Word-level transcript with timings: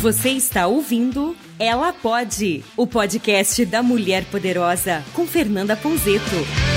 Você 0.00 0.30
está 0.30 0.66
ouvindo 0.66 1.34
Ela 1.58 1.92
Pode, 1.92 2.62
o 2.76 2.86
podcast 2.86 3.64
da 3.64 3.82
Mulher 3.82 4.24
Poderosa, 4.26 5.02
com 5.14 5.26
Fernanda 5.26 5.74
Ponzeto. 5.74 6.75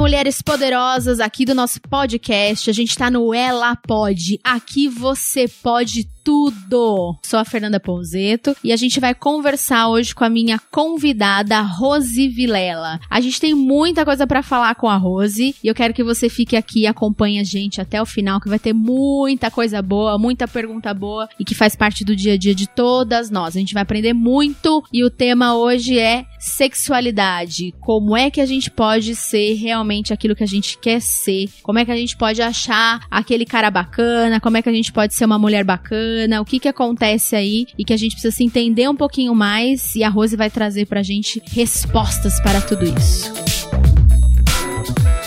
Mulheres 0.00 0.40
poderosas, 0.40 1.20
aqui 1.20 1.44
do 1.44 1.54
nosso 1.54 1.78
podcast. 1.78 2.70
A 2.70 2.72
gente 2.72 2.96
tá 2.96 3.10
no 3.10 3.34
Ela 3.34 3.76
Pode. 3.76 4.40
Aqui 4.42 4.88
você 4.88 5.46
pode 5.46 6.08
tudo. 6.24 7.18
Sou 7.22 7.38
a 7.38 7.44
Fernanda 7.44 7.80
Ponzeto 7.80 8.56
e 8.62 8.72
a 8.72 8.76
gente 8.76 9.00
vai 9.00 9.14
conversar 9.14 9.88
hoje 9.88 10.14
com 10.14 10.24
a 10.24 10.30
minha 10.30 10.58
convidada 10.70 11.60
Rose 11.60 12.28
Vilela. 12.28 13.00
A 13.10 13.20
gente 13.20 13.40
tem 13.40 13.54
muita 13.54 14.04
coisa 14.04 14.26
para 14.26 14.42
falar 14.42 14.74
com 14.74 14.88
a 14.88 14.96
Rose 14.96 15.54
e 15.62 15.66
eu 15.66 15.74
quero 15.74 15.94
que 15.94 16.04
você 16.04 16.28
fique 16.28 16.56
aqui 16.56 16.80
e 16.80 16.86
acompanhe 16.86 17.38
a 17.38 17.44
gente 17.44 17.80
até 17.80 18.00
o 18.00 18.06
final, 18.06 18.40
que 18.40 18.48
vai 18.48 18.58
ter 18.58 18.72
muita 18.72 19.50
coisa 19.50 19.82
boa, 19.82 20.18
muita 20.18 20.46
pergunta 20.46 20.94
boa 20.94 21.28
e 21.38 21.44
que 21.44 21.54
faz 21.54 21.74
parte 21.74 22.04
do 22.04 22.14
dia 22.14 22.34
a 22.34 22.38
dia 22.38 22.54
de 22.54 22.68
todas 22.68 23.30
nós. 23.30 23.56
A 23.56 23.58
gente 23.58 23.74
vai 23.74 23.82
aprender 23.82 24.12
muito 24.12 24.82
e 24.92 25.04
o 25.04 25.10
tema 25.10 25.56
hoje 25.56 25.98
é 25.98 26.24
sexualidade. 26.38 27.74
Como 27.80 28.16
é 28.16 28.30
que 28.30 28.40
a 28.40 28.46
gente 28.46 28.70
pode 28.70 29.14
ser 29.14 29.54
realmente 29.54 29.89
aquilo 30.12 30.34
que 30.34 30.44
a 30.44 30.46
gente 30.46 30.78
quer 30.78 31.00
ser? 31.00 31.48
Como 31.62 31.78
é 31.78 31.84
que 31.84 31.90
a 31.90 31.96
gente 31.96 32.16
pode 32.16 32.40
achar 32.40 33.00
aquele 33.10 33.44
cara 33.44 33.70
bacana? 33.70 34.40
Como 34.40 34.56
é 34.56 34.62
que 34.62 34.68
a 34.68 34.72
gente 34.72 34.92
pode 34.92 35.14
ser 35.14 35.24
uma 35.24 35.38
mulher 35.38 35.64
bacana? 35.64 36.40
O 36.40 36.44
que 36.44 36.60
que 36.60 36.68
acontece 36.68 37.34
aí 37.34 37.66
e 37.78 37.84
que 37.84 37.92
a 37.92 37.96
gente 37.96 38.12
precisa 38.12 38.34
se 38.34 38.44
entender 38.44 38.88
um 38.88 38.96
pouquinho 38.96 39.34
mais 39.34 39.94
e 39.96 40.04
a 40.04 40.08
Rose 40.08 40.36
vai 40.36 40.50
trazer 40.50 40.86
pra 40.86 41.02
gente 41.02 41.42
respostas 41.52 42.40
para 42.40 42.60
tudo 42.60 42.84
isso. 42.84 43.59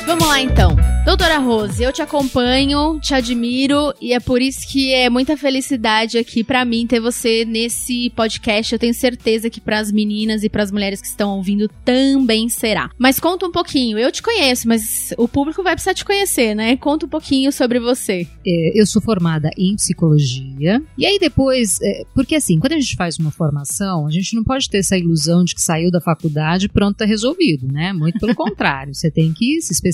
Vamos 0.06 0.28
lá 0.28 0.42
então. 0.42 0.76
Doutora 1.06 1.38
Rose, 1.38 1.84
eu 1.84 1.92
te 1.92 2.02
acompanho, 2.02 3.00
te 3.00 3.14
admiro 3.14 3.94
e 4.02 4.14
é 4.14 4.20
por 4.22 4.42
isso 4.42 4.66
que 4.68 4.94
é 4.94 5.10
muita 5.10 5.36
felicidade 5.36 6.18
aqui 6.18 6.44
para 6.44 6.64
mim 6.64 6.88
ter 6.88 7.00
você 7.00 7.44
nesse 7.44 8.10
podcast. 8.12 8.72
Eu 8.72 8.80
tenho 8.80 8.94
certeza 8.94 9.50
que 9.50 9.60
para 9.60 9.80
as 9.80 9.92
meninas 9.92 10.44
e 10.44 10.50
para 10.50 10.64
as 10.64 10.72
mulheres 10.72 11.02
que 11.02 11.08
estão 11.08 11.38
ouvindo 11.38 11.70
também 11.84 12.48
será. 12.48 12.90
Mas 12.98 13.20
conta 13.20 13.46
um 13.46 13.52
pouquinho. 13.52 13.98
Eu 13.98 14.12
te 14.12 14.22
conheço, 14.22 14.68
mas 14.68 15.14
o 15.18 15.28
público 15.28 15.62
vai 15.62 15.74
precisar 15.74 15.94
te 15.94 16.06
conhecer, 16.06 16.56
né? 16.56 16.78
Conta 16.78 17.06
um 17.06 17.10
pouquinho 17.10 17.52
sobre 17.52 17.80
você. 17.80 18.28
É, 18.48 18.80
eu 18.80 18.86
sou 18.86 19.02
formada 19.02 19.50
em 19.58 19.76
psicologia. 19.76 20.82
E 20.98 21.06
aí 21.06 21.20
depois, 21.20 21.80
é, 21.82 22.04
porque 22.14 22.36
assim, 22.36 22.60
quando 22.60 22.74
a 22.74 22.80
gente 22.80 22.96
faz 22.96 23.18
uma 23.20 23.32
formação, 23.32 24.08
a 24.08 24.12
gente 24.12 24.36
não 24.36 24.44
pode 24.44 24.70
ter 24.70 24.78
essa 24.78 24.98
ilusão 24.98 25.44
de 25.44 25.54
que 25.54 25.62
saiu 25.62 25.92
da 25.92 26.00
faculdade 26.00 26.66
e 26.66 26.70
pronto, 26.70 26.98
tá 26.98 27.06
resolvido, 27.06 27.68
né? 27.68 27.92
Muito 27.92 28.20
pelo 28.20 28.36
contrário. 28.36 28.96
Você 28.96 29.12
tem 29.12 29.34
que 29.34 29.62
se 29.62 29.74
especializar, 29.74 29.93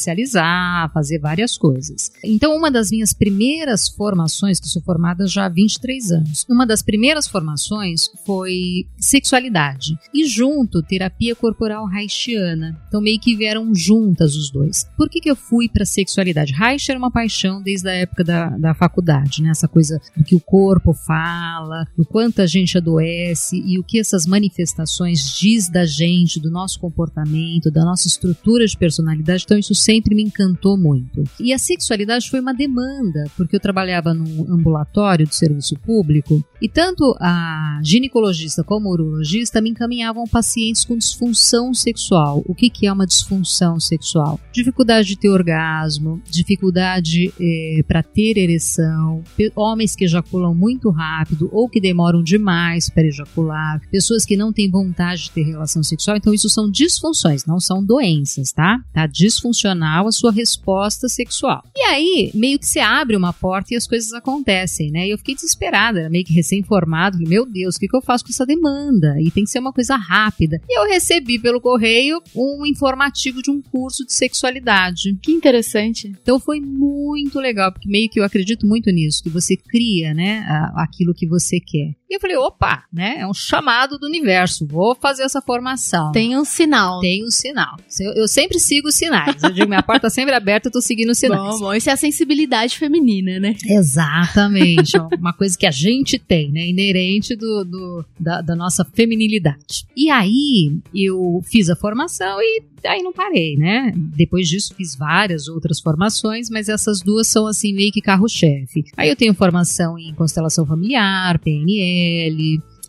fazer 0.93 1.19
várias 1.19 1.57
coisas. 1.57 2.11
Então, 2.23 2.55
uma 2.55 2.71
das 2.71 2.91
minhas 2.91 3.13
primeiras 3.13 3.89
formações, 3.89 4.59
que 4.59 4.67
sou 4.67 4.81
formada 4.81 5.27
já 5.27 5.45
há 5.45 5.49
23 5.49 6.11
anos, 6.11 6.45
uma 6.49 6.65
das 6.65 6.81
primeiras 6.81 7.27
formações 7.27 8.09
foi 8.25 8.85
sexualidade. 8.97 9.97
E 10.13 10.25
junto, 10.27 10.83
terapia 10.83 11.35
corporal 11.35 11.87
haitiana. 11.87 12.79
Então, 12.87 13.01
meio 13.01 13.19
que 13.19 13.35
vieram 13.35 13.73
juntas 13.73 14.35
os 14.35 14.49
dois. 14.49 14.87
Por 14.97 15.09
que, 15.09 15.19
que 15.19 15.29
eu 15.29 15.35
fui 15.35 15.69
para 15.69 15.85
sexualidade? 15.85 16.53
Reich 16.53 16.89
era 16.89 16.99
uma 16.99 17.11
paixão 17.11 17.61
desde 17.61 17.89
a 17.89 17.93
época 17.93 18.23
da, 18.23 18.49
da 18.57 18.73
faculdade, 18.73 19.41
né? 19.41 19.49
Essa 19.49 19.67
coisa 19.67 19.99
do 20.15 20.23
que 20.23 20.35
o 20.35 20.39
corpo 20.39 20.93
fala, 20.93 21.85
do 21.97 22.05
quanto 22.05 22.41
a 22.41 22.45
gente 22.45 22.77
adoece 22.77 23.61
e 23.65 23.79
o 23.79 23.83
que 23.83 23.99
essas 23.99 24.25
manifestações 24.25 25.37
diz 25.37 25.69
da 25.69 25.85
gente, 25.85 26.39
do 26.39 26.49
nosso 26.49 26.79
comportamento, 26.79 27.71
da 27.71 27.83
nossa 27.83 28.07
estrutura 28.07 28.65
de 28.65 28.77
personalidade. 28.77 29.43
Então, 29.45 29.57
isso 29.57 29.75
sempre 29.89 30.13
me 30.13 30.21
encantou 30.21 30.77
muito. 30.77 31.23
E 31.39 31.51
a 31.51 31.57
sexualidade 31.57 32.29
foi 32.29 32.39
uma 32.39 32.53
demanda, 32.53 33.25
porque 33.35 33.55
eu 33.55 33.59
trabalhava 33.59 34.13
no 34.13 34.47
ambulatório 34.47 35.25
do 35.25 35.33
serviço 35.33 35.75
público 35.79 36.43
e 36.61 36.69
tanto 36.69 37.15
a 37.19 37.79
ginecologista 37.83 38.63
como 38.63 38.87
o 38.87 38.91
urologista 38.91 39.59
me 39.59 39.71
encaminhavam 39.71 40.27
pacientes 40.27 40.85
com 40.85 40.95
disfunção 40.95 41.73
sexual. 41.73 42.43
O 42.45 42.53
que, 42.53 42.69
que 42.69 42.85
é 42.85 42.93
uma 42.93 43.07
disfunção 43.07 43.79
sexual? 43.79 44.39
Dificuldade 44.53 45.07
de 45.07 45.17
ter 45.17 45.29
orgasmo, 45.29 46.21
dificuldade 46.29 47.33
eh, 47.39 47.81
para 47.87 48.03
ter 48.03 48.37
ereção, 48.37 49.23
homens 49.55 49.95
que 49.95 50.03
ejaculam 50.03 50.53
muito 50.53 50.91
rápido 50.91 51.49
ou 51.51 51.67
que 51.67 51.81
demoram 51.81 52.21
demais 52.21 52.91
para 52.91 53.07
ejacular, 53.07 53.81
pessoas 53.89 54.23
que 54.23 54.37
não 54.37 54.53
têm 54.53 54.69
vontade 54.69 55.23
de 55.23 55.31
ter 55.31 55.41
relação 55.41 55.81
sexual. 55.81 56.15
Então, 56.15 56.31
isso 56.31 56.47
são 56.47 56.69
disfunções, 56.69 57.43
não 57.45 57.59
são 57.59 57.83
doenças, 57.83 58.51
tá? 58.51 58.77
Tá 58.93 59.07
disfuncional 59.07 59.78
a 59.83 60.11
sua 60.11 60.31
resposta 60.31 61.07
sexual. 61.07 61.63
E 61.75 61.81
aí, 61.81 62.31
meio 62.33 62.59
que 62.59 62.67
se 62.67 62.79
abre 62.79 63.15
uma 63.15 63.33
porta 63.33 63.73
e 63.73 63.77
as 63.77 63.87
coisas 63.87 64.13
acontecem, 64.13 64.91
né? 64.91 65.07
E 65.07 65.11
eu 65.11 65.17
fiquei 65.17 65.35
desesperada, 65.35 65.99
era 65.99 66.09
meio 66.09 66.25
que 66.25 66.33
recém-formado. 66.33 67.17
Meu 67.19 67.45
Deus, 67.45 67.75
o 67.75 67.79
que, 67.79 67.87
que 67.87 67.95
eu 67.95 68.01
faço 68.01 68.23
com 68.23 68.31
essa 68.31 68.45
demanda? 68.45 69.15
E 69.21 69.31
tem 69.31 69.43
que 69.43 69.49
ser 69.49 69.59
uma 69.59 69.73
coisa 69.73 69.95
rápida. 69.95 70.61
E 70.67 70.79
eu 70.79 70.87
recebi 70.87 71.39
pelo 71.39 71.61
correio 71.61 72.21
um 72.35 72.65
informativo 72.65 73.41
de 73.41 73.51
um 73.51 73.61
curso 73.61 74.05
de 74.05 74.13
sexualidade. 74.13 75.17
Que 75.21 75.31
interessante. 75.31 76.11
Então 76.21 76.39
foi 76.39 76.59
muito 76.59 77.39
legal, 77.39 77.71
porque 77.71 77.89
meio 77.89 78.09
que 78.09 78.19
eu 78.19 78.23
acredito 78.23 78.65
muito 78.65 78.89
nisso, 78.91 79.23
que 79.23 79.29
você 79.29 79.55
cria, 79.55 80.13
né, 80.13 80.45
aquilo 80.75 81.13
que 81.13 81.27
você 81.27 81.59
quer. 81.59 81.98
E 82.09 82.15
eu 82.15 82.19
falei, 82.19 82.35
opa, 82.37 82.85
né? 82.91 83.17
É 83.19 83.27
um 83.27 83.33
chamado 83.35 83.99
do 83.99 84.07
universo. 84.07 84.65
Vou 84.65 84.95
fazer 84.95 85.21
essa 85.21 85.41
formação. 85.43 86.11
Tem 86.11 86.35
um 86.35 86.43
sinal. 86.43 86.99
Tem 87.01 87.23
um 87.23 87.29
sinal. 87.29 87.77
Eu, 87.99 88.13
eu 88.13 88.27
sempre 88.27 88.59
sigo 88.59 88.87
os 88.87 88.95
sinais. 88.95 89.43
Eu 89.43 89.51
digo, 89.51 89.67
minha 89.67 89.83
porta 89.83 90.01
tá 90.01 90.09
sempre 90.09 90.33
aberta, 90.33 90.69
eu 90.69 90.71
tô 90.71 90.81
seguindo 90.81 91.11
os 91.11 91.19
sinais. 91.19 91.59
Bom, 91.59 91.59
bom, 91.59 91.73
isso 91.73 91.87
é 91.87 91.93
a 91.93 91.97
sensibilidade 91.97 92.79
feminina, 92.79 93.39
né? 93.39 93.55
Exatamente. 93.63 94.97
uma 95.19 95.33
coisa 95.33 95.55
que 95.55 95.67
a 95.67 95.71
gente 95.71 96.17
tem, 96.17 96.51
né? 96.51 96.67
Inerente 96.67 97.35
do, 97.35 97.63
do 97.63 98.05
da, 98.19 98.41
da, 98.41 98.55
nossa 98.55 98.83
feminilidade. 98.83 99.85
E 99.95 100.09
aí, 100.09 100.75
eu 100.95 101.41
fiz 101.43 101.69
a 101.69 101.75
formação 101.75 102.41
e 102.41 102.63
aí 102.85 103.03
não 103.03 103.13
parei, 103.13 103.55
né? 103.55 103.93
Depois 103.95 104.47
disso, 104.47 104.73
fiz 104.75 104.95
várias 104.95 105.47
outras 105.47 105.79
formações, 105.79 106.49
mas 106.49 106.69
essas 106.69 107.01
duas 107.01 107.27
são, 107.27 107.45
assim, 107.45 107.71
meio 107.71 107.91
que 107.91 108.01
carro-chefe. 108.01 108.85
Aí 108.97 109.09
eu 109.09 109.15
tenho 109.15 109.33
formação 109.35 109.99
em 109.99 110.13
constelação 110.15 110.65
familiar, 110.65 111.37
PNL, 111.39 111.98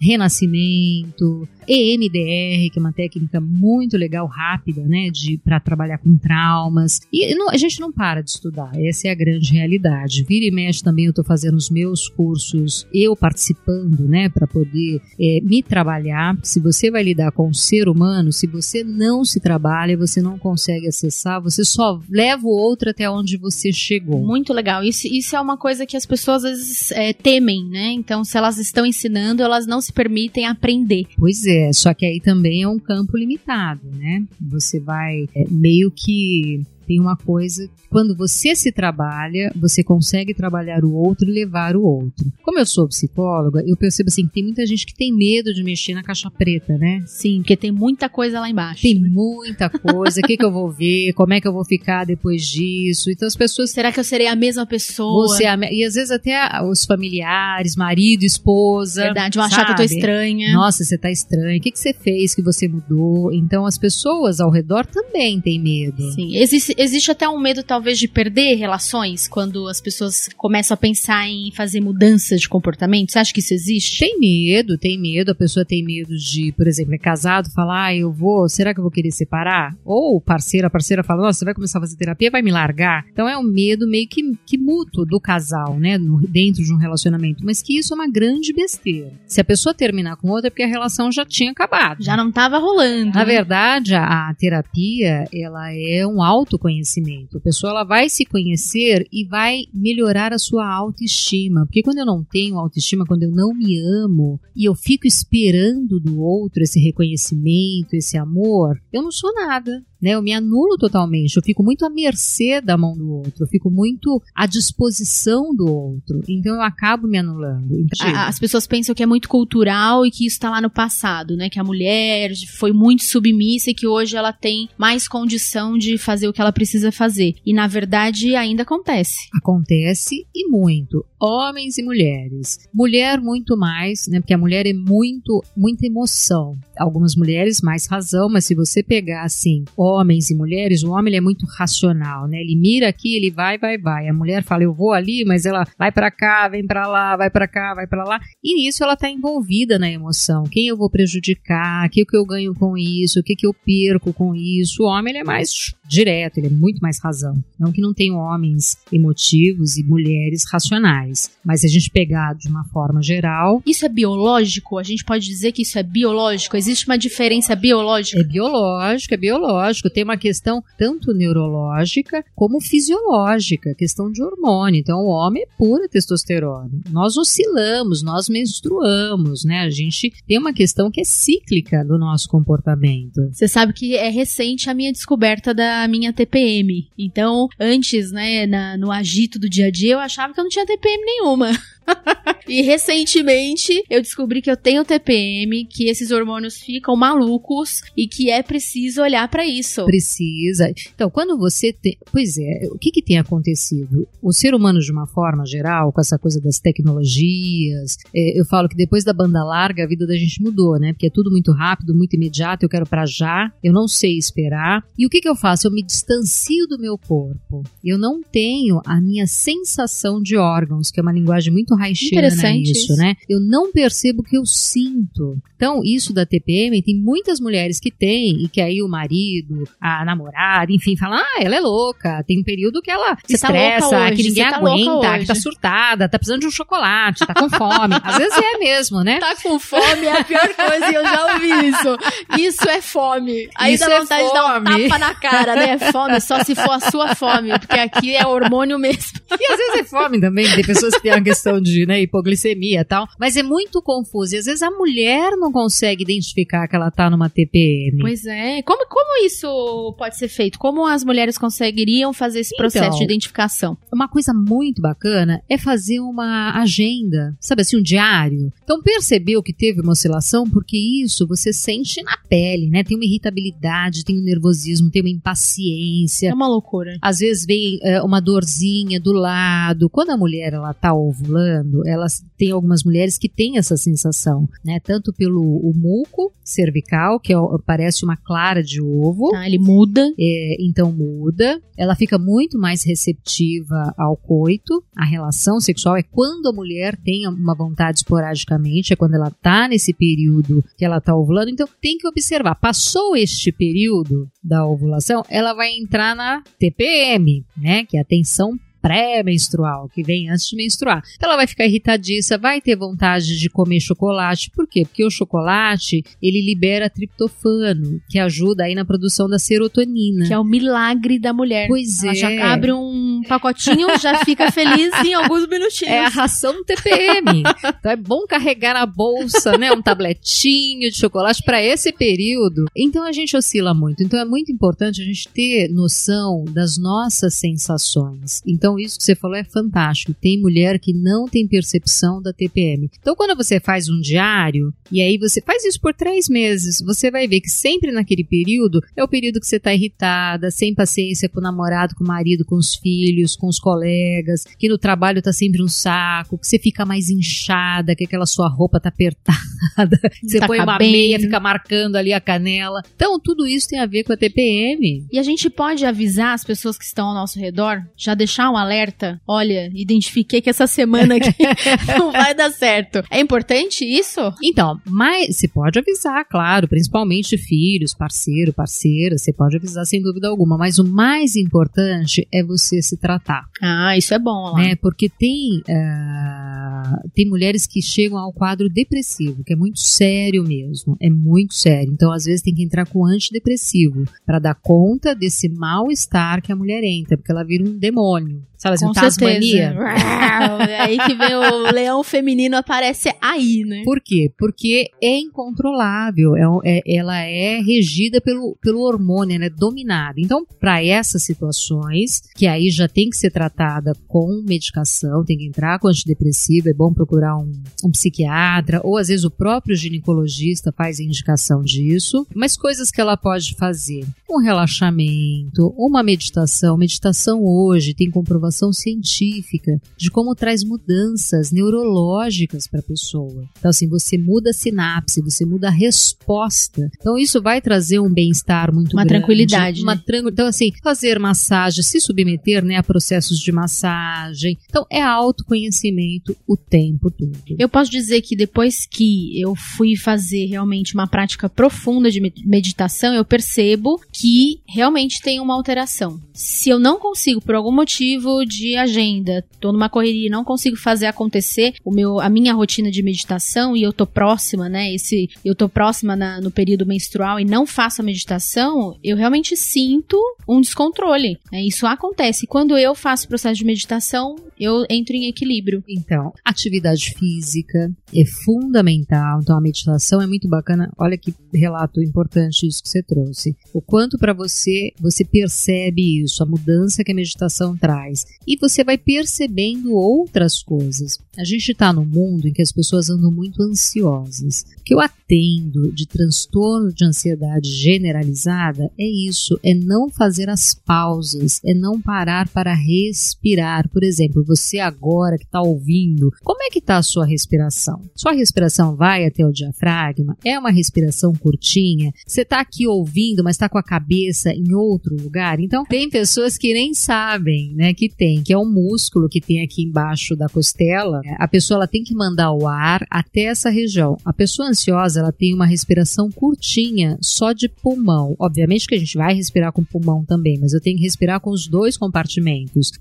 renascimento, 0.00 1.48
EMDR, 1.68 2.70
que 2.72 2.78
é 2.78 2.80
uma 2.80 2.92
técnica 2.92 3.40
muito 3.40 3.96
legal, 3.96 4.26
rápida, 4.26 4.82
né, 4.82 5.10
de 5.10 5.38
para 5.38 5.60
trabalhar 5.60 5.98
com 5.98 6.16
traumas. 6.16 7.00
E 7.12 7.34
não, 7.34 7.50
a 7.50 7.56
gente 7.56 7.80
não 7.80 7.92
para 7.92 8.22
de 8.22 8.30
estudar, 8.30 8.70
essa 8.76 9.08
é 9.08 9.10
a 9.10 9.14
grande 9.14 9.52
realidade. 9.52 10.24
Vira 10.28 10.46
e 10.46 10.50
mexe 10.50 10.82
também 10.82 11.06
eu 11.06 11.10
estou 11.10 11.24
fazendo 11.24 11.56
os 11.56 11.70
meus 11.70 12.08
cursos, 12.08 12.86
eu 12.92 13.16
participando, 13.16 14.00
né, 14.08 14.28
para 14.28 14.46
poder 14.46 15.00
é, 15.20 15.40
me 15.42 15.62
trabalhar. 15.62 16.36
Se 16.42 16.60
você 16.60 16.90
vai 16.90 17.02
lidar 17.02 17.32
com 17.32 17.48
o 17.48 17.54
ser 17.54 17.88
humano, 17.88 18.32
se 18.32 18.46
você 18.46 18.84
não 18.84 19.24
se 19.24 19.40
trabalha, 19.40 19.96
você 19.96 20.20
não 20.22 20.38
consegue 20.38 20.86
acessar, 20.86 21.42
você 21.42 21.64
só 21.64 22.00
leva 22.08 22.46
o 22.46 22.50
outro 22.50 22.90
até 22.90 23.10
onde 23.10 23.36
você 23.36 23.72
chegou. 23.72 24.24
Muito 24.24 24.52
legal. 24.52 24.82
Isso, 24.82 25.06
isso 25.06 25.36
é 25.36 25.40
uma 25.40 25.56
coisa 25.56 25.86
que 25.86 25.96
as 25.96 26.06
pessoas 26.06 26.44
às 26.44 26.58
vezes 26.58 26.90
é, 26.92 27.12
temem, 27.12 27.64
né? 27.64 27.92
Então, 27.92 28.24
se 28.24 28.36
elas 28.36 28.58
estão 28.58 28.84
ensinando, 28.84 29.42
elas 29.42 29.66
não 29.66 29.80
se 29.80 29.92
permitem 29.92 30.46
aprender. 30.46 31.06
Pois 31.16 31.44
é, 31.46 31.59
é, 31.60 31.72
só 31.72 31.92
que 31.92 32.06
aí 32.06 32.20
também 32.20 32.62
é 32.62 32.68
um 32.68 32.78
campo 32.78 33.16
limitado, 33.16 33.82
né? 33.92 34.22
Você 34.40 34.80
vai 34.80 35.28
é, 35.34 35.44
meio 35.50 35.90
que 35.90 36.62
tem 36.90 36.98
uma 36.98 37.16
coisa, 37.16 37.70
quando 37.88 38.16
você 38.16 38.56
se 38.56 38.72
trabalha, 38.72 39.52
você 39.54 39.84
consegue 39.84 40.34
trabalhar 40.34 40.84
o 40.84 40.92
outro 40.92 41.30
e 41.30 41.32
levar 41.32 41.76
o 41.76 41.84
outro. 41.84 42.26
Como 42.42 42.58
eu 42.58 42.66
sou 42.66 42.88
psicóloga, 42.88 43.62
eu 43.64 43.76
percebo 43.76 44.08
assim 44.08 44.26
que 44.26 44.32
tem 44.32 44.42
muita 44.42 44.66
gente 44.66 44.84
que 44.84 44.92
tem 44.92 45.14
medo 45.14 45.54
de 45.54 45.62
mexer 45.62 45.94
na 45.94 46.02
caixa 46.02 46.28
preta, 46.28 46.76
né? 46.76 47.00
Sim, 47.06 47.42
porque 47.42 47.56
tem 47.56 47.70
muita 47.70 48.08
coisa 48.08 48.40
lá 48.40 48.50
embaixo. 48.50 48.82
Tem 48.82 48.98
né? 48.98 49.08
muita 49.08 49.70
coisa, 49.70 50.20
o 50.20 50.24
que, 50.24 50.36
que 50.36 50.44
eu 50.44 50.50
vou 50.50 50.68
ver, 50.68 51.12
como 51.12 51.32
é 51.32 51.40
que 51.40 51.46
eu 51.46 51.52
vou 51.52 51.64
ficar 51.64 52.04
depois 52.04 52.42
disso. 52.42 53.08
Então 53.08 53.28
as 53.28 53.36
pessoas. 53.36 53.70
Será 53.70 53.92
que 53.92 54.00
eu 54.00 54.04
serei 54.04 54.26
a 54.26 54.34
mesma 54.34 54.66
pessoa? 54.66 55.28
Você 55.28 55.44
é 55.44 55.50
a... 55.50 55.72
E 55.72 55.84
às 55.84 55.94
vezes 55.94 56.10
até 56.10 56.40
os 56.64 56.84
familiares, 56.84 57.76
marido, 57.76 58.24
esposa. 58.24 59.04
Verdade, 59.04 59.38
vão 59.38 59.46
achar 59.46 59.64
que 59.64 59.70
eu 59.70 59.76
tô 59.76 59.82
estranha. 59.84 60.52
Nossa, 60.54 60.82
você 60.82 60.98
tá 60.98 61.08
estranha. 61.08 61.56
O 61.56 61.60
que, 61.60 61.70
que 61.70 61.78
você 61.78 61.94
fez 61.94 62.34
que 62.34 62.42
você 62.42 62.66
mudou? 62.66 63.32
Então 63.32 63.64
as 63.64 63.78
pessoas 63.78 64.40
ao 64.40 64.50
redor 64.50 64.84
também 64.86 65.40
têm 65.40 65.60
medo. 65.60 66.10
Sim, 66.14 66.36
existe, 66.36 66.74
existe 66.80 67.10
até 67.10 67.28
um 67.28 67.38
medo, 67.38 67.62
talvez, 67.62 67.98
de 67.98 68.08
perder 68.08 68.54
relações 68.54 69.28
quando 69.28 69.68
as 69.68 69.80
pessoas 69.80 70.28
começam 70.36 70.74
a 70.74 70.78
pensar 70.78 71.28
em 71.28 71.52
fazer 71.52 71.80
mudanças 71.80 72.40
de 72.40 72.48
comportamento? 72.48 73.12
Você 73.12 73.18
acha 73.18 73.32
que 73.32 73.40
isso 73.40 73.54
existe? 73.54 74.00
Tem 74.00 74.18
medo, 74.18 74.78
tem 74.78 74.98
medo. 74.98 75.32
A 75.32 75.34
pessoa 75.34 75.64
tem 75.64 75.84
medo 75.84 76.16
de, 76.16 76.52
por 76.52 76.66
exemplo, 76.66 76.94
é 76.94 76.98
casado, 76.98 77.50
falar, 77.52 77.86
ah, 77.86 77.94
eu 77.94 78.12
vou, 78.12 78.48
será 78.48 78.72
que 78.72 78.80
eu 78.80 78.84
vou 78.84 78.90
querer 78.90 79.10
separar? 79.10 79.76
Ou 79.84 80.20
parceira, 80.20 80.68
a 80.68 80.70
parceira 80.70 81.02
fala, 81.02 81.22
nossa, 81.22 81.40
você 81.40 81.44
vai 81.44 81.54
começar 81.54 81.78
a 81.78 81.82
fazer 81.82 81.96
terapia, 81.96 82.30
vai 82.30 82.42
me 82.42 82.50
largar? 82.50 83.04
Então 83.12 83.28
é 83.28 83.36
um 83.36 83.42
medo 83.42 83.88
meio 83.88 84.08
que, 84.08 84.36
que 84.46 84.56
mútuo 84.56 85.04
do 85.04 85.20
casal, 85.20 85.78
né, 85.78 85.98
dentro 86.28 86.62
de 86.62 86.72
um 86.72 86.76
relacionamento. 86.76 87.44
Mas 87.44 87.62
que 87.62 87.78
isso 87.78 87.92
é 87.92 87.96
uma 87.96 88.08
grande 88.08 88.52
besteira. 88.52 89.12
Se 89.26 89.40
a 89.40 89.44
pessoa 89.44 89.74
terminar 89.74 90.16
com 90.16 90.28
outra, 90.28 90.48
é 90.48 90.50
porque 90.50 90.62
a 90.62 90.68
relação 90.68 91.10
já 91.10 91.24
tinha 91.24 91.50
acabado. 91.50 92.02
Já 92.02 92.16
não 92.16 92.28
estava 92.28 92.58
rolando. 92.58 93.12
Na 93.14 93.20
né? 93.20 93.24
verdade, 93.24 93.94
a, 93.94 94.28
a 94.28 94.34
terapia, 94.34 95.24
ela 95.32 95.72
é 95.72 96.06
um 96.06 96.22
auto 96.22 96.58
autoconhecimento. 96.60 97.38
A 97.38 97.40
pessoa 97.40 97.70
ela 97.70 97.84
vai 97.84 98.08
se 98.10 98.24
conhecer 98.24 99.06
e 99.10 99.24
vai 99.24 99.62
melhorar 99.72 100.32
a 100.32 100.38
sua 100.38 100.70
autoestima. 100.70 101.64
Porque 101.64 101.82
quando 101.82 101.98
eu 101.98 102.06
não 102.06 102.22
tenho 102.22 102.58
autoestima, 102.58 103.06
quando 103.06 103.22
eu 103.22 103.30
não 103.30 103.54
me 103.54 103.78
amo 104.04 104.38
e 104.54 104.66
eu 104.66 104.74
fico 104.74 105.06
esperando 105.06 105.98
do 105.98 106.20
outro 106.20 106.62
esse 106.62 106.78
reconhecimento, 106.78 107.94
esse 107.94 108.16
amor, 108.16 108.80
eu 108.92 109.02
não 109.02 109.10
sou 109.10 109.32
nada 109.34 109.82
né? 110.00 110.12
Eu 110.12 110.22
me 110.22 110.32
anulo 110.32 110.76
totalmente, 110.78 111.36
eu 111.36 111.42
fico 111.42 111.62
muito 111.62 111.84
à 111.84 111.90
mercê 111.90 112.60
da 112.60 112.76
mão 112.76 112.96
do 112.96 113.10
outro, 113.10 113.44
eu 113.44 113.48
fico 113.48 113.70
muito 113.70 114.22
à 114.34 114.46
disposição 114.46 115.54
do 115.54 115.66
outro, 115.66 116.20
então 116.28 116.54
eu 116.54 116.62
acabo 116.62 117.06
me 117.06 117.18
anulando. 117.18 117.86
As 118.00 118.38
pessoas 118.38 118.66
pensam 118.66 118.94
que 118.94 119.02
é 119.02 119.06
muito 119.06 119.28
cultural 119.28 120.04
e 120.06 120.10
que 120.10 120.26
isso 120.26 120.36
está 120.36 120.50
lá 120.50 120.60
no 120.60 120.70
passado, 120.70 121.36
né? 121.36 121.48
Que 121.48 121.58
a 121.58 121.64
mulher 121.64 122.32
foi 122.58 122.72
muito 122.72 123.04
submissa 123.04 123.70
e 123.70 123.74
que 123.74 123.86
hoje 123.86 124.16
ela 124.16 124.32
tem 124.32 124.68
mais 124.78 125.06
condição 125.06 125.76
de 125.76 125.98
fazer 125.98 126.28
o 126.28 126.32
que 126.32 126.40
ela 126.40 126.52
precisa 126.52 126.90
fazer. 126.92 127.34
E 127.44 127.52
na 127.52 127.66
verdade 127.66 128.34
ainda 128.34 128.62
acontece. 128.62 129.28
Acontece 129.34 130.26
e 130.34 130.48
muito. 130.48 131.04
Homens 131.20 131.76
e 131.78 131.82
mulheres. 131.82 132.58
Mulher 132.72 133.20
muito 133.20 133.56
mais, 133.56 134.06
né? 134.08 134.20
Porque 134.20 134.34
a 134.34 134.38
mulher 134.38 134.66
é 134.66 134.72
muito, 134.72 135.42
muita 135.56 135.86
emoção. 135.86 136.56
Algumas 136.78 137.14
mulheres 137.14 137.60
mais 137.62 137.86
razão, 137.86 138.28
mas 138.30 138.46
se 138.46 138.54
você 138.54 138.82
pegar 138.82 139.24
assim, 139.24 139.64
homens 139.90 140.30
e 140.30 140.34
mulheres, 140.34 140.82
o 140.82 140.90
homem 140.90 141.16
é 141.16 141.20
muito 141.20 141.46
racional, 141.46 142.26
né? 142.28 142.40
Ele 142.40 142.56
mira 142.56 142.88
aqui, 142.88 143.16
ele 143.16 143.30
vai, 143.30 143.58
vai, 143.58 143.78
vai. 143.78 144.08
A 144.08 144.12
mulher 144.12 144.42
fala, 144.42 144.62
eu 144.62 144.74
vou 144.74 144.92
ali, 144.92 145.24
mas 145.24 145.44
ela 145.44 145.66
vai 145.78 145.90
para 145.90 146.10
cá, 146.10 146.48
vem 146.48 146.66
para 146.66 146.86
lá, 146.86 147.16
vai 147.16 147.30
para 147.30 147.48
cá, 147.48 147.74
vai 147.74 147.86
para 147.86 148.04
lá. 148.04 148.20
E 148.42 148.54
nisso 148.54 148.82
ela 148.82 148.96
tá 148.96 149.08
envolvida 149.08 149.78
na 149.78 149.90
emoção. 149.90 150.44
Quem 150.44 150.68
eu 150.68 150.76
vou 150.76 150.90
prejudicar? 150.90 151.86
O 151.86 151.90
que, 151.90 152.04
que 152.04 152.16
eu 152.16 152.24
ganho 152.24 152.54
com 152.54 152.76
isso? 152.76 153.20
O 153.20 153.22
que, 153.22 153.34
que 153.34 153.46
eu 153.46 153.54
perco 153.54 154.12
com 154.12 154.34
isso? 154.34 154.82
O 154.82 154.86
homem 154.86 155.16
é 155.16 155.24
mais 155.24 155.74
direto, 155.88 156.38
ele 156.38 156.46
é 156.46 156.50
muito 156.50 156.78
mais 156.80 156.98
razão. 157.02 157.34
Não 157.58 157.72
que 157.72 157.80
não 157.80 157.92
tenham 157.92 158.16
homens 158.16 158.78
emotivos 158.92 159.76
e 159.76 159.82
mulheres 159.82 160.44
racionais, 160.50 161.30
mas 161.44 161.60
se 161.60 161.66
a 161.66 161.70
gente 161.70 161.90
pegar 161.90 162.34
de 162.34 162.48
uma 162.48 162.64
forma 162.64 163.02
geral. 163.02 163.62
Isso 163.66 163.84
é 163.84 163.88
biológico? 163.88 164.78
A 164.78 164.82
gente 164.82 165.04
pode 165.04 165.24
dizer 165.24 165.52
que 165.52 165.62
isso 165.62 165.78
é 165.78 165.82
biológico? 165.82 166.56
Existe 166.56 166.86
uma 166.86 166.96
diferença 166.96 167.54
biológica? 167.56 168.20
É 168.20 168.24
biológico, 168.24 169.14
é 169.14 169.16
biológico 169.16 169.79
lógico, 169.80 169.90
tem 169.90 170.04
uma 170.04 170.16
questão 170.16 170.62
tanto 170.78 171.12
neurológica 171.12 172.24
como 172.34 172.60
fisiológica, 172.60 173.74
questão 173.74 174.10
de 174.10 174.22
hormônio. 174.22 174.78
Então, 174.78 174.98
o 174.98 175.08
homem 175.08 175.42
é 175.42 175.46
pura 175.56 175.88
testosterona. 175.88 176.70
Nós 176.90 177.16
oscilamos, 177.16 178.02
nós 178.02 178.28
menstruamos, 178.28 179.44
né? 179.44 179.60
A 179.60 179.70
gente 179.70 180.12
tem 180.26 180.38
uma 180.38 180.52
questão 180.52 180.90
que 180.90 181.00
é 181.00 181.04
cíclica 181.04 181.84
do 181.84 181.98
nosso 181.98 182.28
comportamento. 182.28 183.28
Você 183.32 183.48
sabe 183.48 183.72
que 183.72 183.96
é 183.96 184.08
recente 184.08 184.68
a 184.68 184.74
minha 184.74 184.92
descoberta 184.92 185.54
da 185.54 185.86
minha 185.88 186.12
TPM. 186.12 186.88
Então, 186.98 187.48
antes, 187.58 188.12
né, 188.12 188.46
na, 188.46 188.76
no 188.76 188.90
agito 188.90 189.38
do 189.38 189.48
dia 189.48 189.66
a 189.66 189.70
dia, 189.70 189.94
eu 189.94 189.98
achava 189.98 190.34
que 190.34 190.40
eu 190.40 190.44
não 190.44 190.50
tinha 190.50 190.66
TPM 190.66 191.04
nenhuma. 191.04 191.50
e 192.48 192.62
recentemente 192.62 193.82
eu 193.88 194.00
descobri 194.00 194.42
que 194.42 194.50
eu 194.50 194.56
tenho 194.56 194.84
TPM, 194.84 195.64
que 195.64 195.88
esses 195.88 196.10
hormônios 196.10 196.58
ficam 196.58 196.96
malucos 196.96 197.80
e 197.96 198.06
que 198.06 198.30
é 198.30 198.42
preciso 198.42 199.02
olhar 199.02 199.28
para 199.28 199.46
isso. 199.46 199.84
Precisa. 199.84 200.72
Então, 200.94 201.10
quando 201.10 201.38
você 201.38 201.72
tem. 201.72 201.96
Pois 202.10 202.36
é, 202.38 202.68
o 202.72 202.78
que, 202.78 202.90
que 202.90 203.02
tem 203.02 203.18
acontecido? 203.18 204.08
O 204.22 204.32
ser 204.32 204.54
humano, 204.54 204.80
de 204.80 204.90
uma 204.90 205.06
forma 205.06 205.44
geral, 205.46 205.92
com 205.92 206.00
essa 206.00 206.18
coisa 206.18 206.40
das 206.40 206.58
tecnologias, 206.58 207.96
é, 208.14 208.40
eu 208.40 208.44
falo 208.44 208.68
que 208.68 208.76
depois 208.76 209.04
da 209.04 209.12
banda 209.12 209.44
larga 209.44 209.84
a 209.84 209.86
vida 209.86 210.06
da 210.06 210.16
gente 210.16 210.42
mudou, 210.42 210.78
né? 210.78 210.92
Porque 210.92 211.06
é 211.06 211.10
tudo 211.10 211.30
muito 211.30 211.52
rápido, 211.52 211.94
muito 211.94 212.14
imediato, 212.14 212.64
eu 212.64 212.68
quero 212.68 212.86
para 212.86 213.06
já, 213.06 213.52
eu 213.62 213.72
não 213.72 213.86
sei 213.86 214.16
esperar. 214.16 214.84
E 214.98 215.06
o 215.06 215.08
que, 215.08 215.20
que 215.20 215.28
eu 215.28 215.36
faço? 215.36 215.66
Eu 215.66 215.72
me 215.72 215.82
distancio 215.82 216.66
do 216.66 216.78
meu 216.78 216.96
corpo. 216.98 217.62
Eu 217.84 217.98
não 217.98 218.20
tenho 218.22 218.80
a 218.86 219.00
minha 219.00 219.26
sensação 219.26 220.20
de 220.20 220.36
órgãos, 220.36 220.90
que 220.90 221.00
é 221.00 221.02
uma 221.02 221.12
linguagem 221.12 221.52
muito 221.52 221.74
haitiana 221.80 222.28
isso, 222.28 222.72
isso, 222.72 222.96
né? 222.96 223.14
Eu 223.28 223.40
não 223.40 223.72
percebo 223.72 224.20
o 224.20 224.24
que 224.24 224.36
eu 224.36 224.44
sinto. 224.44 225.38
Então, 225.60 225.82
isso 225.84 226.14
da 226.14 226.24
TPM, 226.24 226.82
tem 226.82 226.96
muitas 226.96 227.38
mulheres 227.38 227.78
que 227.78 227.90
têm, 227.90 228.44
e 228.44 228.48
que 228.48 228.62
aí 228.62 228.82
o 228.82 228.88
marido, 228.88 229.68
a 229.78 230.02
namorada, 230.06 230.72
enfim, 230.72 230.96
falam, 230.96 231.18
ah, 231.18 231.38
ela 231.38 231.54
é 231.54 231.60
louca. 231.60 232.24
Tem 232.26 232.40
um 232.40 232.42
período 232.42 232.80
que 232.80 232.90
ela 232.90 233.14
se 233.26 233.38
tá 233.38 233.48
estressa, 233.48 233.90
tá 233.90 234.10
que 234.12 234.22
ninguém 234.22 234.48
tá 234.48 234.56
aguenta, 234.56 235.18
que 235.18 235.26
tá 235.26 235.34
surtada, 235.34 236.08
tá 236.08 236.18
precisando 236.18 236.40
de 236.40 236.46
um 236.46 236.50
chocolate, 236.50 237.26
tá 237.26 237.34
com 237.34 237.50
fome. 237.50 237.94
Às 238.02 238.16
vezes 238.16 238.38
é 238.38 238.58
mesmo, 238.58 239.04
né? 239.04 239.18
Tá 239.18 239.36
com 239.36 239.58
fome 239.58 240.06
é 240.06 240.20
a 240.20 240.24
pior 240.24 240.48
coisa, 240.54 240.90
e 240.90 240.94
eu 240.94 241.04
já 241.04 241.34
ouvi 241.34 241.68
isso. 241.68 241.98
Isso 242.38 242.68
é 242.70 242.80
fome. 242.80 243.50
Aí 243.54 243.74
isso 243.74 243.84
dá 243.84 243.96
é 243.96 244.00
vontade 244.00 244.22
é 244.22 244.26
de 244.26 244.32
dar 244.32 244.60
um 244.60 244.64
tapa 244.64 244.98
na 244.98 245.14
cara, 245.14 245.54
né? 245.56 245.78
Fome, 245.92 246.20
só 246.22 246.42
se 246.42 246.54
for 246.54 246.72
a 246.72 246.80
sua 246.80 247.14
fome, 247.14 247.50
porque 247.58 247.78
aqui 247.78 248.16
é 248.16 248.26
hormônio 248.26 248.78
mesmo. 248.78 249.20
E 249.30 249.52
às 249.52 249.58
vezes 249.58 249.74
é 249.80 249.84
fome 249.84 250.18
também, 250.18 250.50
tem 250.54 250.64
pessoas 250.64 250.94
que 250.94 251.02
têm 251.02 251.12
a 251.12 251.22
questão 251.22 251.59
de 251.60 251.80
de 251.80 251.86
né, 251.86 252.02
hipoglicemia 252.02 252.80
e 252.80 252.84
tal, 252.84 253.06
mas 253.18 253.36
é 253.36 253.42
muito 253.42 253.80
confuso. 253.80 254.34
E 254.34 254.38
às 254.38 254.44
vezes 254.44 254.62
a 254.62 254.70
mulher 254.70 255.36
não 255.36 255.52
consegue 255.52 256.02
identificar 256.02 256.66
que 256.68 256.76
ela 256.76 256.90
tá 256.90 257.08
numa 257.08 257.30
TPM. 257.30 257.98
Pois 258.00 258.24
é. 258.26 258.62
Como, 258.62 258.86
como 258.86 259.24
isso 259.24 259.94
pode 259.98 260.16
ser 260.16 260.28
feito? 260.28 260.58
Como 260.58 260.86
as 260.86 261.04
mulheres 261.04 261.38
conseguiriam 261.38 262.12
fazer 262.12 262.40
esse 262.40 262.56
processo 262.56 262.86
então, 262.86 262.98
de 262.98 263.04
identificação? 263.04 263.78
Uma 263.92 264.08
coisa 264.08 264.32
muito 264.34 264.82
bacana 264.82 265.42
é 265.48 265.56
fazer 265.56 266.00
uma 266.00 266.60
agenda, 266.60 267.36
sabe 267.40 267.62
assim, 267.62 267.78
um 267.78 267.82
diário. 267.82 268.52
Então 268.62 268.82
percebeu 268.82 269.42
que 269.42 269.52
teve 269.52 269.80
uma 269.80 269.92
oscilação, 269.92 270.48
porque 270.48 270.76
isso 270.76 271.26
você 271.26 271.52
sente 271.52 272.02
na 272.02 272.16
pele, 272.28 272.68
né? 272.68 272.82
Tem 272.82 272.96
uma 272.96 273.04
irritabilidade, 273.04 274.04
tem 274.04 274.18
um 274.18 274.22
nervosismo, 274.22 274.90
tem 274.90 275.02
uma 275.02 275.08
impaciência. 275.08 276.28
É 276.28 276.34
uma 276.34 276.48
loucura. 276.48 276.96
Às 277.00 277.18
vezes 277.18 277.46
vem 277.46 277.78
é, 277.82 278.02
uma 278.02 278.20
dorzinha 278.20 279.00
do 279.00 279.12
lado. 279.12 279.88
Quando 279.88 280.10
a 280.10 280.16
mulher 280.16 280.52
ela 280.52 280.72
tá 280.74 280.92
ovulando, 280.92 281.49
elas 281.86 282.22
têm 282.36 282.50
algumas 282.50 282.84
mulheres 282.84 283.18
que 283.18 283.28
têm 283.28 283.58
essa 283.58 283.76
sensação, 283.76 284.48
né? 284.64 284.80
Tanto 284.80 285.12
pelo 285.12 285.40
o 285.40 285.72
muco 285.74 286.32
cervical, 286.44 287.20
que 287.20 287.32
é, 287.32 287.36
parece 287.64 288.04
uma 288.04 288.16
clara 288.16 288.62
de 288.62 288.82
ovo. 288.82 289.34
Ah, 289.34 289.46
ele 289.46 289.58
muda. 289.58 290.02
É, 290.18 290.56
então 290.60 290.92
muda. 290.92 291.60
Ela 291.76 291.94
fica 291.94 292.18
muito 292.18 292.58
mais 292.58 292.84
receptiva 292.84 293.94
ao 293.96 294.16
coito. 294.16 294.82
A 294.96 295.04
relação 295.04 295.60
sexual 295.60 295.96
é 295.96 296.02
quando 296.02 296.48
a 296.48 296.52
mulher 296.52 296.96
tem 296.96 297.26
uma 297.28 297.54
vontade 297.54 297.98
esporadicamente, 297.98 298.92
é 298.92 298.96
quando 298.96 299.14
ela 299.14 299.30
tá 299.30 299.68
nesse 299.68 299.92
período 299.92 300.64
que 300.76 300.84
ela 300.84 301.00
tá 301.00 301.14
ovulando. 301.14 301.50
Então 301.50 301.68
tem 301.80 301.96
que 301.96 302.08
observar. 302.08 302.54
Passou 302.56 303.16
este 303.16 303.52
período 303.52 304.28
da 304.42 304.66
ovulação, 304.66 305.22
ela 305.28 305.54
vai 305.54 305.70
entrar 305.70 306.14
na 306.14 306.42
TPM, 306.58 307.44
né? 307.56 307.84
Que 307.84 307.96
é 307.96 308.00
a 308.00 308.04
tensão 308.04 308.58
pré-menstrual, 308.80 309.88
que 309.88 310.02
vem 310.02 310.30
antes 310.30 310.48
de 310.48 310.56
menstruar. 310.56 311.02
Então 311.14 311.28
ela 311.28 311.36
vai 311.36 311.46
ficar 311.46 311.66
irritadiça, 311.66 312.38
vai 312.38 312.60
ter 312.60 312.76
vontade 312.76 313.38
de 313.38 313.48
comer 313.50 313.80
chocolate. 313.80 314.50
Por 314.50 314.66
quê? 314.66 314.84
Porque 314.84 315.04
o 315.04 315.10
chocolate, 315.10 316.04
ele 316.22 316.40
libera 316.40 316.90
triptofano, 316.90 318.00
que 318.08 318.18
ajuda 318.18 318.64
aí 318.64 318.74
na 318.74 318.84
produção 318.84 319.28
da 319.28 319.38
serotonina. 319.38 320.26
Que 320.26 320.32
é 320.32 320.38
o 320.38 320.44
milagre 320.44 321.18
da 321.18 321.32
mulher. 321.32 321.68
Pois 321.68 322.02
ela 322.02 322.12
é. 322.12 322.14
já 322.14 322.52
abre 322.52 322.72
um 322.72 323.09
pacotinho, 323.22 323.98
já 323.98 324.24
fica 324.24 324.50
feliz 324.50 324.92
em 325.04 325.14
alguns 325.14 325.48
minutinhos. 325.48 325.94
É 325.94 326.04
a 326.04 326.08
ração 326.08 326.64
TPM. 326.64 327.42
então 327.78 327.92
é 327.92 327.96
bom 327.96 328.26
carregar 328.26 328.74
na 328.74 328.86
bolsa, 328.86 329.56
né, 329.56 329.72
um 329.72 329.82
tabletinho 329.82 330.90
de 330.90 330.96
chocolate 330.96 331.42
para 331.44 331.62
esse 331.62 331.92
período. 331.92 332.66
Então 332.76 333.04
a 333.04 333.12
gente 333.12 333.36
oscila 333.36 333.74
muito. 333.74 334.02
Então 334.02 334.18
é 334.18 334.24
muito 334.24 334.52
importante 334.52 335.00
a 335.00 335.04
gente 335.04 335.28
ter 335.28 335.68
noção 335.68 336.44
das 336.52 336.78
nossas 336.78 337.34
sensações. 337.34 338.42
Então, 338.46 338.78
isso 338.78 338.98
que 338.98 339.04
você 339.04 339.14
falou 339.14 339.36
é 339.36 339.44
fantástico. 339.44 340.14
Tem 340.14 340.40
mulher 340.40 340.78
que 340.78 340.92
não 340.92 341.26
tem 341.26 341.46
percepção 341.46 342.20
da 342.20 342.32
TPM. 342.32 342.90
Então, 343.00 343.14
quando 343.14 343.36
você 343.36 343.60
faz 343.60 343.88
um 343.88 344.00
diário, 344.00 344.72
e 344.90 345.00
aí 345.00 345.18
você 345.18 345.40
faz 345.40 345.64
isso 345.64 345.80
por 345.80 345.94
três 345.94 346.28
meses, 346.28 346.78
você 346.84 347.10
vai 347.10 347.26
ver 347.26 347.40
que 347.40 347.48
sempre 347.48 347.92
naquele 347.92 348.24
período 348.24 348.80
é 348.96 349.02
o 349.02 349.08
período 349.08 349.40
que 349.40 349.46
você 349.46 349.56
está 349.56 349.72
irritada, 349.72 350.50
sem 350.50 350.74
paciência 350.74 351.28
com 351.28 351.40
o 351.40 351.42
namorado, 351.42 351.94
com 351.94 352.04
o 352.04 352.06
marido, 352.06 352.44
com 352.44 352.56
os 352.56 352.74
filhos, 352.74 353.09
com 353.38 353.48
os 353.48 353.58
colegas, 353.58 354.44
que 354.58 354.68
no 354.68 354.78
trabalho 354.78 355.18
está 355.18 355.32
sempre 355.32 355.62
um 355.62 355.68
saco, 355.68 356.38
que 356.38 356.46
você 356.46 356.58
fica 356.58 356.84
mais 356.84 357.10
inchada, 357.10 357.94
que 357.94 358.04
aquela 358.04 358.26
sua 358.26 358.48
roupa 358.48 358.78
está 358.78 358.88
apertada, 358.88 359.40
você 360.22 360.38
tá 360.38 360.46
põe 360.46 360.58
cabendo. 360.58 360.72
uma 360.72 360.78
meia, 360.78 361.20
fica 361.20 361.40
marcando 361.40 361.96
ali 361.96 362.12
a 362.12 362.20
canela. 362.20 362.82
Então, 362.94 363.18
tudo 363.18 363.46
isso 363.46 363.68
tem 363.68 363.78
a 363.78 363.86
ver 363.86 364.04
com 364.04 364.12
a 364.12 364.16
TPM. 364.16 365.06
E 365.10 365.18
a 365.18 365.22
gente 365.22 365.48
pode 365.50 365.84
avisar 365.84 366.34
as 366.34 366.44
pessoas 366.44 366.78
que 366.78 366.84
estão 366.84 367.08
ao 367.08 367.14
nosso 367.14 367.38
redor, 367.38 367.82
já 367.96 368.14
deixar 368.14 368.50
um 368.50 368.56
alerta? 368.56 369.20
Olha, 369.26 369.70
identifiquei 369.74 370.40
que 370.40 370.50
essa 370.50 370.66
semana 370.66 371.16
aqui 371.16 371.34
não 371.98 372.12
vai 372.12 372.34
dar 372.34 372.50
certo. 372.50 373.02
É 373.10 373.20
importante 373.20 373.84
isso? 373.84 374.20
Então, 374.42 374.80
mas 374.86 375.36
você 375.36 375.48
pode 375.48 375.78
avisar, 375.78 376.24
claro, 376.24 376.68
principalmente 376.68 377.36
filhos, 377.36 377.94
parceiro, 377.94 378.52
parceira, 378.52 379.18
você 379.18 379.32
pode 379.32 379.56
avisar 379.56 379.84
sem 379.84 380.02
dúvida 380.02 380.28
alguma, 380.28 380.56
mas 380.56 380.78
o 380.78 380.84
mais 380.84 381.36
importante 381.36 382.26
é 382.32 382.42
você 382.42 382.82
se 382.82 382.96
tratar. 383.00 383.44
Ah, 383.60 383.96
isso 383.96 384.14
é 384.14 384.18
bom. 384.18 384.52
Lá. 384.52 384.58
Né? 384.58 384.76
Porque 384.76 385.08
tem, 385.08 385.60
uh, 385.60 387.10
tem 387.14 387.28
mulheres 387.28 387.66
que 387.66 387.82
chegam 387.82 388.18
ao 388.18 388.32
quadro 388.32 388.68
depressivo, 388.68 389.42
que 389.44 389.52
é 389.52 389.56
muito 389.56 389.80
sério 389.80 390.44
mesmo. 390.44 390.96
É 391.00 391.10
muito 391.10 391.54
sério. 391.54 391.92
Então, 391.92 392.12
às 392.12 392.24
vezes, 392.24 392.42
tem 392.42 392.54
que 392.54 392.62
entrar 392.62 392.86
com 392.86 393.04
antidepressivo 393.06 394.04
para 394.24 394.38
dar 394.38 394.54
conta 394.54 395.14
desse 395.14 395.48
mal-estar 395.48 396.42
que 396.42 396.52
a 396.52 396.56
mulher 396.56 396.82
entra, 396.84 397.16
porque 397.16 397.32
ela 397.32 397.44
vira 397.44 397.64
um 397.64 397.78
demônio. 397.78 398.42
Sabe 398.60 398.74
assim, 398.74 398.92
Tasmania? 398.92 399.72
certeza. 399.72 400.82
aí 400.82 400.98
que 400.98 401.14
vem 401.14 401.34
o 401.34 401.72
leão 401.72 402.04
feminino 402.04 402.58
aparece 402.58 403.10
aí, 403.18 403.64
né? 403.66 403.80
Por 403.86 404.02
quê? 404.02 404.30
Porque 404.36 404.90
é 405.02 405.18
incontrolável, 405.18 406.36
é, 406.36 406.42
é- 406.76 406.96
ela 406.98 407.22
é 407.22 407.58
regida 407.60 408.20
pelo, 408.20 408.58
pelo 408.60 408.80
hormônio, 408.80 409.34
ela 409.36 409.46
é 409.46 409.50
dominada. 409.50 410.16
Então, 410.18 410.44
para 410.60 410.84
essas 410.84 411.22
situações, 411.22 412.20
que 412.36 412.46
aí 412.46 412.68
já 412.68 412.86
tem 412.94 413.08
que 413.08 413.16
ser 413.16 413.30
tratada 413.30 413.92
com 414.08 414.42
medicação, 414.46 415.24
tem 415.24 415.36
que 415.38 415.46
entrar 415.46 415.78
com 415.78 415.88
antidepressivo, 415.88 416.68
é 416.68 416.74
bom 416.74 416.92
procurar 416.92 417.36
um, 417.36 417.52
um 417.84 417.90
psiquiatra, 417.90 418.80
ou 418.84 418.96
às 418.96 419.08
vezes 419.08 419.24
o 419.24 419.30
próprio 419.30 419.76
ginecologista 419.76 420.72
faz 420.72 420.98
a 421.00 421.02
indicação 421.02 421.62
disso. 421.62 422.26
Mas 422.34 422.56
coisas 422.56 422.90
que 422.90 423.00
ela 423.00 423.16
pode 423.16 423.54
fazer: 423.56 424.06
um 424.28 424.38
relaxamento, 424.40 425.72
uma 425.76 426.02
meditação. 426.02 426.76
Meditação 426.76 427.42
hoje 427.44 427.94
tem 427.94 428.10
comprovação 428.10 428.72
científica 428.72 429.80
de 429.96 430.10
como 430.10 430.34
traz 430.34 430.64
mudanças 430.64 431.50
neurológicas 431.50 432.66
para 432.66 432.80
a 432.80 432.82
pessoa. 432.82 433.44
Então, 433.58 433.70
assim, 433.70 433.88
você 433.88 434.16
muda 434.18 434.50
a 434.50 434.52
sinapse, 434.52 435.22
você 435.22 435.44
muda 435.44 435.68
a 435.68 435.70
resposta. 435.70 436.90
Então, 436.98 437.16
isso 437.18 437.40
vai 437.42 437.60
trazer 437.60 437.98
um 438.00 438.12
bem-estar 438.12 438.72
muito 438.72 438.92
Uma 438.94 439.04
grande. 439.04 439.20
tranquilidade, 439.20 439.82
Uma 439.82 439.94
né? 439.94 440.02
tranqui- 440.06 440.30
Então, 440.30 440.46
assim, 440.46 440.70
fazer 440.82 441.18
massagem, 441.18 441.82
se 441.82 442.00
submeter 442.00 442.64
né, 442.64 442.79
processos 442.82 443.38
de 443.38 443.52
massagem. 443.52 444.58
Então, 444.68 444.86
é 444.90 445.00
autoconhecimento 445.02 446.36
o 446.46 446.56
tempo 446.56 447.10
todo. 447.10 447.32
Eu 447.58 447.68
posso 447.68 447.90
dizer 447.90 448.20
que 448.22 448.36
depois 448.36 448.86
que 448.86 449.40
eu 449.40 449.54
fui 449.54 449.96
fazer 449.96 450.46
realmente 450.46 450.94
uma 450.94 451.06
prática 451.06 451.48
profunda 451.48 452.10
de 452.10 452.20
med- 452.20 452.42
meditação, 452.46 453.14
eu 453.14 453.24
percebo 453.24 454.00
que 454.12 454.60
realmente 454.68 455.20
tem 455.20 455.40
uma 455.40 455.54
alteração. 455.54 456.20
Se 456.32 456.70
eu 456.70 456.78
não 456.78 456.98
consigo, 456.98 457.40
por 457.40 457.54
algum 457.54 457.72
motivo 457.72 458.44
de 458.44 458.76
agenda, 458.76 459.44
tô 459.60 459.72
numa 459.72 459.88
correria 459.88 460.26
e 460.26 460.30
não 460.30 460.44
consigo 460.44 460.76
fazer 460.76 461.06
acontecer 461.06 461.74
o 461.84 461.90
meu, 461.92 462.20
a 462.20 462.28
minha 462.28 462.54
rotina 462.54 462.90
de 462.90 463.02
meditação 463.02 463.76
e 463.76 463.82
eu 463.82 463.92
tô 463.92 464.06
próxima, 464.06 464.68
né? 464.68 464.92
Esse, 464.94 465.28
eu 465.44 465.54
tô 465.54 465.68
próxima 465.68 466.16
na- 466.16 466.40
no 466.40 466.50
período 466.50 466.86
menstrual 466.86 467.38
e 467.40 467.44
não 467.44 467.66
faço 467.66 468.00
a 468.00 468.04
meditação, 468.04 468.96
eu 469.02 469.16
realmente 469.16 469.56
sinto 469.56 470.16
um 470.48 470.60
descontrole. 470.60 471.38
né? 471.52 471.62
Isso 471.62 471.86
acontece. 471.86 472.46
Quando 472.46 472.69
eu 472.76 472.94
faço 472.94 473.28
processo 473.28 473.58
de 473.58 473.64
meditação, 473.64 474.36
eu 474.58 474.84
entro 474.90 475.14
em 475.14 475.26
equilíbrio. 475.26 475.82
Então, 475.88 476.32
atividade 476.44 477.14
física 477.18 477.90
é 478.14 478.24
fundamental. 478.44 479.40
Então, 479.42 479.56
a 479.56 479.60
meditação 479.60 480.20
é 480.20 480.26
muito 480.26 480.48
bacana. 480.48 480.92
Olha 480.98 481.16
que 481.16 481.34
relato 481.52 482.02
importante 482.02 482.66
isso 482.66 482.82
que 482.82 482.88
você 482.88 483.02
trouxe. 483.02 483.56
O 483.72 483.80
quanto 483.80 484.18
para 484.18 484.32
você 484.32 484.92
você 485.00 485.24
percebe 485.24 486.22
isso, 486.22 486.42
a 486.42 486.46
mudança 486.46 487.02
que 487.02 487.12
a 487.12 487.14
meditação 487.14 487.76
traz. 487.76 488.24
E 488.46 488.56
você 488.56 488.84
vai 488.84 488.98
percebendo 488.98 489.94
outras 489.94 490.62
coisas. 490.62 491.18
A 491.38 491.44
gente 491.44 491.72
está 491.72 491.92
num 491.92 492.04
mundo 492.04 492.46
em 492.46 492.52
que 492.52 492.62
as 492.62 492.72
pessoas 492.72 493.08
andam 493.08 493.30
muito 493.30 493.62
ansiosas. 493.62 494.64
O 494.78 494.84
que 494.84 494.94
eu 494.94 495.00
atendo 495.00 495.92
de 495.92 496.06
transtorno 496.06 496.92
de 496.92 497.04
ansiedade 497.04 497.68
generalizada 497.70 498.90
é 498.98 499.06
isso, 499.06 499.58
é 499.64 499.72
não 499.74 500.10
fazer 500.10 500.50
as 500.50 500.74
pausas, 500.74 501.60
é 501.64 501.72
não 501.72 502.00
parar 502.00 502.48
para 502.48 502.59
respirar. 502.68 503.88
Por 503.88 504.02
exemplo, 504.02 504.44
você 504.44 504.78
agora 504.78 505.38
que 505.38 505.44
está 505.44 505.60
ouvindo, 505.60 506.30
como 506.42 506.62
é 506.62 506.70
que 506.70 506.78
está 506.78 506.98
a 506.98 507.02
sua 507.02 507.24
respiração? 507.24 508.00
Sua 508.14 508.32
respiração 508.32 508.96
vai 508.96 509.24
até 509.24 509.44
o 509.44 509.52
diafragma? 509.52 510.36
É 510.44 510.58
uma 510.58 510.70
respiração 510.70 511.32
curtinha? 511.32 512.12
Você 512.26 512.42
está 512.42 512.60
aqui 512.60 512.86
ouvindo, 512.86 513.42
mas 513.42 513.56
está 513.56 513.68
com 513.68 513.78
a 513.78 513.82
cabeça 513.82 514.52
em 514.52 514.74
outro 514.74 515.16
lugar? 515.16 515.60
Então, 515.60 515.84
tem 515.84 516.10
pessoas 516.10 516.58
que 516.58 516.72
nem 516.72 516.94
sabem, 516.94 517.74
né, 517.74 517.94
que 517.94 518.08
tem, 518.08 518.42
que 518.42 518.52
é 518.52 518.58
um 518.58 518.70
músculo 518.70 519.28
que 519.28 519.40
tem 519.40 519.62
aqui 519.62 519.82
embaixo 519.82 520.36
da 520.36 520.48
costela. 520.48 521.20
A 521.38 521.48
pessoa 521.48 521.78
ela 521.78 521.88
tem 521.88 522.02
que 522.02 522.14
mandar 522.14 522.52
o 522.52 522.66
ar 522.66 523.06
até 523.10 523.42
essa 523.42 523.70
região. 523.70 524.16
A 524.24 524.32
pessoa 524.32 524.68
ansiosa, 524.68 525.20
ela 525.20 525.32
tem 525.32 525.54
uma 525.54 525.66
respiração 525.66 526.30
curtinha, 526.30 527.16
só 527.20 527.52
de 527.52 527.68
pulmão. 527.68 528.34
Obviamente 528.38 528.86
que 528.86 528.94
a 528.94 528.98
gente 528.98 529.16
vai 529.16 529.34
respirar 529.34 529.72
com 529.72 529.82
o 529.82 529.86
pulmão 529.86 530.24
também, 530.24 530.58
mas 530.58 530.72
eu 530.72 530.80
tenho 530.80 530.96
que 530.96 531.04
respirar 531.04 531.40
com 531.40 531.50
os 531.50 531.66
dois 531.66 531.96
compartimentos, 531.96 532.39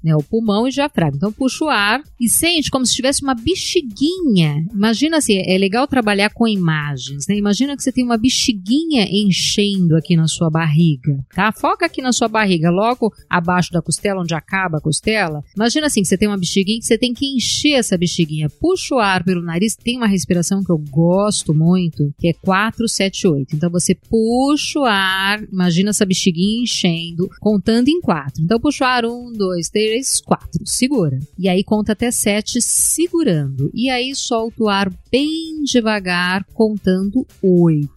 né? 0.04 0.16
O 0.16 0.24
pulmão 0.24 0.68
e 0.68 0.70
o 0.70 0.74
diafragma. 0.74 1.18
Então 1.18 1.32
puxa 1.32 1.66
o 1.66 1.70
ar 1.70 2.02
e 2.20 2.30
sente 2.30 2.70
como 2.70 2.86
se 2.86 2.96
tivesse 2.96 3.24
uma 3.24 3.34
bexiguinha. 3.34 4.66
Imagina 4.74 5.18
assim, 5.18 5.38
é 5.38 5.58
legal 5.58 5.88
trabalhar 5.88 6.30
com 6.32 6.48
imagens, 6.48 7.26
né? 7.28 7.36
Imagina 7.36 7.76
que 7.76 7.84
você 7.84 7.92
tem 7.92 8.04
uma 8.04 8.18
bexiguinha 8.18 9.08
enchendo 9.10 9.96
aqui 9.96 10.16
na 10.16 10.28
sua 10.28 10.50
barriga, 10.50 11.18
tá? 11.34 11.52
Foca 11.52 11.86
aqui 11.86 12.02
na 12.02 12.12
sua 12.12 12.28
barriga, 12.28 12.70
logo 12.70 13.14
abaixo 13.30 13.72
da 13.72 13.82
costela, 13.82 14.22
onde 14.22 14.34
acaba 14.34 14.78
a 14.78 14.82
costela. 14.82 15.44
Imagina 15.56 15.88
assim, 15.88 16.02
que 16.02 16.08
você 16.08 16.18
tem 16.18 16.28
uma 16.28 16.38
bexiguinha 16.38 16.80
que 16.80 16.86
você 16.86 16.98
tem 16.98 17.14
que 17.14 17.26
encher 17.26 17.74
essa 17.74 17.98
bexiguinha. 17.98 18.50
Puxa 18.50 18.96
o 18.96 19.00
ar 19.00 19.24
pelo 19.24 19.42
nariz, 19.42 19.76
tem 19.76 19.98
uma 19.98 20.08
respiração 20.08 20.64
que 20.64 20.72
eu 20.72 20.78
gosto 20.90 21.54
muito, 21.54 22.14
que 22.18 22.30
é 22.30 22.34
4, 22.34 22.88
7, 22.88 23.28
8. 23.28 23.56
Então 23.56 23.70
você 23.70 23.96
puxa 23.96 24.80
o 24.80 24.86
ar, 24.86 25.42
imagina 25.52 25.90
essa 25.90 26.06
bexiguinha 26.06 26.64
enchendo, 26.64 27.30
contando 27.40 27.88
em 27.88 28.00
4. 28.02 28.44
Então 28.44 28.60
puxa 28.60 28.84
o 28.84 28.88
ar, 28.88 29.06
1, 29.30 29.34
2, 29.34 29.70
3, 29.70 30.22
4. 30.22 30.50
Segura. 30.66 31.20
E 31.38 31.48
aí 31.48 31.64
conta 31.64 31.94
até 31.94 32.12
7 32.12 32.62
segurando. 32.62 33.70
E 33.74 33.90
aí 33.90 34.16
solta 34.16 34.64
o 34.64 34.70
ar 34.70 34.92
bem 35.12 35.64
devagar, 35.64 36.46
contando 36.54 37.26
8. 37.42 37.90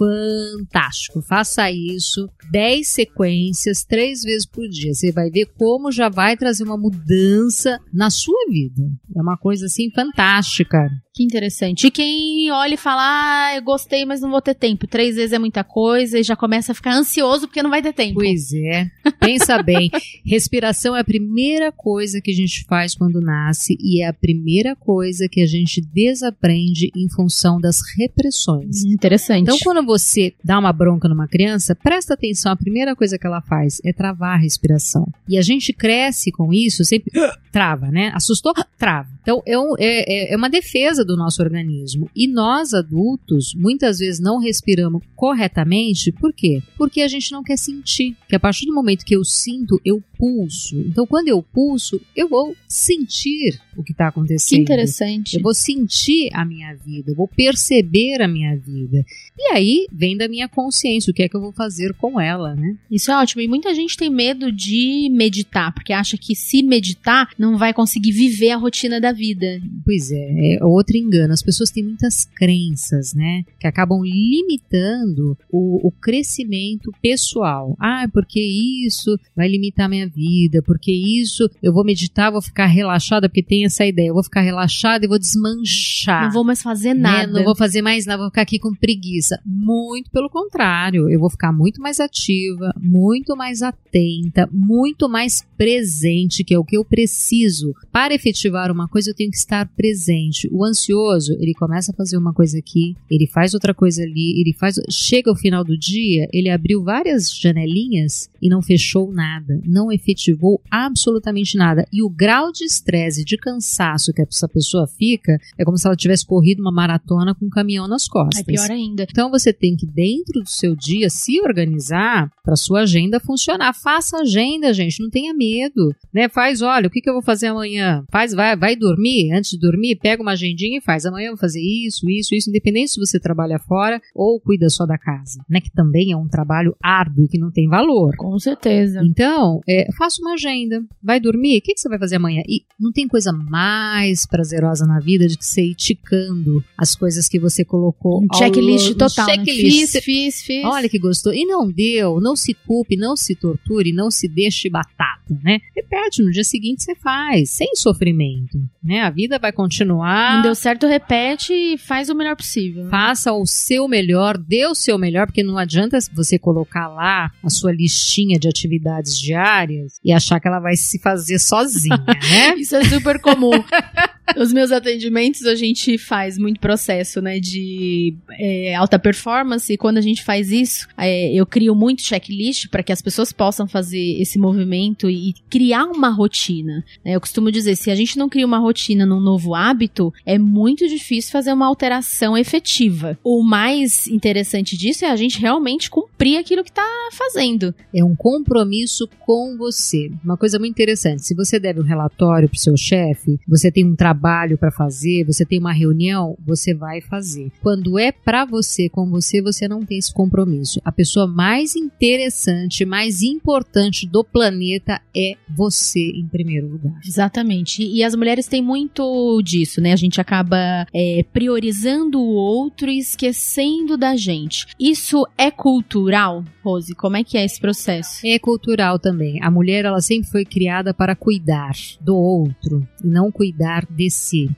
Fantástico. 0.00 1.20
Faça 1.20 1.70
isso 1.70 2.26
10 2.50 2.88
sequências, 2.88 3.84
três 3.84 4.22
vezes 4.22 4.46
por 4.46 4.66
dia. 4.66 4.94
Você 4.94 5.12
vai 5.12 5.30
ver 5.30 5.46
como 5.58 5.92
já 5.92 6.08
vai 6.08 6.38
trazer 6.38 6.64
uma 6.64 6.78
mudança 6.78 7.78
na 7.92 8.08
sua 8.08 8.46
vida. 8.48 8.82
É 9.14 9.20
uma 9.20 9.36
coisa 9.36 9.66
assim 9.66 9.90
fantástica. 9.90 10.88
Que 11.12 11.24
interessante. 11.24 11.86
E 11.86 11.90
quem 11.90 12.50
olha 12.50 12.74
e 12.74 12.78
fala, 12.78 13.02
ah, 13.02 13.56
eu 13.56 13.62
gostei, 13.62 14.06
mas 14.06 14.20
não 14.20 14.30
vou 14.30 14.40
ter 14.40 14.54
tempo. 14.54 14.86
Três 14.86 15.16
vezes 15.16 15.32
é 15.32 15.38
muita 15.38 15.62
coisa 15.62 16.18
e 16.18 16.22
já 16.22 16.34
começa 16.34 16.72
a 16.72 16.74
ficar 16.74 16.94
ansioso 16.94 17.46
porque 17.46 17.62
não 17.62 17.68
vai 17.68 17.82
ter 17.82 17.92
tempo. 17.92 18.14
Pois 18.14 18.52
é. 18.52 18.86
Pensa 19.18 19.62
bem. 19.62 19.90
Respiração 20.24 20.96
é 20.96 21.00
a 21.00 21.04
primeira 21.04 21.70
coisa 21.72 22.20
que 22.22 22.30
a 22.30 22.34
gente 22.34 22.64
faz 22.64 22.94
quando 22.94 23.20
nasce 23.20 23.76
e 23.78 24.02
é 24.02 24.06
a 24.06 24.14
primeira 24.14 24.74
coisa 24.74 25.28
que 25.30 25.42
a 25.42 25.46
gente 25.46 25.80
desaprende 25.80 26.90
em 26.96 27.08
função 27.10 27.60
das 27.60 27.78
repressões. 27.98 28.84
Interessante. 28.84 29.42
Então, 29.42 29.58
quando 29.62 29.84
você 29.90 30.32
dá 30.44 30.56
uma 30.58 30.72
bronca 30.72 31.08
numa 31.08 31.26
criança, 31.26 31.74
presta 31.74 32.14
atenção, 32.14 32.52
a 32.52 32.56
primeira 32.56 32.94
coisa 32.94 33.18
que 33.18 33.26
ela 33.26 33.40
faz 33.40 33.80
é 33.84 33.92
travar 33.92 34.34
a 34.36 34.40
respiração. 34.40 35.06
E 35.28 35.36
a 35.36 35.42
gente 35.42 35.72
cresce 35.72 36.30
com 36.30 36.52
isso, 36.52 36.84
sempre 36.84 37.10
trava, 37.50 37.90
né? 37.90 38.12
Assustou, 38.14 38.52
trava. 38.78 39.08
Então, 39.22 39.42
é, 39.44 39.58
um- 39.58 39.74
é- 39.78 40.04
é- 40.30 40.32
é 40.32 40.36
uma 40.36 40.48
defesa 40.48 41.04
do 41.04 41.16
nosso 41.16 41.42
organismo. 41.42 42.08
E 42.14 42.28
nós, 42.28 42.72
adultos, 42.72 43.52
muitas 43.56 43.98
vezes 43.98 44.20
não 44.20 44.38
respiramos 44.38 45.02
corretamente, 45.16 46.12
por 46.12 46.32
quê? 46.32 46.62
Porque 46.78 47.00
a 47.02 47.08
gente 47.08 47.32
não 47.32 47.42
quer 47.42 47.58
sentir. 47.58 48.16
Que 48.28 48.36
a 48.36 48.40
partir 48.40 48.66
do 48.66 48.74
momento 48.74 49.04
que 49.04 49.16
eu 49.16 49.24
sinto, 49.24 49.80
eu 49.84 50.02
pulso. 50.16 50.76
Então, 50.80 51.06
quando 51.06 51.28
eu 51.28 51.42
pulso, 51.42 52.00
eu 52.14 52.28
vou 52.28 52.54
sentir 52.68 53.60
o 53.76 53.82
que 53.82 53.92
está 53.92 54.04
que 54.04 54.10
acontecendo. 54.10 54.60
interessante. 54.62 55.36
Eu 55.36 55.42
vou 55.42 55.54
sentir 55.54 56.28
a 56.32 56.44
minha 56.44 56.74
vida, 56.74 57.10
eu 57.10 57.14
vou 57.16 57.26
perceber 57.28 58.20
a 58.22 58.28
minha 58.28 58.56
vida. 58.56 59.04
E 59.38 59.52
aí 59.52 59.79
vem 59.92 60.16
da 60.16 60.28
minha 60.28 60.48
consciência 60.48 61.10
o 61.10 61.14
que 61.14 61.22
é 61.22 61.28
que 61.28 61.36
eu 61.36 61.40
vou 61.40 61.52
fazer 61.52 61.94
com 61.94 62.20
ela, 62.20 62.54
né? 62.54 62.76
Isso 62.90 63.10
é 63.10 63.16
ótimo. 63.16 63.42
E 63.42 63.48
muita 63.48 63.74
gente 63.74 63.96
tem 63.96 64.10
medo 64.10 64.50
de 64.52 65.08
meditar, 65.10 65.72
porque 65.72 65.92
acha 65.92 66.16
que 66.16 66.34
se 66.34 66.62
meditar 66.62 67.30
não 67.38 67.56
vai 67.56 67.72
conseguir 67.72 68.12
viver 68.12 68.50
a 68.50 68.56
rotina 68.56 69.00
da 69.00 69.12
vida. 69.12 69.60
Pois 69.84 70.10
é, 70.10 70.56
é 70.56 70.64
outro 70.64 70.96
engano. 70.96 71.32
As 71.32 71.42
pessoas 71.42 71.70
têm 71.70 71.84
muitas 71.84 72.24
crenças, 72.24 73.14
né? 73.14 73.42
Que 73.58 73.66
acabam 73.66 74.00
limitando 74.02 75.36
o, 75.50 75.88
o 75.88 75.90
crescimento 75.90 76.92
pessoal. 77.02 77.76
Ah, 77.80 78.06
porque 78.12 78.40
isso 78.40 79.18
vai 79.36 79.48
limitar 79.48 79.88
minha 79.88 80.08
vida, 80.08 80.62
porque 80.62 80.92
isso 80.92 81.48
eu 81.62 81.72
vou 81.72 81.84
meditar, 81.84 82.30
vou 82.30 82.42
ficar 82.42 82.66
relaxada, 82.66 83.28
porque 83.28 83.42
tem 83.42 83.64
essa 83.64 83.84
ideia. 83.84 84.08
Eu 84.08 84.14
vou 84.14 84.24
ficar 84.24 84.40
relaxada 84.40 85.04
e 85.04 85.08
vou 85.08 85.18
desmanchar. 85.18 86.24
Não 86.24 86.32
vou 86.32 86.44
mais 86.44 86.62
fazer 86.62 86.94
né? 86.94 87.00
nada. 87.00 87.32
Não 87.32 87.44
vou 87.44 87.56
fazer 87.56 87.82
mais 87.82 88.06
nada, 88.06 88.22
vou 88.22 88.30
ficar 88.30 88.42
aqui 88.42 88.58
com 88.58 88.74
preguiça. 88.74 89.40
Muito 89.62 90.10
pelo 90.10 90.30
contrário, 90.30 91.08
eu 91.10 91.20
vou 91.20 91.30
ficar 91.30 91.52
muito 91.52 91.80
mais 91.80 92.00
ativa, 92.00 92.72
muito 92.80 93.36
mais 93.36 93.62
atenta, 93.62 94.48
muito 94.52 95.08
mais 95.08 95.44
presente, 95.56 96.42
que 96.42 96.54
é 96.54 96.58
o 96.58 96.64
que 96.64 96.76
eu 96.76 96.84
preciso. 96.84 97.74
Para 97.92 98.14
efetivar 98.14 98.72
uma 98.72 98.88
coisa, 98.88 99.10
eu 99.10 99.14
tenho 99.14 99.30
que 99.30 99.36
estar 99.36 99.68
presente. 99.76 100.48
O 100.50 100.64
ansioso, 100.64 101.36
ele 101.38 101.52
começa 101.52 101.92
a 101.92 101.94
fazer 101.94 102.16
uma 102.16 102.32
coisa 102.32 102.58
aqui, 102.58 102.96
ele 103.10 103.26
faz 103.26 103.52
outra 103.52 103.74
coisa 103.74 104.02
ali, 104.02 104.40
ele 104.40 104.54
faz. 104.54 104.76
Chega 104.88 105.30
ao 105.30 105.36
final 105.36 105.62
do 105.62 105.76
dia, 105.76 106.26
ele 106.32 106.48
abriu 106.48 106.82
várias 106.82 107.30
janelinhas 107.30 108.30
e 108.40 108.48
não 108.48 108.62
fechou 108.62 109.12
nada, 109.12 109.60
não 109.64 109.92
efetivou 109.92 110.60
absolutamente 110.70 111.56
nada. 111.56 111.86
E 111.92 112.02
o 112.02 112.08
grau 112.08 112.50
de 112.50 112.64
estresse, 112.64 113.24
de 113.24 113.36
cansaço 113.36 114.12
que 114.12 114.22
essa 114.22 114.48
pessoa 114.48 114.86
fica, 114.86 115.38
é 115.58 115.64
como 115.64 115.76
se 115.76 115.86
ela 115.86 115.96
tivesse 115.96 116.26
corrido 116.26 116.60
uma 116.60 116.72
maratona 116.72 117.34
com 117.34 117.46
um 117.46 117.50
caminhão 117.50 117.86
nas 117.86 118.08
costas. 118.08 118.40
É 118.40 118.44
pior 118.44 118.70
ainda. 118.70 119.06
Então 119.08 119.30
você 119.30 119.49
tem 119.52 119.76
que, 119.76 119.86
dentro 119.86 120.40
do 120.42 120.48
seu 120.48 120.74
dia, 120.74 121.08
se 121.10 121.40
organizar 121.40 122.30
para 122.44 122.56
sua 122.56 122.80
agenda 122.80 123.20
funcionar. 123.20 123.72
Faça 123.74 124.18
agenda, 124.18 124.72
gente, 124.72 125.02
não 125.02 125.10
tenha 125.10 125.32
medo. 125.34 125.94
Né? 126.12 126.28
Faz, 126.28 126.62
olha, 126.62 126.88
o 126.88 126.90
que, 126.90 127.00
que 127.00 127.08
eu 127.08 127.14
vou 127.14 127.22
fazer 127.22 127.48
amanhã? 127.48 128.04
Faz, 128.10 128.32
vai, 128.32 128.56
vai 128.56 128.76
dormir, 128.76 129.32
antes 129.32 129.50
de 129.52 129.58
dormir, 129.58 129.96
pega 129.96 130.22
uma 130.22 130.32
agendinha 130.32 130.78
e 130.78 130.80
faz. 130.80 131.06
Amanhã 131.06 131.26
eu 131.26 131.32
vou 131.32 131.40
fazer 131.40 131.60
isso, 131.60 132.08
isso, 132.08 132.34
isso, 132.34 132.50
independente 132.50 132.92
se 132.92 133.00
você 133.00 133.18
trabalha 133.18 133.58
fora 133.58 134.00
ou 134.14 134.40
cuida 134.40 134.68
só 134.68 134.86
da 134.86 134.98
casa, 134.98 135.44
né? 135.48 135.60
Que 135.60 135.70
também 135.70 136.12
é 136.12 136.16
um 136.16 136.28
trabalho 136.28 136.74
árduo 136.82 137.24
e 137.24 137.28
que 137.28 137.38
não 137.38 137.50
tem 137.50 137.68
valor. 137.68 138.16
Com 138.16 138.38
certeza. 138.38 139.00
Então, 139.04 139.60
é, 139.68 139.88
faça 139.96 140.20
uma 140.20 140.34
agenda. 140.34 140.82
Vai 141.02 141.20
dormir? 141.20 141.58
O 141.58 141.62
que, 141.62 141.74
que 141.74 141.80
você 141.80 141.88
vai 141.88 141.98
fazer 141.98 142.16
amanhã? 142.16 142.42
E 142.48 142.62
não 142.78 142.92
tem 142.92 143.06
coisa 143.06 143.32
mais 143.32 144.26
prazerosa 144.26 144.86
na 144.86 144.98
vida 145.00 145.26
de 145.26 145.36
que 145.36 145.44
você 145.44 145.62
ir 145.62 145.74
ticando 145.74 146.64
as 146.76 146.94
coisas 146.94 147.28
que 147.28 147.38
você 147.38 147.64
colocou. 147.64 148.22
Um 148.22 148.36
checklist 148.36 148.94
total. 148.94 149.24
Um 149.24 149.28
checklist. 149.44 149.92
Fiz, 149.92 150.04
fiz, 150.04 150.42
fiz. 150.42 150.64
Olha 150.64 150.88
que 150.88 150.98
gostou. 150.98 151.32
E 151.32 151.44
não 151.44 151.70
deu. 151.70 152.20
Não 152.20 152.36
se 152.36 152.54
culpe, 152.54 152.96
não 152.96 153.16
se 153.16 153.34
torture, 153.34 153.92
não 153.92 154.10
se 154.10 154.28
deixe 154.28 154.68
batata, 154.68 155.38
né? 155.42 155.58
Repete, 155.74 156.22
no 156.22 156.30
dia 156.30 156.44
seguinte 156.44 156.82
você 156.82 156.94
faz, 156.94 157.50
sem 157.50 157.74
sofrimento, 157.74 158.58
né? 158.82 159.00
A 159.00 159.10
vida 159.10 159.38
vai 159.38 159.52
continuar. 159.52 160.36
Não 160.36 160.42
deu 160.42 160.54
certo, 160.54 160.86
repete 160.86 161.52
e 161.52 161.78
faz 161.78 162.08
o 162.08 162.14
melhor 162.14 162.36
possível. 162.36 162.88
Faça 162.88 163.32
o 163.32 163.46
seu 163.46 163.88
melhor, 163.88 164.36
dê 164.36 164.66
o 164.66 164.74
seu 164.74 164.98
melhor, 164.98 165.26
porque 165.26 165.42
não 165.42 165.58
adianta 165.58 165.98
você 166.12 166.38
colocar 166.38 166.88
lá 166.88 167.30
a 167.42 167.50
sua 167.50 167.72
listinha 167.72 168.38
de 168.38 168.48
atividades 168.48 169.18
diárias 169.18 169.98
e 170.04 170.12
achar 170.12 170.40
que 170.40 170.48
ela 170.48 170.60
vai 170.60 170.76
se 170.76 170.98
fazer 171.00 171.38
sozinha, 171.38 171.96
né? 172.06 172.54
Isso 172.56 172.76
é 172.76 172.84
super 172.84 173.20
comum. 173.20 173.50
Os 174.36 174.52
meus 174.52 174.70
atendimentos 174.72 175.44
a 175.44 175.54
gente 175.54 175.98
faz 175.98 176.38
muito 176.38 176.60
processo, 176.60 177.20
né, 177.20 177.40
de 177.40 178.14
é, 178.38 178.74
alta 178.74 178.98
performance. 178.98 179.72
E 179.72 179.76
quando 179.76 179.98
a 179.98 180.00
gente 180.00 180.22
faz 180.22 180.50
isso, 180.50 180.86
é, 180.96 181.32
eu 181.32 181.46
crio 181.46 181.74
muito 181.74 182.02
checklist 182.02 182.68
para 182.68 182.82
que 182.82 182.92
as 182.92 183.02
pessoas 183.02 183.32
possam 183.32 183.66
fazer 183.66 184.20
esse 184.20 184.38
movimento 184.38 185.08
e, 185.08 185.34
criar 185.48 185.84
uma 185.84 186.10
rotina. 186.10 186.84
Né? 187.04 187.14
Eu 187.14 187.20
costumo 187.20 187.50
dizer, 187.50 187.76
se 187.76 187.90
a 187.90 187.94
gente 187.94 188.16
não 188.16 188.28
cria 188.28 188.46
uma 188.46 188.58
rotina 188.58 189.04
num 189.04 189.20
novo 189.20 189.54
hábito, 189.54 190.12
é 190.24 190.38
muito 190.38 190.88
difícil 190.88 191.32
fazer 191.32 191.52
uma 191.52 191.66
alteração 191.66 192.36
efetiva. 192.36 193.18
O 193.24 193.42
mais 193.42 194.06
interessante 194.06 194.76
disso 194.76 195.04
é 195.04 195.10
a 195.10 195.16
gente 195.16 195.40
realmente 195.40 195.90
cumprir 195.90 196.38
aquilo 196.38 196.62
que 196.62 196.70
está 196.70 196.86
fazendo. 197.12 197.74
É 197.94 198.04
um 198.04 198.14
compromisso 198.14 199.08
com 199.20 199.56
você. 199.56 200.10
Uma 200.24 200.36
coisa 200.36 200.58
muito 200.58 200.72
interessante. 200.72 201.22
Se 201.22 201.34
você 201.34 201.58
deve 201.58 201.80
um 201.80 201.84
relatório 201.84 202.48
para 202.48 202.56
o 202.56 202.60
seu 202.60 202.76
chefe, 202.76 203.38
você 203.46 203.70
tem 203.70 203.84
um 203.84 203.96
trabalho 203.96 204.19
trabalho 204.20 204.58
para 204.58 204.70
fazer, 204.70 205.24
você 205.24 205.46
tem 205.46 205.58
uma 205.58 205.72
reunião, 205.72 206.36
você 206.44 206.74
vai 206.74 207.00
fazer. 207.00 207.50
Quando 207.62 207.98
é 207.98 208.12
para 208.12 208.44
você, 208.44 208.88
com 208.88 209.08
você, 209.08 209.40
você 209.40 209.66
não 209.66 209.82
tem 209.84 209.96
esse 209.96 210.12
compromisso. 210.12 210.80
A 210.84 210.92
pessoa 210.92 211.26
mais 211.26 211.74
interessante, 211.74 212.84
mais 212.84 213.22
importante 213.22 214.06
do 214.06 214.22
planeta 214.22 215.00
é 215.16 215.36
você 215.48 216.10
em 216.10 216.26
primeiro 216.26 216.68
lugar. 216.68 217.00
Exatamente. 217.04 217.82
E 217.82 218.04
as 218.04 218.14
mulheres 218.14 218.46
têm 218.46 218.62
muito 218.62 219.40
disso, 219.42 219.80
né? 219.80 219.92
A 219.92 219.96
gente 219.96 220.20
acaba 220.20 220.86
é, 220.94 221.24
priorizando 221.32 222.20
o 222.20 222.34
outro 222.34 222.90
e 222.90 222.98
esquecendo 222.98 223.96
da 223.96 224.16
gente. 224.16 224.66
Isso 224.78 225.26
é 225.38 225.50
cultural, 225.50 226.44
Rose? 226.62 226.94
Como 226.94 227.16
é 227.16 227.24
que 227.24 227.38
é 227.38 227.44
esse 227.44 227.58
processo? 227.58 228.20
É 228.26 228.38
cultural 228.38 228.98
também. 228.98 229.42
A 229.42 229.50
mulher, 229.50 229.86
ela 229.86 230.00
sempre 230.00 230.28
foi 230.30 230.44
criada 230.44 230.92
para 230.92 231.16
cuidar 231.16 231.72
do 232.00 232.16
outro 232.16 232.86
e 233.02 233.08
não 233.08 233.30
cuidar 233.30 233.86
de 233.88 234.09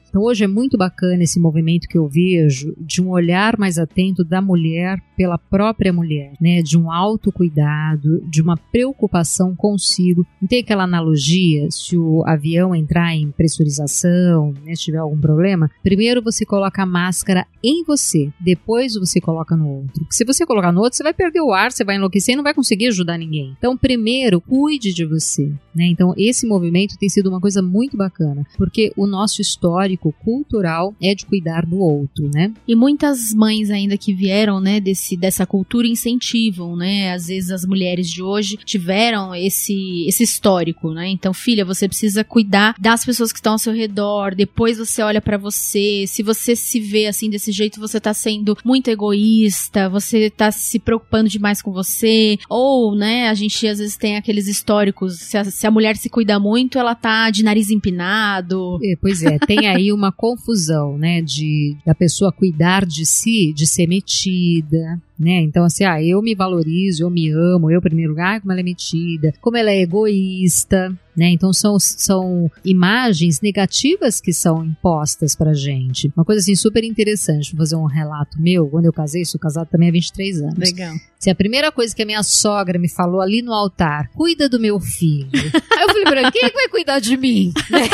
Então 0.09 0.23
hoje 0.23 0.45
é 0.45 0.47
muito 0.47 0.77
bacana 0.77 1.23
esse 1.23 1.39
movimento 1.39 1.89
que 1.89 1.99
eu 1.99 2.09
vejo 2.09 2.75
de 2.79 3.03
um 3.03 3.11
olhar 3.11 3.59
mais 3.59 3.79
atento 3.79 4.25
da 4.25 4.41
mulher 4.41 4.99
pela 5.17 5.39
própria 5.39 5.93
mulher, 5.93 6.33
né? 6.41 6.63
De 6.63 6.79
um 6.79 6.91
autocuidado, 6.91 8.21
de 8.29 8.43
uma 8.43 8.57
preocupação 8.57 9.55
consigo. 9.55 10.27
Não 10.41 10.49
tem 10.49 10.61
aquela 10.61 10.85
analogia, 10.85 11.71
se 11.71 11.97
o 11.97 12.25
avião 12.27 12.75
entrar 12.75 13.15
em 13.15 13.31
pressurização, 13.31 14.53
né, 14.65 14.75
se 14.75 14.85
tiver 14.85 14.99
algum 14.99 15.21
problema, 15.21 15.71
primeiro 15.83 16.23
você 16.23 16.45
coloca 16.45 16.83
a 16.83 16.87
máscara 16.87 17.47
em 17.63 17.85
você, 17.85 18.31
depois 18.41 18.95
você 18.95 19.21
coloca 19.21 19.57
no 19.57 19.69
outro. 19.69 20.01
Porque 20.01 20.15
se 20.15 20.25
você 20.25 20.45
colocar 20.45 20.73
no 20.73 20.81
outro, 20.81 20.97
você 20.97 21.03
vai 21.03 21.15
perder 21.15 21.41
o 21.41 21.53
ar, 21.53 21.71
você 21.71 21.85
vai 21.85 21.97
enlouquecer 21.97 22.33
e 22.33 22.37
não 22.37 22.43
vai 22.43 22.55
conseguir 22.55 22.89
ajudar 22.89 23.17
ninguém. 23.17 23.55
Então, 23.57 23.77
primeiro, 23.77 24.41
cuide 24.41 24.93
de 24.93 25.05
você, 25.05 25.53
né? 25.75 25.87
Então, 25.87 26.15
esse 26.17 26.47
movimento 26.47 26.97
tem 26.99 27.09
sido 27.09 27.29
uma 27.29 27.41
coisa 27.41 27.63
muito 27.63 27.97
bacana, 27.97 28.47
porque 28.57 28.93
o 28.97 29.07
nosso 29.07 29.41
histórico 29.41 30.13
cultural 30.25 30.95
é 31.01 31.15
de 31.15 31.27
cuidar 31.27 31.67
do 31.67 31.79
outro, 31.79 32.31
né? 32.33 32.53
E 32.67 32.75
muitas 32.75 33.33
mães 33.35 33.71
ainda 33.71 33.97
que 33.97 34.13
vieram, 34.13 34.61
né, 34.61 34.81
desse 34.81 35.17
dessa 35.17 35.47
cultura 35.47 35.87
incentivam, 35.87 36.77
né? 36.77 37.13
Às 37.13 37.27
vezes 37.27 37.51
as 37.51 37.65
mulheres 37.65 38.09
de 38.11 38.23
hoje 38.23 38.57
tiveram 38.65 39.35
esse 39.35 40.07
esse 40.07 40.23
histórico, 40.23 40.93
né? 40.93 41.09
Então, 41.09 41.33
filha, 41.33 41.65
você 41.65 41.89
precisa 41.89 42.25
cuidar 42.25 42.75
das 42.79 43.05
pessoas 43.05 43.33
que 43.33 43.39
estão 43.39 43.53
ao 43.53 43.59
seu 43.59 43.73
redor, 43.73 44.35
depois 44.35 44.79
você 44.79 45.03
olha 45.03 45.21
para 45.21 45.39
você. 45.39 46.05
Se 46.07 46.23
você 46.23 46.55
se 46.57 46.81
vê 46.81 47.07
assim 47.07 47.31
desse 47.31 47.53
jeito, 47.53 47.81
você 47.81 48.01
tá 48.01 48.15
sendo 48.15 48.57
muito 48.65 48.89
egoísta, 48.89 49.89
você 49.89 50.31
tá 50.31 50.51
se 50.51 50.79
preocupando 50.79 51.29
demais 51.29 51.63
com 51.63 51.73
você, 51.73 52.39
ou, 52.49 52.95
né, 52.95 53.29
a 53.29 53.35
gente 53.35 53.67
às 53.67 53.79
vezes 53.79 53.97
tem 53.97 54.17
aqueles 54.17 54.47
históricos, 54.47 55.19
se 55.19 55.37
se 55.63 55.67
a 55.69 55.71
mulher 55.71 55.97
se 55.97 56.11
cuida 56.11 56.41
muito, 56.41 56.77
ela 56.77 56.93
tá 56.93 57.31
de 57.31 57.45
nariz 57.45 57.71
empinado. 57.71 58.81
É, 58.83 58.97
pois 59.01 59.23
é, 59.23 59.39
tem 59.39 59.69
aí 59.69 59.93
uma 59.93 60.11
confusão, 60.11 60.99
né, 60.99 61.23
de 61.23 61.77
da 61.87 61.95
pessoa 61.95 62.33
cuidar 62.33 62.85
de 62.85 63.07
si, 63.07 63.53
de 63.55 63.65
ser 63.65 63.87
metida, 63.87 65.01
né? 65.19 65.41
Então, 65.41 65.65
assim, 65.65 65.85
ah, 65.85 66.03
eu 66.03 66.21
me 66.23 66.35
valorizo, 66.35 67.05
eu 67.05 67.11
me 67.11 67.31
amo, 67.31 67.71
eu, 67.71 67.79
em 67.79 67.83
primeiro 67.83 68.11
lugar, 68.11 68.41
como 68.41 68.53
ela 68.53 68.61
é 68.61 68.65
metida, 68.65 69.33
como 69.41 69.57
ela 69.57 69.71
é 69.71 69.81
egoísta, 69.81 70.97
né? 71.17 71.31
Então, 71.31 71.53
são, 71.53 71.79
são 71.79 72.51
imagens 72.65 73.41
negativas 73.41 74.21
que 74.21 74.33
são 74.33 74.65
impostas 74.65 75.37
pra 75.37 75.53
gente. 75.53 76.11
Uma 76.17 76.25
coisa, 76.25 76.41
assim, 76.41 76.55
super 76.55 76.83
interessante, 76.85 77.53
vou 77.53 77.59
fazer 77.59 77.77
um 77.77 77.85
relato 77.85 78.41
meu, 78.41 78.67
quando 78.69 78.87
eu 78.87 78.93
casei, 78.93 79.25
sou 79.25 79.41
casado 79.41 79.69
também 79.69 79.89
há 79.89 79.93
23 79.93 80.43
anos. 80.43 80.59
Legal. 80.59 80.95
Se 81.19 81.31
a 81.31 81.35
primeira 81.35 81.71
coisa 81.71 81.95
que 81.95 82.03
a 82.03 82.07
minha 82.07 82.23
sogra 82.25 82.79
me 82.79 82.89
falou 82.89 83.21
ali 83.21 83.43
no 83.43 83.53
altar, 83.53 84.11
cuida 84.13 84.49
do 84.49 84.59
meu 84.59 84.81
filho. 84.81 85.29
Aí 85.71 85.83
eu 85.83 85.89
falei 85.89 86.05
pra 86.05 86.21
ela, 86.21 86.33
quem 86.33 86.45
é 86.45 86.51
que 86.51 86.57
vai 86.57 86.69
cuidar 86.69 86.99
de 86.99 87.17
mim? 87.17 87.53
Né? 87.71 87.89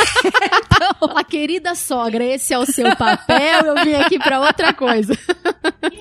Então, 0.65 1.17
a 1.17 1.23
querida 1.23 1.75
sogra, 1.75 2.23
esse 2.23 2.53
é 2.53 2.57
o 2.57 2.65
seu 2.65 2.95
papel, 2.95 3.61
eu 3.61 3.83
vim 3.83 3.93
aqui 3.93 4.17
pra 4.17 4.41
outra 4.41 4.73
coisa. 4.73 5.13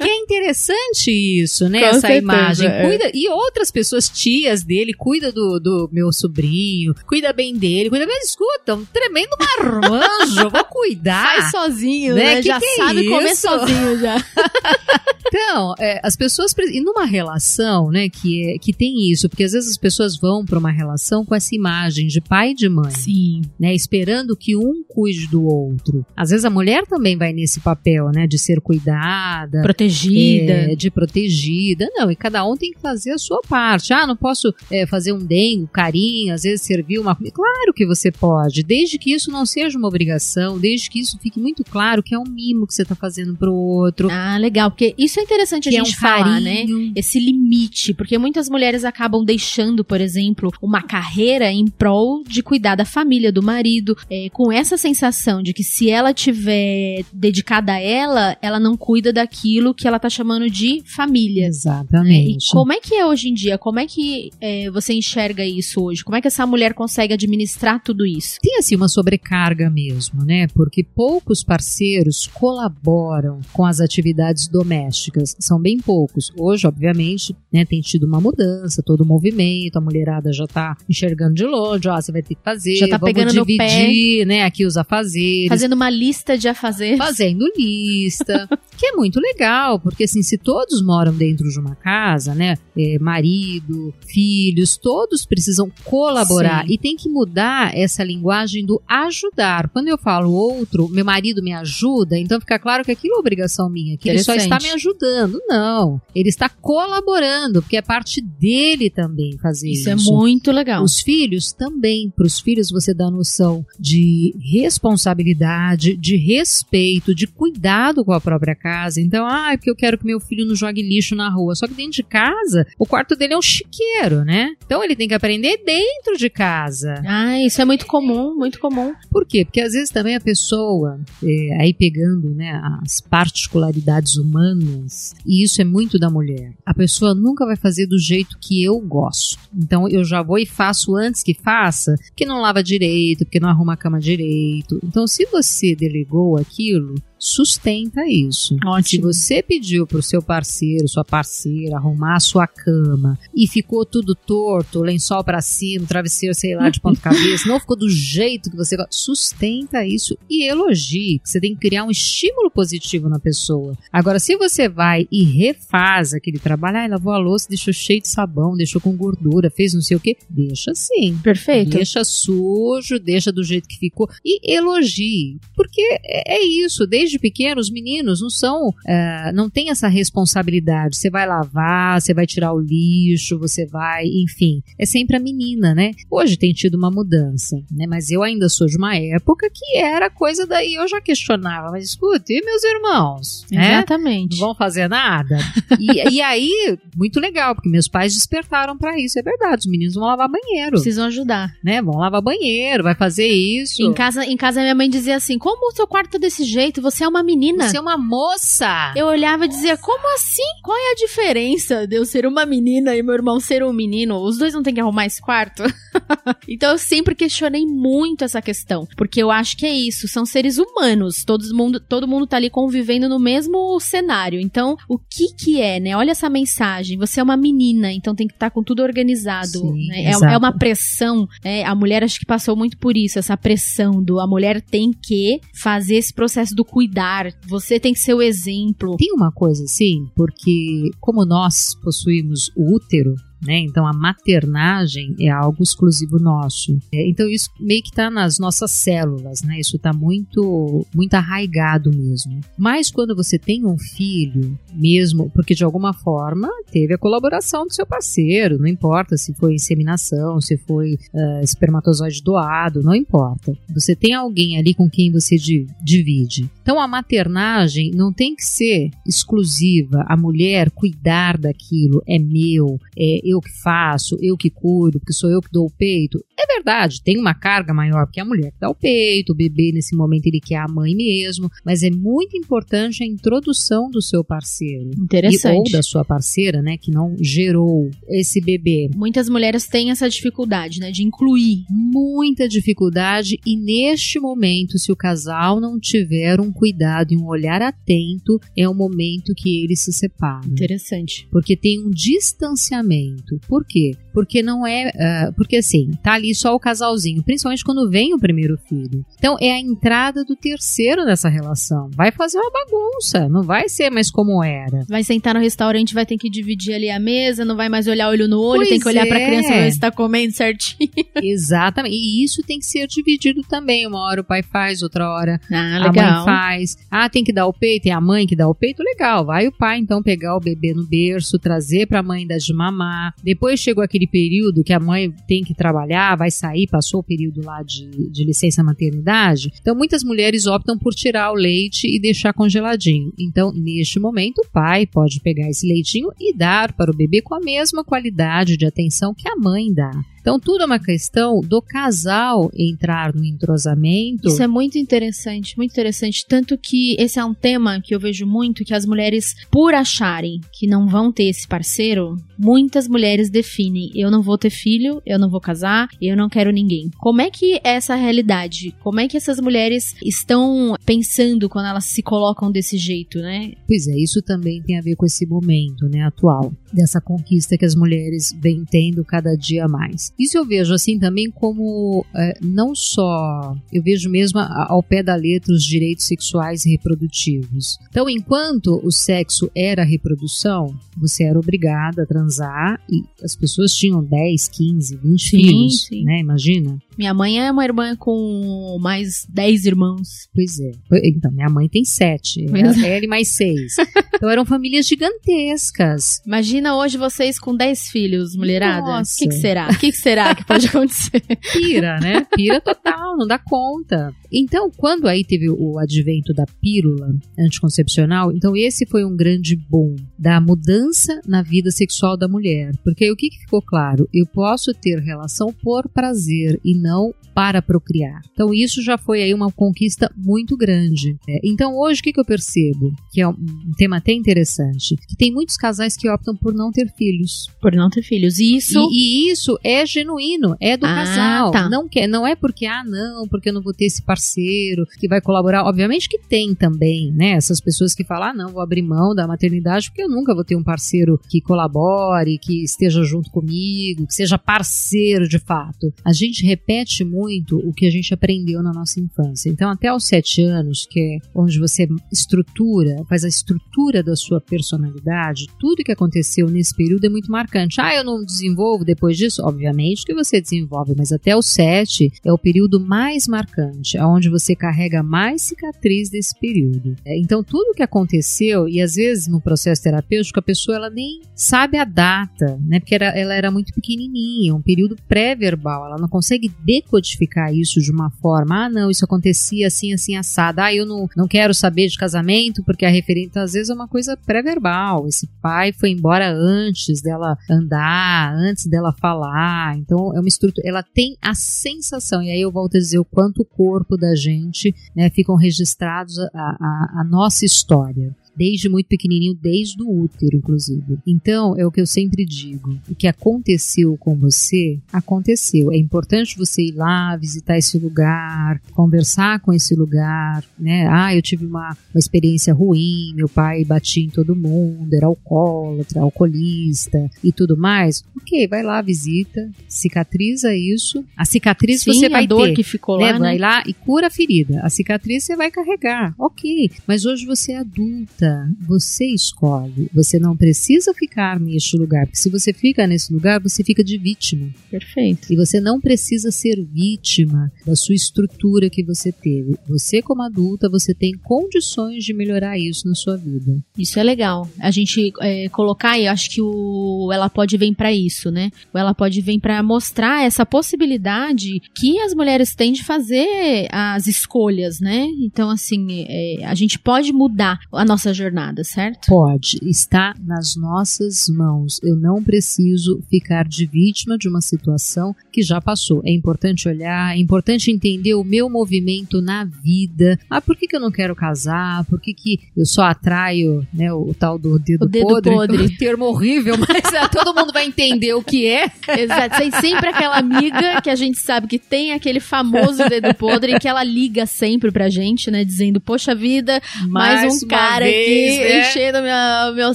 E 0.00 0.02
é 0.02 0.16
interessante 0.16 1.07
isso, 1.10 1.68
né? 1.68 1.80
Com 1.80 1.86
Essa 1.86 2.00
certeza, 2.00 2.18
imagem. 2.22 2.68
é. 2.68 2.86
Cuida, 2.86 3.10
e 3.14 3.28
outras 3.28 3.70
pessoas, 3.70 4.08
tias 4.08 4.62
dele, 4.62 4.92
cuida 4.94 5.32
do, 5.32 5.58
do 5.58 5.88
meu 5.92 6.12
sobrinho, 6.12 6.94
cuida 7.06 7.32
bem 7.32 7.56
dele, 7.56 7.90
cuida 7.90 8.06
bem. 8.06 8.18
Escuta, 8.18 8.74
um 8.74 8.84
tremendo 8.84 9.30
marmanjo, 9.38 10.40
eu 10.42 10.50
vou 10.50 10.64
cuidar. 10.64 11.24
Faz 11.24 11.50
sozinho, 11.50 12.14
Né? 12.14 12.34
né? 12.34 12.42
Que 12.42 12.48
já 12.48 12.58
que 12.58 12.66
é 12.66 12.76
sabe 12.76 13.08
comer 13.08 13.32
isso? 13.32 13.42
sozinho 13.42 13.98
já. 13.98 14.16
Então, 15.30 15.74
é, 15.78 16.00
as 16.02 16.16
pessoas. 16.16 16.54
E 16.72 16.80
numa 16.80 17.04
relação, 17.04 17.90
né, 17.90 18.08
que, 18.08 18.50
é, 18.54 18.58
que 18.58 18.72
tem 18.72 19.10
isso, 19.10 19.28
porque 19.28 19.44
às 19.44 19.52
vezes 19.52 19.70
as 19.72 19.76
pessoas 19.76 20.16
vão 20.18 20.42
para 20.42 20.58
uma 20.58 20.70
relação 20.70 21.22
com 21.22 21.34
essa 21.34 21.54
imagem 21.54 22.06
de 22.06 22.18
pai 22.18 22.52
e 22.52 22.54
de 22.54 22.66
mãe. 22.68 22.90
Sim. 22.90 23.42
né, 23.60 23.74
esperando 23.74 24.34
que 24.34 24.56
um 24.56 24.82
cuide 24.88 25.28
do 25.28 25.44
outro. 25.44 26.04
Às 26.16 26.30
vezes 26.30 26.46
a 26.46 26.50
mulher 26.50 26.86
também 26.86 27.14
vai 27.16 27.34
nesse 27.34 27.60
papel, 27.60 28.10
né, 28.10 28.26
de 28.26 28.38
ser 28.38 28.58
cuidada, 28.62 29.60
Protegida. 29.62 30.52
é, 30.72 30.74
de 30.74 30.90
protegida. 30.98 31.88
Não, 31.94 32.10
e 32.10 32.16
cada 32.16 32.44
um 32.46 32.56
tem 32.56 32.72
que 32.72 32.80
fazer 32.80 33.10
a 33.10 33.18
sua 33.18 33.40
parte. 33.48 33.92
Ah, 33.92 34.06
não 34.06 34.16
posso 34.16 34.54
é, 34.70 34.86
fazer 34.86 35.12
um 35.12 35.18
dengo, 35.18 35.68
carinho, 35.68 36.32
às 36.32 36.42
vezes 36.42 36.62
servir 36.62 36.98
uma 36.98 37.14
comida. 37.14 37.34
Claro 37.34 37.74
que 37.74 37.84
você 37.84 38.10
pode, 38.10 38.62
desde 38.62 38.98
que 38.98 39.12
isso 39.12 39.30
não 39.30 39.44
seja 39.44 39.76
uma 39.76 39.88
obrigação, 39.88 40.58
desde 40.58 40.88
que 40.88 41.00
isso 41.00 41.18
fique 41.18 41.40
muito 41.40 41.64
claro 41.64 42.02
que 42.02 42.14
é 42.14 42.18
um 42.18 42.24
mimo 42.24 42.66
que 42.66 42.74
você 42.74 42.82
está 42.82 42.94
fazendo 42.94 43.36
pro 43.36 43.52
outro. 43.52 44.08
Ah, 44.10 44.38
legal, 44.38 44.70
porque 44.70 44.94
isso 44.96 45.18
é 45.20 45.22
interessante 45.22 45.68
a 45.68 45.72
que 45.72 45.76
é 45.76 45.84
gente 45.84 45.96
um 45.96 46.00
falar, 46.00 46.40
né? 46.40 46.58
carinho. 46.58 46.92
Esse 46.94 47.18
limite, 47.18 47.94
porque 47.94 48.16
muitas 48.16 48.48
mulheres 48.48 48.84
acabam 48.84 49.24
deixando, 49.24 49.84
por 49.84 50.00
exemplo, 50.00 50.52
uma 50.62 50.82
carreira 50.82 51.50
em 51.50 51.66
prol 51.66 52.22
de 52.24 52.42
cuidar 52.42 52.74
da 52.76 52.84
família, 52.84 53.32
do 53.32 53.42
marido. 53.42 53.96
É, 54.10 54.28
com 54.30 54.52
essa 54.52 54.68
essa 54.68 54.76
sensação 54.76 55.42
de 55.42 55.54
que 55.54 55.64
se 55.64 55.90
ela 55.90 56.12
tiver 56.12 57.02
dedicada 57.12 57.72
a 57.72 57.80
ela, 57.80 58.36
ela 58.42 58.60
não 58.60 58.76
cuida 58.76 59.12
daquilo 59.12 59.74
que 59.74 59.88
ela 59.88 59.98
tá 59.98 60.10
chamando 60.10 60.50
de 60.50 60.82
família. 60.88 61.46
Exatamente. 61.46 62.48
E 62.48 62.50
como 62.50 62.72
é 62.72 62.80
que 62.80 62.94
é 62.94 63.06
hoje 63.06 63.28
em 63.28 63.34
dia? 63.34 63.58
Como 63.58 63.78
é 63.78 63.86
que 63.86 64.30
é, 64.40 64.70
você 64.70 64.92
enxerga 64.92 65.44
isso 65.44 65.82
hoje? 65.82 66.04
Como 66.04 66.16
é 66.16 66.20
que 66.20 66.28
essa 66.28 66.46
mulher 66.46 66.74
consegue 66.74 67.14
administrar 67.14 67.82
tudo 67.82 68.06
isso? 68.06 68.38
Tem 68.42 68.56
assim 68.58 68.74
uma 68.74 68.88
sobrecarga 68.88 69.70
mesmo, 69.70 70.24
né? 70.24 70.46
Porque 70.48 70.82
poucos 70.82 71.42
parceiros 71.42 72.26
colaboram 72.26 73.40
com 73.52 73.64
as 73.64 73.80
atividades 73.80 74.48
domésticas. 74.48 75.36
São 75.38 75.60
bem 75.60 75.78
poucos. 75.78 76.32
Hoje, 76.36 76.66
obviamente, 76.66 77.34
né, 77.52 77.64
tem 77.64 77.80
tido 77.80 78.06
uma 78.06 78.20
mudança, 78.20 78.82
todo 78.82 79.02
o 79.02 79.06
movimento, 79.06 79.76
a 79.76 79.80
mulherada 79.80 80.32
já 80.32 80.46
tá 80.46 80.76
enxergando 80.88 81.34
de 81.34 81.44
longe, 81.44 81.88
ó, 81.88 82.00
você 82.00 82.12
vai 82.12 82.22
ter 82.22 82.34
que 82.34 82.42
fazer, 82.42 82.76
Já 82.76 82.88
tá 82.88 82.98
pegando 82.98 83.32
no 83.32 83.44
dividir, 83.44 84.26
né, 84.26 84.42
aqui 84.44 84.64
os 84.64 84.76
afazeres. 84.76 85.48
Fazendo 85.48 85.72
uma 85.72 85.90
lista 85.90 86.36
de 86.36 86.48
afazeres. 86.48 86.98
Fazendo 86.98 87.44
lista, 87.56 88.48
que 88.76 88.86
é 88.86 88.92
muito 88.92 89.20
legal, 89.20 89.78
porque 89.78 90.04
assim, 90.04 90.22
se 90.22 90.38
todos 90.38 90.77
moram 90.82 91.14
dentro 91.14 91.48
de 91.48 91.58
uma 91.58 91.74
casa, 91.74 92.34
né, 92.34 92.56
é, 92.76 92.98
marido, 92.98 93.94
filhos, 94.06 94.76
todos 94.76 95.26
precisam 95.26 95.70
colaborar 95.84 96.66
Sim. 96.66 96.72
e 96.72 96.78
tem 96.78 96.96
que 96.96 97.08
mudar 97.08 97.76
essa 97.76 98.02
linguagem 98.04 98.64
do 98.64 98.80
ajudar. 98.86 99.68
Quando 99.68 99.88
eu 99.88 99.98
falo 99.98 100.32
outro, 100.32 100.88
meu 100.88 101.04
marido 101.04 101.42
me 101.42 101.52
ajuda, 101.52 102.18
então 102.18 102.40
fica 102.40 102.58
claro 102.58 102.84
que 102.84 102.92
aquilo 102.92 103.14
é 103.16 103.18
obrigação 103.18 103.68
minha, 103.68 103.96
que 103.96 104.08
ele 104.08 104.22
só 104.22 104.34
está 104.34 104.58
me 104.58 104.70
ajudando. 104.70 105.40
Não, 105.48 106.00
ele 106.14 106.28
está 106.28 106.48
colaborando, 106.48 107.62
porque 107.62 107.76
é 107.76 107.82
parte 107.82 108.20
dele 108.20 108.90
também 108.90 109.36
fazer 109.38 109.70
isso. 109.70 109.90
Isso 109.90 110.10
é 110.10 110.12
muito 110.12 110.50
legal. 110.52 110.82
Os 110.82 111.00
filhos 111.00 111.52
também. 111.52 112.10
Para 112.14 112.26
os 112.26 112.40
filhos 112.40 112.70
você 112.70 112.92
dá 112.92 113.10
noção 113.10 113.64
de 113.78 114.34
responsabilidade, 114.52 115.96
de 115.96 116.16
respeito, 116.16 117.14
de 117.14 117.26
cuidado 117.26 118.04
com 118.04 118.12
a 118.12 118.20
própria 118.20 118.54
casa. 118.54 119.00
Então, 119.00 119.26
ah, 119.26 119.52
é 119.52 119.56
porque 119.56 119.70
eu 119.70 119.76
quero 119.76 119.98
que 119.98 120.06
meu 120.06 120.20
filho 120.20 120.46
não 120.46 120.54
jogue 120.54 120.67
lixo 120.76 121.14
na 121.14 121.30
rua. 121.30 121.54
Só 121.54 121.66
que 121.66 121.74
dentro 121.74 121.92
de 121.92 122.02
casa, 122.02 122.66
o 122.78 122.86
quarto 122.86 123.16
dele 123.16 123.34
é 123.34 123.38
um 123.38 123.42
chiqueiro, 123.42 124.24
né? 124.24 124.54
Então 124.64 124.82
ele 124.82 124.96
tem 124.96 125.08
que 125.08 125.14
aprender 125.14 125.62
dentro 125.64 126.16
de 126.16 126.28
casa. 126.30 127.02
Ah, 127.06 127.38
isso 127.40 127.60
é 127.60 127.64
muito 127.64 127.86
comum, 127.86 128.34
muito 128.34 128.58
comum. 128.58 128.94
Por 129.10 129.26
quê? 129.26 129.44
Porque 129.44 129.60
às 129.60 129.72
vezes 129.72 129.90
também 129.90 130.14
a 130.14 130.20
pessoa, 130.20 131.00
é, 131.22 131.60
aí 131.60 131.74
pegando 131.74 132.30
né, 132.30 132.60
as 132.82 133.00
particularidades 133.00 134.16
humanas, 134.16 135.14
e 135.26 135.42
isso 135.42 135.60
é 135.60 135.64
muito 135.64 135.98
da 135.98 136.10
mulher, 136.10 136.52
a 136.64 136.74
pessoa 136.74 137.14
nunca 137.14 137.46
vai 137.46 137.56
fazer 137.56 137.86
do 137.86 137.98
jeito 137.98 138.38
que 138.40 138.62
eu 138.62 138.78
gosto. 138.80 139.38
Então 139.54 139.88
eu 139.88 140.04
já 140.04 140.22
vou 140.22 140.38
e 140.38 140.46
faço 140.46 140.96
antes 140.96 141.22
que 141.22 141.34
faça, 141.34 141.94
porque 142.08 142.26
não 142.26 142.40
lava 142.40 142.62
direito, 142.62 143.24
porque 143.24 143.40
não 143.40 143.48
arruma 143.48 143.74
a 143.74 143.76
cama 143.76 143.98
direito. 143.98 144.80
Então 144.82 145.06
se 145.06 145.26
você 145.26 145.74
delegou 145.74 146.36
aquilo, 146.38 146.94
sustenta 147.18 148.06
isso. 148.06 148.56
Se 148.58 148.66
Ótimo. 148.66 149.12
você 149.12 149.42
pediu 149.42 149.86
pro 149.86 150.02
seu 150.02 150.22
parceiro, 150.22 150.88
sua 150.88 151.04
parceira 151.04 151.76
arrumar 151.76 152.16
a 152.16 152.20
sua 152.20 152.46
cama 152.46 153.18
e 153.34 153.46
ficou 153.46 153.84
tudo 153.84 154.14
torto, 154.14 154.80
lençol 154.80 155.22
pra 155.24 155.40
cima, 155.40 155.86
travesseiro, 155.86 156.34
sei 156.34 156.54
lá, 156.54 156.70
de 156.70 156.80
ponta 156.80 157.00
cabeça, 157.00 157.48
não 157.48 157.60
ficou 157.60 157.76
do 157.76 157.88
jeito 157.88 158.50
que 158.50 158.56
você 158.56 158.76
gosta, 158.76 158.90
sustenta 158.92 159.84
isso 159.84 160.16
e 160.30 160.44
elogie. 160.48 161.20
Você 161.22 161.40
tem 161.40 161.54
que 161.54 161.60
criar 161.60 161.84
um 161.84 161.90
estímulo 161.90 162.50
positivo 162.50 163.08
na 163.08 163.18
pessoa. 163.18 163.76
Agora, 163.92 164.18
se 164.18 164.36
você 164.36 164.68
vai 164.68 165.06
e 165.10 165.24
refaz 165.24 166.14
aquele 166.14 166.38
trabalho, 166.38 166.78
ah, 166.78 166.86
lavou 166.86 167.12
a 167.12 167.18
louça, 167.18 167.48
deixou 167.48 167.72
cheio 167.72 168.00
de 168.00 168.08
sabão, 168.08 168.56
deixou 168.56 168.80
com 168.80 168.96
gordura, 168.96 169.50
fez 169.50 169.74
não 169.74 169.82
sei 169.82 169.96
o 169.96 170.00
que, 170.00 170.16
deixa 170.30 170.72
sim. 170.74 171.18
Perfeito. 171.22 171.70
Deixa 171.70 172.04
sujo, 172.04 172.98
deixa 172.98 173.32
do 173.32 173.42
jeito 173.42 173.68
que 173.68 173.78
ficou 173.78 174.08
e 174.24 174.54
elogie. 174.54 175.38
Porque 175.54 175.82
é 176.04 176.38
é 176.38 176.44
isso, 176.44 176.86
desde 176.86 177.07
pequeno, 177.16 177.60
os 177.60 177.70
meninos 177.70 178.20
não 178.20 178.28
são, 178.30 178.74
é, 178.84 179.30
não 179.32 179.48
tem 179.48 179.70
essa 179.70 179.86
responsabilidade. 179.86 180.96
Você 180.96 181.08
vai 181.10 181.26
lavar, 181.26 182.00
você 182.00 182.12
vai 182.12 182.26
tirar 182.26 182.52
o 182.52 182.58
lixo, 182.60 183.38
você 183.38 183.64
vai, 183.66 184.04
enfim. 184.06 184.60
É 184.76 184.84
sempre 184.84 185.16
a 185.16 185.20
menina, 185.20 185.74
né? 185.74 185.92
Hoje 186.10 186.36
tem 186.36 186.52
tido 186.52 186.74
uma 186.74 186.90
mudança, 186.90 187.56
né? 187.70 187.86
Mas 187.86 188.10
eu 188.10 188.22
ainda 188.22 188.48
sou 188.48 188.66
de 188.66 188.76
uma 188.76 188.96
época 188.96 189.48
que 189.52 189.76
era 189.76 190.10
coisa 190.10 190.46
daí, 190.46 190.74
eu 190.74 190.88
já 190.88 191.00
questionava, 191.00 191.70
mas 191.70 191.84
escuta, 191.84 192.24
e 192.32 192.44
meus 192.44 192.64
irmãos? 192.64 193.46
né? 193.52 193.74
Exatamente. 193.74 194.38
Não 194.38 194.46
vão 194.48 194.54
fazer 194.54 194.88
nada. 194.88 195.38
E, 195.78 196.16
e 196.16 196.20
aí, 196.20 196.76
muito 196.96 197.20
legal, 197.20 197.54
porque 197.54 197.68
meus 197.68 197.86
pais 197.86 198.14
despertaram 198.14 198.76
pra 198.76 198.98
isso. 198.98 199.18
É 199.18 199.22
verdade, 199.22 199.60
os 199.60 199.66
meninos 199.66 199.94
vão 199.94 200.04
lavar 200.06 200.28
banheiro, 200.28 200.72
Precisam 200.72 201.06
ajudar. 201.06 201.52
né? 201.62 201.80
Vão 201.82 201.96
lavar 201.98 202.20
banheiro, 202.22 202.82
vai 202.82 202.94
fazer 202.94 203.28
isso. 203.28 203.82
Em 203.82 203.92
casa, 203.92 204.24
em 204.24 204.36
casa, 204.36 204.60
minha 204.60 204.74
mãe 204.74 204.88
dizia 204.88 205.16
assim: 205.16 205.38
Como 205.38 205.68
o 205.68 205.74
seu 205.74 205.86
quarto 205.86 206.12
tá 206.12 206.18
desse 206.18 206.44
jeito? 206.44 206.80
Você 206.82 206.97
é 207.04 207.08
uma 207.08 207.22
menina. 207.22 207.68
Você 207.68 207.76
é 207.76 207.80
uma 207.80 207.96
moça. 207.96 208.92
Eu 208.96 209.06
olhava 209.06 209.44
e 209.44 209.48
dizia: 209.48 209.76
Como 209.76 210.14
assim? 210.14 210.42
Qual 210.62 210.76
é 210.76 210.92
a 210.92 210.94
diferença 210.94 211.86
de 211.86 211.96
eu 211.96 212.04
ser 212.04 212.26
uma 212.26 212.44
menina 212.44 212.96
e 212.96 213.02
meu 213.02 213.14
irmão 213.14 213.40
ser 213.40 213.62
um 213.62 213.72
menino? 213.72 214.16
Os 214.18 214.38
dois 214.38 214.54
não 214.54 214.62
têm 214.62 214.74
que 214.74 214.80
arrumar 214.80 215.06
esse 215.06 215.20
quarto? 215.20 215.62
então 216.48 216.72
eu 216.72 216.78
sempre 216.78 217.14
questionei 217.14 217.64
muito 217.66 218.24
essa 218.24 218.40
questão. 218.40 218.86
Porque 218.96 219.22
eu 219.22 219.30
acho 219.30 219.56
que 219.56 219.66
é 219.66 219.72
isso. 219.72 220.08
São 220.08 220.24
seres 220.24 220.58
humanos. 220.58 221.24
Todo 221.24 221.44
mundo, 221.54 221.80
todo 221.80 222.08
mundo 222.08 222.26
tá 222.26 222.36
ali 222.36 222.50
convivendo 222.50 223.08
no 223.08 223.18
mesmo 223.18 223.78
cenário. 223.80 224.40
Então, 224.40 224.76
o 224.88 224.98
que 224.98 225.34
que 225.34 225.60
é, 225.60 225.80
né? 225.80 225.96
Olha 225.96 226.12
essa 226.12 226.28
mensagem. 226.28 226.98
Você 226.98 227.20
é 227.20 227.22
uma 227.22 227.36
menina, 227.36 227.92
então 227.92 228.14
tem 228.14 228.26
que 228.26 228.34
estar 228.34 228.50
com 228.50 228.62
tudo 228.62 228.82
organizado. 228.82 229.58
Sim, 229.58 229.86
né? 229.88 230.04
É, 230.04 230.10
é 230.10 230.38
uma 230.38 230.56
pressão. 230.56 231.28
né? 231.44 231.64
A 231.64 231.74
mulher 231.74 232.04
acho 232.04 232.18
que 232.18 232.26
passou 232.26 232.56
muito 232.56 232.76
por 232.78 232.96
isso. 232.96 233.18
Essa 233.18 233.36
pressão 233.36 234.02
do 234.02 234.20
a 234.20 234.26
mulher 234.26 234.60
tem 234.60 234.92
que 234.92 235.40
fazer 235.54 235.96
esse 235.96 236.12
processo 236.12 236.54
do 236.54 236.64
cuidar. 236.88 237.32
Você 237.46 237.78
tem 237.78 237.92
que 237.92 238.00
ser 238.00 238.14
o 238.14 238.22
exemplo. 238.22 238.96
Tem 238.96 239.12
uma 239.12 239.30
coisa 239.30 239.62
assim, 239.64 240.06
porque 240.16 240.90
como 241.00 241.24
nós 241.24 241.74
possuímos 241.82 242.50
o 242.56 242.74
útero, 242.74 243.14
né? 243.42 243.60
Então 243.60 243.86
a 243.86 243.92
maternagem 243.92 245.14
é 245.20 245.28
algo 245.28 245.62
exclusivo 245.62 246.18
nosso. 246.18 246.78
É, 246.92 247.08
então 247.08 247.28
isso 247.28 247.50
meio 247.60 247.82
que 247.82 247.90
está 247.90 248.10
nas 248.10 248.38
nossas 248.38 248.70
células, 248.70 249.42
né? 249.42 249.58
Isso 249.58 249.76
está 249.76 249.92
muito, 249.92 250.86
muito 250.94 251.14
arraigado 251.14 251.90
mesmo. 251.90 252.40
Mas 252.56 252.90
quando 252.90 253.14
você 253.14 253.38
tem 253.38 253.64
um 253.64 253.78
filho, 253.78 254.58
mesmo, 254.72 255.30
porque 255.30 255.54
de 255.54 255.64
alguma 255.64 255.92
forma 255.92 256.48
teve 256.70 256.94
a 256.94 256.98
colaboração 256.98 257.66
do 257.66 257.74
seu 257.74 257.86
parceiro, 257.86 258.58
não 258.58 258.66
importa 258.66 259.16
se 259.16 259.34
foi 259.34 259.54
inseminação, 259.54 260.40
se 260.40 260.56
foi 260.56 260.98
ah, 261.14 261.40
espermatozoide 261.42 262.22
doado, 262.22 262.82
não 262.82 262.94
importa. 262.94 263.52
Você 263.74 263.94
tem 263.96 264.14
alguém 264.14 264.58
ali 264.58 264.74
com 264.74 264.88
quem 264.88 265.10
você 265.10 265.36
di- 265.36 265.66
divide. 265.82 266.48
Então 266.62 266.80
a 266.80 266.86
maternagem 266.86 267.90
não 267.92 268.12
tem 268.12 268.34
que 268.34 268.44
ser 268.44 268.90
exclusiva. 269.06 270.04
A 270.06 270.16
mulher 270.16 270.70
cuidar 270.70 271.38
daquilo 271.38 272.02
é 272.06 272.18
meu, 272.18 272.78
é 272.96 273.20
eu 273.28 273.40
que 273.40 273.50
faço, 273.62 274.16
eu 274.20 274.36
que 274.36 274.50
cuido, 274.50 274.98
porque 274.98 275.12
sou 275.12 275.30
eu 275.30 275.40
que 275.40 275.50
dou 275.52 275.66
o 275.66 275.70
peito. 275.70 276.18
É 276.38 276.46
verdade, 276.54 277.02
tem 277.02 277.18
uma 277.18 277.34
carga 277.34 277.74
maior 277.74 278.06
porque 278.06 278.20
a 278.20 278.24
mulher 278.24 278.52
que 278.52 278.60
dá 278.60 278.70
o 278.70 278.74
peito, 278.74 279.32
o 279.32 279.36
bebê 279.36 279.72
nesse 279.72 279.96
momento 279.96 280.26
ele 280.26 280.40
quer 280.40 280.58
a 280.58 280.68
mãe 280.68 280.94
mesmo, 280.94 281.50
mas 281.64 281.82
é 281.82 281.90
muito 281.90 282.36
importante 282.36 283.02
a 283.02 283.06
introdução 283.06 283.90
do 283.90 284.00
seu 284.00 284.22
parceiro. 284.22 284.90
E, 284.94 284.98
ou 284.98 285.04
Interessante. 285.04 285.72
da 285.72 285.82
sua 285.82 286.04
parceira, 286.04 286.62
né, 286.62 286.76
que 286.76 286.92
não 286.92 287.16
gerou 287.20 287.90
esse 288.08 288.40
bebê. 288.40 288.88
Muitas 288.94 289.28
mulheres 289.28 289.66
têm 289.66 289.90
essa 289.90 290.08
dificuldade, 290.08 290.80
né? 290.80 290.90
De 290.90 291.02
incluir. 291.02 291.64
Muita 291.68 292.48
dificuldade, 292.48 293.38
e 293.44 293.56
neste 293.56 294.20
momento, 294.20 294.78
se 294.78 294.92
o 294.92 294.96
casal 294.96 295.60
não 295.60 295.78
tiver 295.78 296.40
um 296.40 296.52
cuidado 296.52 297.12
e 297.12 297.16
um 297.16 297.26
olhar 297.26 297.62
atento, 297.62 298.40
é 298.56 298.68
o 298.68 298.74
momento 298.74 299.34
que 299.36 299.64
eles 299.64 299.80
se 299.80 299.92
separam. 299.92 300.48
Interessante. 300.48 301.26
Porque 301.30 301.56
tem 301.56 301.80
um 301.80 301.90
distanciamento. 301.90 303.40
Por 303.48 303.64
quê? 303.64 303.92
Porque 304.12 304.42
não 304.42 304.66
é. 304.66 304.90
ah, 304.94 305.32
porque 305.36 305.56
assim, 305.56 305.90
tá 306.02 306.14
ali 306.14 306.27
só 306.34 306.54
o 306.54 306.60
casalzinho, 306.60 307.22
principalmente 307.22 307.64
quando 307.64 307.88
vem 307.90 308.14
o 308.14 308.18
primeiro 308.18 308.56
filho. 308.68 309.04
Então 309.18 309.36
é 309.40 309.52
a 309.52 309.60
entrada 309.60 310.24
do 310.24 310.36
terceiro 310.36 311.04
nessa 311.04 311.28
relação. 311.28 311.90
Vai 311.94 312.10
fazer 312.10 312.38
uma 312.38 312.50
bagunça, 312.50 313.28
não 313.28 313.42
vai 313.42 313.68
ser 313.68 313.90
mais 313.90 314.10
como 314.10 314.42
era. 314.42 314.84
Vai 314.88 315.02
sentar 315.04 315.34
no 315.34 315.40
restaurante, 315.40 315.94
vai 315.94 316.06
ter 316.06 316.16
que 316.16 316.30
dividir 316.30 316.74
ali 316.74 316.90
a 316.90 316.98
mesa, 316.98 317.44
não 317.44 317.56
vai 317.56 317.68
mais 317.68 317.86
olhar 317.86 318.08
olho 318.08 318.28
no 318.28 318.40
olho, 318.40 318.60
Pois 318.60 318.68
tem 318.68 318.80
que 318.80 318.88
olhar 318.88 319.06
pra 319.06 319.20
é. 319.20 319.26
criança 319.26 319.48
pra 319.48 319.60
ver 319.60 319.72
se 319.72 319.80
tá 319.80 319.90
comendo 319.90 320.32
certinho. 320.32 320.90
Exatamente. 321.22 321.94
E 321.94 322.24
isso 322.24 322.42
tem 322.42 322.58
que 322.58 322.66
ser 322.66 322.86
dividido 322.86 323.42
também. 323.48 323.86
Uma 323.86 324.00
hora 324.00 324.20
o 324.20 324.24
pai 324.24 324.42
faz, 324.42 324.82
outra 324.82 325.10
hora 325.10 325.40
Ah, 325.52 325.86
a 325.86 325.92
mãe 325.92 326.24
faz. 326.24 326.76
Ah, 326.90 327.08
tem 327.08 327.24
que 327.24 327.32
dar 327.32 327.46
o 327.46 327.52
peito, 327.52 327.84
tem 327.84 327.92
a 327.92 328.00
mãe 328.00 328.26
que 328.26 328.36
dá 328.36 328.48
o 328.48 328.54
peito, 328.54 328.82
legal. 328.82 329.24
Vai 329.24 329.46
o 329.46 329.52
pai 329.52 329.78
então 329.78 330.02
pegar 330.02 330.36
o 330.36 330.40
bebê 330.40 330.72
no 330.74 330.86
berço, 330.86 331.38
trazer 331.38 331.86
pra 331.86 332.02
mãe 332.02 332.26
dar 332.26 332.38
de 332.38 332.52
mamar. 332.54 333.14
Depois 333.22 333.60
chegou 333.60 333.82
aquele 333.82 334.06
período 334.06 334.62
que 334.64 334.72
a 334.72 334.80
mãe 334.80 335.10
tem 335.26 335.42
que 335.42 335.54
trabalhar, 335.54 336.16
vai 336.18 336.30
sair, 336.30 336.66
passou 336.66 337.00
o 337.00 337.04
período 337.04 337.40
lá 337.42 337.62
de, 337.62 337.88
de 338.10 338.24
licença 338.24 338.62
maternidade. 338.62 339.50
Então 339.60 339.74
muitas 339.74 340.02
mulheres 340.02 340.46
optam 340.46 340.76
por 340.78 340.92
tirar 340.92 341.32
o 341.32 341.34
leite 341.34 341.86
e 341.86 342.00
deixar 342.00 342.34
congeladinho. 342.34 343.12
Então, 343.18 343.52
neste 343.52 343.98
momento, 343.98 344.40
o 344.40 344.50
pai 344.50 344.86
pode 344.86 345.20
pegar 345.20 345.48
esse 345.48 345.66
leitinho 345.66 346.08
e 346.20 346.36
dar 346.36 346.72
para 346.72 346.90
o 346.90 346.96
bebê 346.96 347.22
com 347.22 347.34
a 347.34 347.40
mesma 347.40 347.84
qualidade 347.84 348.56
de 348.56 348.66
atenção 348.66 349.14
que 349.14 349.28
a 349.28 349.36
mãe 349.36 349.72
dá. 349.72 349.90
Então, 350.28 350.38
tudo 350.38 350.62
é 350.62 350.66
uma 350.66 350.78
questão 350.78 351.40
do 351.40 351.62
casal 351.62 352.50
entrar 352.54 353.14
no 353.14 353.24
entrosamento. 353.24 354.28
Isso 354.28 354.42
é 354.42 354.46
muito 354.46 354.76
interessante, 354.76 355.56
muito 355.56 355.70
interessante. 355.70 356.26
Tanto 356.28 356.58
que 356.58 356.94
esse 356.98 357.18
é 357.18 357.24
um 357.24 357.32
tema 357.32 357.80
que 357.80 357.94
eu 357.94 357.98
vejo 357.98 358.26
muito, 358.26 358.62
que 358.62 358.74
as 358.74 358.84
mulheres, 358.84 359.34
por 359.50 359.72
acharem 359.72 360.42
que 360.52 360.66
não 360.66 360.86
vão 360.86 361.10
ter 361.10 361.30
esse 361.30 361.48
parceiro, 361.48 362.14
muitas 362.38 362.86
mulheres 362.86 363.30
definem: 363.30 363.90
eu 363.94 364.10
não 364.10 364.20
vou 364.20 364.36
ter 364.36 364.50
filho, 364.50 365.00
eu 365.06 365.18
não 365.18 365.30
vou 365.30 365.40
casar, 365.40 365.88
eu 365.98 366.14
não 366.14 366.28
quero 366.28 366.52
ninguém. 366.52 366.90
Como 366.98 367.22
é 367.22 367.30
que 367.30 367.54
é 367.64 367.76
essa 367.76 367.94
realidade? 367.94 368.74
Como 368.80 369.00
é 369.00 369.08
que 369.08 369.16
essas 369.16 369.40
mulheres 369.40 369.94
estão 370.04 370.74
pensando 370.84 371.48
quando 371.48 371.68
elas 371.68 371.86
se 371.86 372.02
colocam 372.02 372.52
desse 372.52 372.76
jeito, 372.76 373.18
né? 373.20 373.52
Pois 373.66 373.88
é, 373.88 373.96
isso 373.96 374.20
também 374.20 374.60
tem 374.60 374.78
a 374.78 374.82
ver 374.82 374.94
com 374.94 375.06
esse 375.06 375.24
momento, 375.24 375.88
né, 375.88 376.02
atual, 376.02 376.52
dessa 376.70 377.00
conquista 377.00 377.56
que 377.56 377.64
as 377.64 377.74
mulheres 377.74 378.36
vêm 378.38 378.62
tendo 378.70 379.02
cada 379.06 379.34
dia 379.34 379.66
mais. 379.66 380.12
Isso 380.18 380.36
eu 380.36 380.44
vejo 380.44 380.74
assim 380.74 380.98
também 380.98 381.30
como 381.30 382.04
é, 382.14 382.38
não 382.42 382.74
só 382.74 383.56
eu 383.72 383.82
vejo 383.82 384.10
mesmo 384.10 384.40
ao 384.40 384.82
pé 384.82 385.02
da 385.02 385.14
letra 385.14 385.52
os 385.54 385.62
direitos 385.62 386.06
sexuais 386.06 386.64
e 386.64 386.70
reprodutivos. 386.70 387.78
Então, 387.88 388.08
enquanto 388.08 388.80
o 388.84 388.90
sexo 388.90 389.50
era 389.56 389.82
a 389.82 389.84
reprodução, 389.84 390.74
você 390.96 391.24
era 391.24 391.38
obrigada 391.38 392.02
a 392.02 392.06
transar 392.06 392.80
e 392.90 393.04
as 393.22 393.36
pessoas 393.36 393.72
tinham 393.74 394.02
10, 394.02 394.48
15, 394.48 394.96
20 394.96 395.22
sim, 395.22 395.30
filhos, 395.30 395.84
sim. 395.84 396.04
né? 396.04 396.20
Imagina. 396.20 396.78
Minha 396.98 397.14
mãe 397.14 397.38
é 397.38 397.52
uma 397.52 397.64
irmã 397.64 397.94
com 397.94 398.76
mais 398.80 399.24
10 399.28 399.66
irmãos. 399.66 400.28
Pois 400.34 400.58
é. 400.58 400.72
Então, 401.04 401.30
minha 401.30 401.48
mãe 401.48 401.68
tem 401.68 401.84
7. 401.84 402.46
Ela, 402.48 402.86
ela 402.86 403.04
e 403.04 403.06
mais 403.06 403.28
6. 403.28 403.76
Então 404.18 404.28
eram 404.28 404.44
famílias 404.44 404.88
gigantescas. 404.88 406.20
Imagina 406.26 406.76
hoje 406.76 406.98
vocês 406.98 407.38
com 407.38 407.54
10 407.54 407.82
filhos, 407.88 408.34
mulherada. 408.34 409.00
O 409.00 409.02
que, 409.16 409.28
que, 409.28 409.34
será? 409.34 409.68
O 409.68 409.78
que, 409.78 409.92
que, 409.92 409.96
será 409.96 410.34
que 410.34 410.44
pode 410.44 410.66
acontecer? 410.68 411.22
Pira, 411.52 412.00
né? 412.00 412.26
Pira 412.34 412.60
total, 412.60 413.16
não 413.16 413.28
dá 413.28 413.38
conta. 413.38 414.12
Então, 414.32 414.72
quando 414.76 415.06
aí 415.06 415.24
teve 415.24 415.48
o 415.48 415.78
advento 415.78 416.34
da 416.34 416.44
pílula 416.60 417.14
anticoncepcional, 417.38 418.32
então 418.32 418.56
esse 418.56 418.84
foi 418.86 419.04
um 419.04 419.16
grande 419.16 419.54
boom 419.54 419.94
da 420.18 420.40
mudança 420.40 421.20
na 421.24 421.40
vida 421.40 421.70
sexual 421.70 422.16
da 422.16 422.26
mulher. 422.26 422.72
Porque 422.82 423.08
o 423.12 423.14
que, 423.14 423.30
que 423.30 423.38
ficou 423.38 423.62
claro? 423.62 424.08
Eu 424.12 424.26
posso 424.26 424.74
ter 424.74 424.98
relação 424.98 425.52
por 425.62 425.88
prazer 425.88 426.60
e 426.64 426.76
não 426.76 426.87
para 427.34 427.62
procriar. 427.62 428.20
Então 428.32 428.52
isso 428.52 428.82
já 428.82 428.98
foi 428.98 429.22
aí 429.22 429.32
uma 429.32 429.52
conquista 429.52 430.12
muito 430.16 430.56
grande. 430.56 431.16
É, 431.28 431.38
então 431.44 431.76
hoje 431.76 432.00
o 432.00 432.02
que, 432.02 432.12
que 432.12 432.18
eu 432.18 432.24
percebo? 432.24 432.92
Que 433.12 433.20
é 433.20 433.28
um 433.28 433.36
tema 433.76 433.98
até 433.98 434.12
interessante, 434.12 434.96
que 435.08 435.16
tem 435.16 435.32
muitos 435.32 435.56
casais 435.56 435.96
que 435.96 436.08
optam 436.10 436.36
por 436.36 436.52
não 436.52 436.72
ter 436.72 436.92
filhos. 436.96 437.48
Por 437.60 437.72
não 437.74 437.88
ter 437.88 438.02
filhos. 438.02 438.38
E 438.40 438.56
isso... 438.56 438.88
E, 438.90 439.28
e 439.28 439.30
isso 439.30 439.56
é 439.62 439.86
genuíno, 439.86 440.56
é 440.60 440.76
do 440.76 440.86
ah, 440.86 440.94
casal. 440.94 441.50
Tá. 441.52 441.68
Não, 441.68 441.88
quer, 441.88 442.08
não 442.08 442.26
é 442.26 442.34
porque, 442.34 442.66
ah 442.66 442.82
não, 442.84 443.28
porque 443.28 443.50
eu 443.50 443.52
não 443.52 443.62
vou 443.62 443.72
ter 443.72 443.84
esse 443.84 444.02
parceiro 444.02 444.84
que 444.98 445.06
vai 445.06 445.20
colaborar. 445.20 445.64
Obviamente 445.64 446.08
que 446.08 446.18
tem 446.18 446.54
também, 446.54 447.12
né? 447.12 447.30
Essas 447.30 447.60
pessoas 447.60 447.94
que 447.94 448.04
falam, 448.04 448.30
ah 448.30 448.34
não, 448.34 448.52
vou 448.52 448.62
abrir 448.62 448.82
mão 448.82 449.14
da 449.14 449.28
maternidade 449.28 449.88
porque 449.88 450.02
eu 450.02 450.08
nunca 450.08 450.34
vou 450.34 450.44
ter 450.44 450.56
um 450.56 450.64
parceiro 450.64 451.20
que 451.28 451.40
colabore, 451.40 452.38
que 452.38 452.64
esteja 452.64 453.02
junto 453.04 453.30
comigo, 453.30 454.06
que 454.06 454.14
seja 454.14 454.38
parceiro 454.38 455.28
de 455.28 455.38
fato. 455.38 455.92
A 456.04 456.12
gente 456.12 456.44
repete 456.44 456.77
muito 457.04 457.38
muito 457.38 457.58
o 457.58 457.72
que 457.72 457.86
a 457.86 457.90
gente 457.90 458.12
aprendeu 458.12 458.62
na 458.62 458.72
nossa 458.72 459.00
infância. 459.00 459.48
Então, 459.50 459.70
até 459.70 459.88
aos 459.88 460.06
sete 460.06 460.42
anos, 460.42 460.86
que 460.88 460.98
é 460.98 461.18
onde 461.34 461.58
você 461.58 461.86
estrutura, 462.12 463.04
faz 463.08 463.24
a 463.24 463.28
estrutura 463.28 464.02
da 464.02 464.16
sua 464.16 464.40
personalidade, 464.40 465.46
tudo 465.58 465.84
que 465.84 465.92
aconteceu 465.92 466.48
nesse 466.48 466.74
período 466.74 467.04
é 467.04 467.08
muito 467.08 467.30
marcante. 467.30 467.80
Ah, 467.80 467.94
eu 467.94 468.04
não 468.04 468.24
desenvolvo 468.24 468.84
depois 468.84 469.16
disso? 469.16 469.42
Obviamente 469.44 470.04
que 470.04 470.14
você 470.14 470.40
desenvolve, 470.40 470.94
mas 470.96 471.12
até 471.12 471.36
os 471.36 471.46
sete 471.46 472.10
é 472.24 472.32
o 472.32 472.38
período 472.38 472.80
mais 472.80 473.26
marcante, 473.28 473.98
onde 473.98 474.28
você 474.28 474.54
carrega 474.54 475.02
mais 475.02 475.42
cicatriz 475.42 476.10
desse 476.10 476.38
período. 476.38 476.96
É, 477.04 477.18
então, 477.18 477.42
tudo 477.42 477.74
que 477.74 477.82
aconteceu, 477.82 478.68
e 478.68 478.80
às 478.80 478.94
vezes 478.94 479.28
no 479.28 479.40
processo 479.40 479.82
terapêutico, 479.82 480.38
a 480.38 480.42
pessoa 480.42 480.76
ela 480.76 480.90
nem 480.90 481.20
sabe 481.34 481.76
a 481.78 481.84
data, 481.84 482.58
né? 482.66 482.80
Porque 482.80 482.94
era, 482.94 483.06
ela 483.06 483.34
era 483.34 483.50
muito 483.50 483.72
pequenininha, 483.72 484.54
um 484.54 484.62
período 484.62 484.96
pré-verbal, 485.06 485.86
ela 485.86 485.96
não 485.98 486.08
consegue 486.08 486.48
decodificar 486.68 487.54
isso 487.54 487.80
de 487.80 487.90
uma 487.90 488.10
forma, 488.10 488.66
ah, 488.66 488.68
não, 488.68 488.90
isso 488.90 489.02
acontecia 489.02 489.68
assim, 489.68 489.94
assim, 489.94 490.16
assado, 490.16 490.60
ah, 490.60 490.74
eu 490.74 490.84
não, 490.84 491.08
não 491.16 491.26
quero 491.26 491.54
saber 491.54 491.88
de 491.88 491.96
casamento 491.96 492.62
porque 492.62 492.84
a 492.84 492.98
então, 492.98 493.42
às 493.42 493.52
vezes, 493.54 493.70
é 493.70 493.74
uma 493.74 493.88
coisa 493.88 494.16
pré-verbal. 494.16 495.06
Esse 495.06 495.26
pai 495.40 495.72
foi 495.72 495.90
embora 495.90 496.30
antes 496.30 497.00
dela 497.00 497.38
andar, 497.50 498.34
antes 498.34 498.66
dela 498.66 498.92
falar, 498.92 499.78
então 499.78 500.14
é 500.14 500.20
uma 500.20 500.28
estrutura, 500.28 500.68
ela 500.68 500.82
tem 500.82 501.16
a 501.22 501.34
sensação, 501.34 502.22
e 502.22 502.30
aí 502.30 502.40
eu 502.40 502.52
volto 502.52 502.76
a 502.76 502.80
dizer 502.80 502.98
o 502.98 503.04
quanto 503.04 503.40
o 503.40 503.46
corpo 503.46 503.96
da 503.96 504.14
gente, 504.14 504.74
né, 504.94 505.08
ficam 505.08 505.36
registrados 505.36 506.18
a, 506.18 506.26
a, 506.34 507.00
a 507.00 507.04
nossa 507.04 507.46
história 507.46 508.14
desde 508.38 508.68
muito 508.68 508.86
pequenininho, 508.86 509.34
desde 509.34 509.82
o 509.82 509.90
útero, 509.90 510.36
inclusive. 510.36 510.98
Então, 511.04 511.58
é 511.58 511.66
o 511.66 511.72
que 511.72 511.80
eu 511.80 511.86
sempre 511.86 512.24
digo: 512.24 512.78
o 512.88 512.94
que 512.94 513.08
aconteceu 513.08 513.96
com 513.96 514.16
você, 514.16 514.78
aconteceu. 514.92 515.72
É 515.72 515.76
importante 515.76 516.38
você 516.38 516.62
ir 516.62 516.72
lá, 516.72 517.16
visitar 517.16 517.58
esse 517.58 517.76
lugar, 517.78 518.60
conversar 518.72 519.40
com 519.40 519.52
esse 519.52 519.74
lugar, 519.74 520.44
né? 520.56 520.86
Ah, 520.88 521.14
eu 521.14 521.20
tive 521.20 521.44
uma, 521.44 521.76
uma 521.92 521.98
experiência 521.98 522.54
ruim, 522.54 523.12
meu 523.16 523.28
pai 523.28 523.64
batia 523.64 524.04
em 524.04 524.10
todo 524.10 524.36
mundo, 524.36 524.94
era 524.94 525.06
alcoólatra, 525.06 526.00
alcoolista 526.00 527.10
e 527.24 527.32
tudo 527.32 527.56
mais. 527.56 528.04
Ok, 528.16 528.46
vai 528.46 528.62
lá, 528.62 528.80
visita, 528.80 529.50
cicatriza 529.66 530.54
isso. 530.54 531.04
A 531.16 531.24
cicatriz 531.24 531.82
Sim, 531.82 531.92
você 531.92 532.08
vai 532.08 532.24
a 532.24 532.26
dor 532.26 532.48
ter, 532.48 532.54
que 532.54 532.62
ficou 532.62 532.98
né? 532.98 533.12
lá, 533.12 533.12
né? 533.14 533.18
Vai 533.18 533.38
lá 533.38 533.62
e 533.66 533.72
cura 533.72 534.06
a 534.06 534.10
ferida. 534.10 534.60
A 534.62 534.70
cicatriz 534.70 535.24
você 535.24 535.34
vai 535.34 535.50
carregar, 535.50 536.14
ok. 536.16 536.70
Mas 536.86 537.04
hoje 537.04 537.26
você 537.26 537.52
é 537.52 537.58
adulta 537.58 538.27
vida 538.28 538.48
você 538.60 539.06
escolhe. 539.06 539.88
Você 539.94 540.18
não 540.18 540.36
precisa 540.36 540.92
ficar 540.92 541.40
neste 541.40 541.76
lugar, 541.76 542.06
porque 542.06 542.18
se 542.18 542.30
você 542.30 542.52
fica 542.52 542.86
nesse 542.86 543.12
lugar, 543.12 543.40
você 543.40 543.64
fica 543.64 543.82
de 543.82 543.96
vítima. 543.96 544.48
Perfeito. 544.70 545.32
E 545.32 545.36
você 545.36 545.60
não 545.60 545.80
precisa 545.80 546.30
ser 546.30 546.62
vítima 546.64 547.50
da 547.66 547.74
sua 547.74 547.94
estrutura 547.94 548.68
que 548.68 548.84
você 548.84 549.10
teve. 549.10 549.56
Você, 549.68 550.02
como 550.02 550.22
adulta, 550.22 550.68
você 550.68 550.94
tem 550.94 551.12
condições 551.12 552.04
de 552.04 552.12
melhorar 552.12 552.58
isso 552.58 552.86
na 552.86 552.94
sua 552.94 553.16
vida. 553.16 553.58
Isso 553.76 553.98
é 553.98 554.02
legal. 554.02 554.48
A 554.60 554.70
gente 554.70 555.12
é, 555.20 555.48
colocar, 555.48 555.98
eu 555.98 556.10
acho 556.10 556.30
que 556.30 556.42
o 556.42 557.10
ela 557.12 557.30
pode 557.30 557.56
vir 557.56 557.74
para 557.74 557.92
isso, 557.92 558.30
né? 558.30 558.50
O 558.72 558.78
ela 558.78 558.94
pode 558.94 559.20
vir 559.20 559.40
para 559.40 559.62
mostrar 559.62 560.24
essa 560.24 560.44
possibilidade 560.44 561.60
que 561.74 561.98
as 562.00 562.14
mulheres 562.14 562.54
têm 562.54 562.72
de 562.72 562.84
fazer 562.84 563.68
as 563.70 564.06
escolhas, 564.06 564.80
né? 564.80 565.06
Então, 565.20 565.50
assim, 565.50 566.04
é, 566.08 566.44
a 566.44 566.54
gente 566.54 566.78
pode 566.78 567.12
mudar 567.12 567.58
a 567.72 567.84
nossa 567.84 568.12
jornada, 568.18 568.64
certo? 568.64 569.06
Pode. 569.06 569.58
Está 569.62 570.14
nas 570.18 570.56
nossas 570.56 571.28
mãos. 571.28 571.80
Eu 571.82 571.96
não 571.96 572.22
preciso 572.22 573.00
ficar 573.08 573.46
de 573.46 573.64
vítima 573.66 574.18
de 574.18 574.28
uma 574.28 574.40
situação 574.40 575.14
que 575.32 575.42
já 575.42 575.60
passou. 575.60 576.02
É 576.04 576.12
importante 576.12 576.68
olhar, 576.68 577.16
é 577.16 577.18
importante 577.18 577.70
entender 577.70 578.14
o 578.14 578.24
meu 578.24 578.50
movimento 578.50 579.22
na 579.22 579.44
vida. 579.44 580.18
Ah, 580.28 580.40
por 580.40 580.56
que, 580.56 580.66
que 580.66 580.76
eu 580.76 580.80
não 580.80 580.90
quero 580.90 581.14
casar? 581.14 581.84
Por 581.84 582.00
que, 582.00 582.12
que 582.12 582.40
eu 582.56 582.66
só 582.66 582.82
atraio 582.82 583.66
né, 583.72 583.92
o, 583.92 584.10
o 584.10 584.14
tal 584.14 584.38
do 584.38 584.58
dedo, 584.58 584.84
o 584.84 584.88
dedo 584.88 585.06
podre? 585.06 585.34
podre. 585.34 585.62
Um 585.62 585.68
termo 585.78 586.04
horrível, 586.06 586.56
mas 586.58 586.92
é, 586.92 587.06
todo 587.08 587.34
mundo 587.34 587.52
vai 587.52 587.66
entender 587.66 588.14
o 588.14 588.22
que 588.22 588.46
é. 588.46 588.70
Exato. 588.98 589.36
Tem 589.38 589.50
sempre 589.52 589.88
aquela 589.88 590.16
amiga 590.16 590.80
que 590.82 590.90
a 590.90 590.96
gente 590.96 591.18
sabe 591.18 591.46
que 591.46 591.58
tem 591.58 591.92
aquele 591.92 592.20
famoso 592.20 592.88
dedo 592.88 593.14
podre 593.14 593.58
que 593.58 593.68
ela 593.68 593.84
liga 593.84 594.26
sempre 594.26 594.72
pra 594.72 594.88
gente, 594.88 595.30
né? 595.30 595.44
Dizendo, 595.44 595.80
poxa 595.80 596.14
vida, 596.14 596.60
mais, 596.88 597.22
mais 597.22 597.42
um 597.42 597.46
cara 597.46 597.84
vez 597.84 597.97
aqui 598.02 598.40
é. 598.40 598.60
enchendo 598.60 598.98
meu, 599.02 599.54
meu 599.54 599.74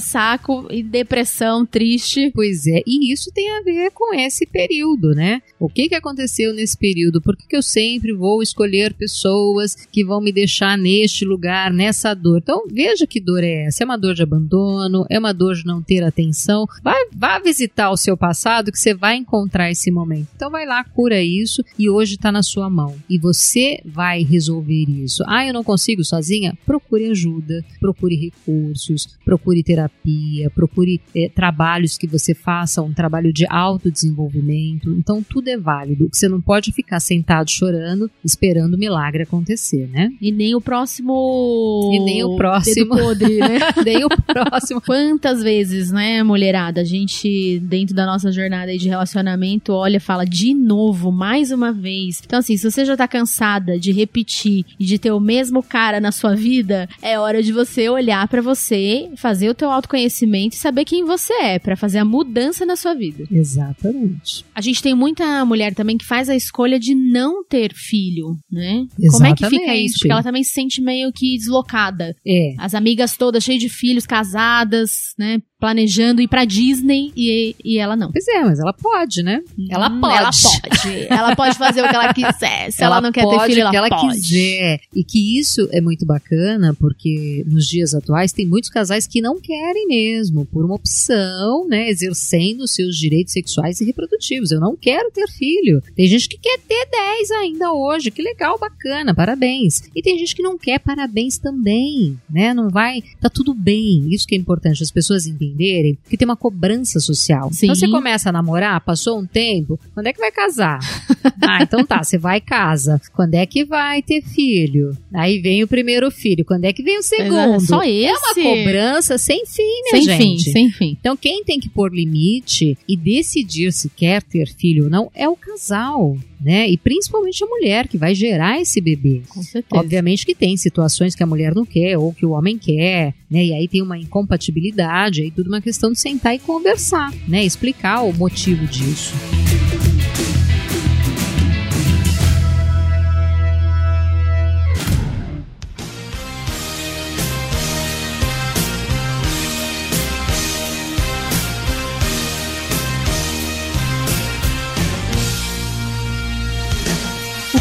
saco 0.00 0.66
e 0.70 0.82
depressão, 0.82 1.64
triste. 1.64 2.30
Pois 2.34 2.66
é, 2.66 2.82
e 2.86 3.12
isso 3.12 3.30
tem 3.32 3.50
a 3.50 3.62
ver 3.62 3.90
com 3.90 4.14
esse 4.14 4.46
período, 4.46 5.10
né? 5.10 5.42
O 5.58 5.68
que, 5.68 5.88
que 5.88 5.94
aconteceu 5.94 6.52
nesse 6.52 6.76
período? 6.76 7.20
Por 7.20 7.36
que, 7.36 7.46
que 7.46 7.56
eu 7.56 7.62
sempre 7.62 8.12
vou 8.12 8.42
escolher 8.42 8.94
pessoas 8.94 9.74
que 9.90 10.04
vão 10.04 10.20
me 10.20 10.32
deixar 10.32 10.76
neste 10.76 11.24
lugar, 11.24 11.72
nessa 11.72 12.14
dor? 12.14 12.38
Então, 12.42 12.64
veja 12.70 13.06
que 13.06 13.20
dor 13.20 13.42
é 13.42 13.66
essa. 13.66 13.82
É 13.82 13.86
uma 13.86 13.98
dor 13.98 14.14
de 14.14 14.22
abandono, 14.22 15.06
é 15.08 15.18
uma 15.18 15.32
dor 15.32 15.54
de 15.54 15.64
não 15.64 15.82
ter 15.82 16.02
atenção. 16.02 16.66
Vai, 16.82 17.00
vá 17.12 17.38
visitar 17.38 17.90
o 17.90 17.96
seu 17.96 18.16
passado 18.16 18.72
que 18.72 18.78
você 18.78 18.94
vai 18.94 19.16
encontrar 19.16 19.70
esse 19.70 19.90
momento. 19.90 20.28
Então, 20.34 20.50
vai 20.50 20.66
lá, 20.66 20.84
cura 20.84 21.22
isso 21.22 21.64
e 21.78 21.88
hoje 21.88 22.14
está 22.14 22.30
na 22.30 22.42
sua 22.42 22.68
mão. 22.68 22.94
E 23.08 23.18
você 23.18 23.80
vai 23.84 24.22
resolver 24.22 24.84
isso. 24.88 25.22
Ah, 25.26 25.46
eu 25.46 25.52
não 25.52 25.64
consigo 25.64 26.04
sozinha? 26.04 26.56
Procure 26.66 27.10
ajuda, 27.10 27.64
procure 27.80 28.13
procure 28.14 28.16
recursos, 28.16 29.08
procure 29.24 29.62
terapia, 29.62 30.50
procure 30.50 31.00
é, 31.14 31.28
trabalhos 31.28 31.98
que 31.98 32.06
você 32.06 32.34
faça, 32.34 32.82
um 32.82 32.92
trabalho 32.92 33.32
de 33.32 33.46
autodesenvolvimento. 33.48 34.90
Então, 34.92 35.22
tudo 35.22 35.48
é 35.48 35.56
válido. 35.56 36.08
Você 36.12 36.28
não 36.28 36.40
pode 36.40 36.72
ficar 36.72 37.00
sentado 37.00 37.50
chorando, 37.50 38.10
esperando 38.24 38.74
o 38.74 38.78
milagre 38.78 39.22
acontecer, 39.22 39.88
né? 39.88 40.10
E 40.20 40.30
nem 40.30 40.54
o 40.54 40.60
próximo. 40.60 41.90
E 41.92 42.00
nem 42.00 42.24
o 42.24 42.36
próximo. 42.36 42.74
Dedo 42.74 42.88
podre, 42.88 43.38
né? 43.38 43.58
nem 43.84 44.04
o 44.04 44.08
próximo. 44.08 44.80
Quantas 44.80 45.42
vezes, 45.42 45.90
né, 45.90 46.22
mulherada, 46.22 46.80
a 46.80 46.84
gente, 46.84 47.58
dentro 47.60 47.94
da 47.94 48.06
nossa 48.06 48.30
jornada 48.30 48.76
de 48.76 48.88
relacionamento, 48.88 49.72
olha 49.72 49.96
e 49.96 50.00
fala 50.00 50.24
de 50.24 50.54
novo, 50.54 51.10
mais 51.10 51.50
uma 51.50 51.72
vez. 51.72 52.22
Então, 52.24 52.38
assim, 52.38 52.56
se 52.56 52.70
você 52.70 52.84
já 52.84 52.96
tá 52.96 53.08
cansada 53.08 53.78
de 53.78 53.92
repetir 53.92 54.64
e 54.78 54.84
de 54.84 54.98
ter 54.98 55.12
o 55.12 55.20
mesmo 55.20 55.62
cara 55.62 56.00
na 56.00 56.12
sua 56.12 56.34
vida, 56.34 56.88
é 57.02 57.18
hora 57.18 57.42
de 57.42 57.52
você 57.52 57.88
olhar 57.88 58.03
para 58.28 58.42
você, 58.42 59.10
fazer 59.16 59.48
o 59.48 59.54
teu 59.54 59.70
autoconhecimento 59.70 60.54
e 60.54 60.58
saber 60.58 60.84
quem 60.84 61.04
você 61.04 61.32
é, 61.34 61.58
para 61.58 61.76
fazer 61.76 61.98
a 61.98 62.04
mudança 62.04 62.66
na 62.66 62.76
sua 62.76 62.94
vida. 62.94 63.24
Exatamente. 63.30 64.44
A 64.54 64.60
gente 64.60 64.82
tem 64.82 64.94
muita 64.94 65.44
mulher 65.44 65.74
também 65.74 65.96
que 65.96 66.04
faz 66.04 66.28
a 66.28 66.36
escolha 66.36 66.78
de 66.78 66.94
não 66.94 67.44
ter 67.44 67.72
filho, 67.74 68.36
né? 68.50 68.86
Exatamente. 68.98 69.10
Como 69.10 69.26
é 69.26 69.34
que 69.34 69.48
fica 69.48 69.74
isso? 69.76 69.98
Porque 69.98 70.12
ela 70.12 70.22
também 70.22 70.44
se 70.44 70.52
sente 70.52 70.80
meio 70.80 71.12
que 71.12 71.36
deslocada. 71.36 72.14
É. 72.26 72.54
As 72.58 72.74
amigas 72.74 73.16
todas 73.16 73.44
cheias 73.44 73.60
de 73.60 73.68
filhos, 73.68 74.06
casadas, 74.06 75.14
né? 75.18 75.40
Planejando 75.64 76.20
ir 76.20 76.28
pra 76.28 76.44
Disney 76.44 77.10
e, 77.16 77.56
e 77.64 77.78
ela 77.78 77.96
não. 77.96 78.12
Pois 78.12 78.28
é, 78.28 78.44
mas 78.44 78.58
ela 78.60 78.74
pode, 78.74 79.22
né? 79.22 79.40
Ela 79.70 79.88
Hum, 79.88 79.98
pode. 79.98 80.18
Ela 80.18 80.30
pode. 80.30 81.06
ela 81.08 81.36
pode 81.36 81.56
fazer 81.56 81.80
o 81.82 81.88
que 81.88 81.94
ela 81.94 82.12
quiser. 82.12 82.70
Se 82.70 82.84
ela, 82.84 83.00
não 83.00 83.10
quer 83.10 83.22
ter 83.22 83.34
pode 83.34 83.46
filho, 83.46 83.56
o 83.56 83.60
ela 83.62 83.70
que 83.70 83.76
ela 83.78 83.88
pode. 83.88 84.20
quiser. 84.20 84.80
E 84.94 85.02
que 85.02 85.38
isso 85.40 85.66
é 85.72 85.80
muito 85.80 86.04
bacana, 86.04 86.74
porque 86.74 87.42
nos 87.46 87.66
dias 87.66 87.94
atuais 87.94 88.30
tem 88.30 88.46
muitos 88.46 88.68
casais 88.68 89.06
que 89.06 89.22
não 89.22 89.40
querem 89.40 89.86
mesmo, 89.86 90.44
por 90.44 90.66
uma 90.66 90.74
opção, 90.74 91.66
né, 91.66 91.88
exercendo 91.88 92.68
seus 92.68 92.94
direitos 92.94 93.32
sexuais 93.32 93.80
e 93.80 93.86
reprodutivos. 93.86 94.50
Eu 94.50 94.60
não 94.60 94.76
quero 94.76 95.10
ter 95.12 95.26
filho. 95.28 95.82
Tem 95.96 96.06
gente 96.06 96.28
que 96.28 96.36
quer 96.36 96.58
ter 96.58 96.86
10 96.90 97.30
ainda 97.30 97.72
hoje. 97.72 98.10
Que 98.10 98.20
legal, 98.20 98.58
bacana, 98.58 99.14
parabéns. 99.14 99.82
E 99.96 100.02
tem 100.02 100.18
gente 100.18 100.36
que 100.36 100.42
não 100.42 100.58
quer, 100.58 100.78
parabéns 100.78 101.38
também, 101.38 102.18
né? 102.30 102.52
Não 102.52 102.68
vai, 102.68 103.02
tá 103.18 103.30
tudo 103.30 103.54
bem. 103.54 104.08
Isso 104.12 104.26
que 104.26 104.34
é 104.34 104.38
importante 104.38 104.82
as 104.82 104.90
pessoas 104.90 105.24
entenderem, 105.54 105.96
que 106.08 106.16
tem 106.16 106.26
uma 106.26 106.36
cobrança 106.36 106.98
social. 106.98 107.50
Sim. 107.52 107.66
Então 107.66 107.74
você 107.74 107.88
começa 107.88 108.28
a 108.28 108.32
namorar, 108.32 108.80
passou 108.80 109.18
um 109.18 109.26
tempo, 109.26 109.78
quando 109.94 110.08
é 110.08 110.12
que 110.12 110.18
vai 110.18 110.32
casar? 110.32 110.80
ah, 111.40 111.62
então 111.62 111.84
tá, 111.84 112.02
você 112.02 112.18
vai 112.18 112.38
e 112.38 112.40
casa. 112.40 113.00
Quando 113.12 113.34
é 113.34 113.46
que 113.46 113.64
vai 113.64 114.02
ter 114.02 114.22
filho? 114.22 114.96
Aí 115.12 115.38
vem 115.38 115.62
o 115.62 115.68
primeiro 115.68 116.10
filho. 116.10 116.44
Quando 116.44 116.64
é 116.64 116.72
que 116.72 116.82
vem 116.82 116.98
o 116.98 117.02
segundo? 117.02 117.60
Só 117.60 117.82
esse. 117.82 118.06
É 118.06 118.12
uma 118.12 118.34
cobrança 118.34 119.16
sem 119.16 119.46
fim, 119.46 119.82
sem 119.90 120.04
minha 120.04 120.16
fim, 120.16 120.38
gente. 120.38 120.50
sem 120.50 120.70
fim. 120.70 120.96
Então, 121.00 121.16
quem 121.16 121.44
tem 121.44 121.60
que 121.60 121.68
pôr 121.68 121.94
limite 121.94 122.76
e 122.88 122.96
decidir 122.96 123.72
se 123.72 123.88
quer 123.88 124.22
ter 124.22 124.48
filho 124.48 124.84
ou 124.84 124.90
não 124.90 125.10
é 125.14 125.28
o 125.28 125.36
casal, 125.36 126.16
né? 126.44 126.68
E 126.68 126.76
principalmente 126.76 127.42
a 127.42 127.46
mulher 127.46 127.88
que 127.88 127.96
vai 127.96 128.14
gerar 128.14 128.60
esse 128.60 128.80
bebê. 128.80 129.22
Com 129.28 129.42
certeza. 129.42 129.80
Obviamente 129.80 130.26
que 130.26 130.34
tem 130.34 130.56
situações 130.58 131.14
que 131.14 131.22
a 131.22 131.26
mulher 131.26 131.54
não 131.54 131.64
quer 131.64 131.96
ou 131.96 132.12
que 132.12 132.26
o 132.26 132.32
homem 132.32 132.58
quer, 132.58 133.14
né? 133.30 133.42
E 133.42 133.54
aí 133.54 133.66
tem 133.66 133.80
uma 133.80 133.98
incompatibilidade, 133.98 135.22
aí 135.22 135.30
tudo 135.30 135.48
uma 135.48 135.62
questão 135.62 135.90
de 135.90 135.98
sentar 135.98 136.34
e 136.34 136.38
conversar, 136.38 137.12
né? 137.26 137.42
Explicar 137.42 138.02
o 138.02 138.12
motivo 138.12 138.66
disso. 138.66 139.14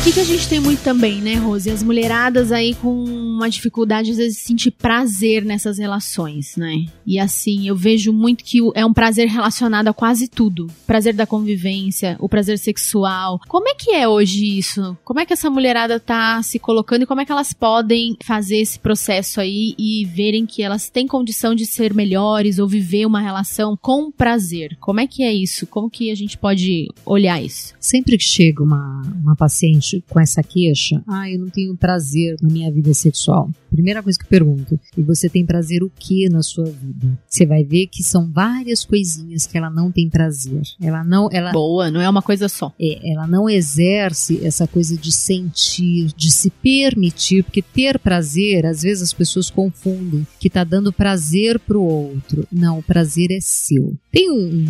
O 0.03 0.11
que, 0.13 0.19
a 0.19 0.25
gente 0.25 0.49
tem 0.49 0.59
muito 0.59 0.83
também, 0.83 1.21
né, 1.21 1.35
Rose? 1.35 1.71
As 1.71 1.81
mulheradas 1.81 2.51
aí 2.51 2.75
com 2.75 3.05
uma 3.05 3.49
dificuldade, 3.49 4.11
às 4.11 4.17
vezes, 4.17 4.35
de 4.35 4.43
sentir 4.43 4.71
prazer 4.71 5.45
nessas 5.45 5.77
relações, 5.77 6.57
né? 6.57 6.85
E 7.07 7.17
assim, 7.17 7.69
eu 7.69 7.75
vejo 7.75 8.11
muito 8.11 8.43
que 8.43 8.59
é 8.75 8.85
um 8.85 8.93
prazer 8.93 9.29
relacionado 9.29 9.87
a 9.87 9.93
quase 9.93 10.27
tudo. 10.27 10.67
Prazer 10.85 11.13
da 11.13 11.25
convivência, 11.25 12.17
o 12.19 12.27
prazer 12.27 12.59
sexual. 12.59 13.39
Como 13.47 13.69
é 13.69 13.75
que 13.75 13.91
é 13.91 14.05
hoje 14.05 14.57
isso? 14.57 14.95
Como 15.05 15.21
é 15.21 15.25
que 15.25 15.31
essa 15.31 15.49
mulherada 15.49 16.01
tá 16.01 16.43
se 16.43 16.59
colocando 16.59 17.03
e 17.03 17.05
como 17.05 17.21
é 17.21 17.25
que 17.25 17.31
elas 17.31 17.53
podem 17.53 18.17
fazer 18.21 18.57
esse 18.57 18.77
processo 18.77 19.39
aí 19.39 19.73
e 19.79 20.03
verem 20.03 20.45
que 20.45 20.61
elas 20.61 20.89
têm 20.89 21.07
condição 21.07 21.55
de 21.55 21.65
ser 21.65 21.93
melhores 21.93 22.59
ou 22.59 22.67
viver 22.67 23.05
uma 23.05 23.21
relação 23.21 23.77
com 23.81 24.11
prazer? 24.11 24.75
Como 24.81 24.99
é 24.99 25.07
que 25.07 25.23
é 25.23 25.33
isso? 25.33 25.65
Como 25.65 25.89
que 25.89 26.11
a 26.11 26.15
gente 26.15 26.37
pode 26.37 26.89
olhar 27.05 27.41
isso? 27.41 27.73
Sempre 27.79 28.17
que 28.17 28.23
chega 28.25 28.61
uma, 28.61 29.01
uma 29.23 29.35
paciente 29.35 29.92
com 30.10 30.19
essa 30.19 30.41
queixa, 30.41 31.01
ah, 31.08 31.29
eu 31.29 31.39
não 31.39 31.49
tenho 31.49 31.75
prazer 31.75 32.36
na 32.41 32.49
minha 32.49 32.71
vida 32.71 32.93
sexual. 32.93 33.49
Primeira 33.73 34.03
coisa 34.03 34.17
que 34.19 34.25
eu 34.25 34.29
pergunto, 34.29 34.79
e 34.97 35.01
você 35.01 35.27
tem 35.27 35.45
prazer 35.45 35.83
o 35.83 35.91
que 35.97 36.29
na 36.29 36.43
sua 36.43 36.65
vida? 36.65 37.17
Você 37.27 37.45
vai 37.45 37.63
ver 37.63 37.88
que 37.88 38.03
são 38.03 38.29
várias 38.31 38.86
coisinhas 38.86 39.47
que 39.47 39.57
ela 39.57 39.69
não 39.69 39.91
tem 39.91 40.07
prazer. 40.09 40.62
Ela 40.79 41.03
não, 41.03 41.27
ela, 41.31 41.51
Boa, 41.51 41.89
não 41.89 41.99
é 41.99 42.07
uma 42.09 42.21
coisa 42.21 42.47
só. 42.47 42.71
é, 42.79 43.12
ela 43.12 43.25
não 43.27 43.49
exerce 43.49 44.45
essa 44.45 44.67
coisa 44.67 44.95
de 44.95 45.12
sentir, 45.12 46.13
de 46.15 46.29
se 46.31 46.49
permitir, 46.49 47.43
porque 47.43 47.62
ter 47.62 47.97
prazer, 47.99 48.65
às 48.65 48.81
vezes 48.83 49.01
as 49.03 49.13
pessoas 49.13 49.49
confundem 49.49 50.25
que 50.39 50.49
tá 50.49 50.63
dando 50.63 50.93
prazer 50.93 51.59
pro 51.59 51.81
outro. 51.81 52.47
Não, 52.51 52.79
o 52.79 52.83
prazer 52.83 53.31
é 53.31 53.39
seu. 53.41 53.95
Tem 54.12 54.29
um- 54.31 54.65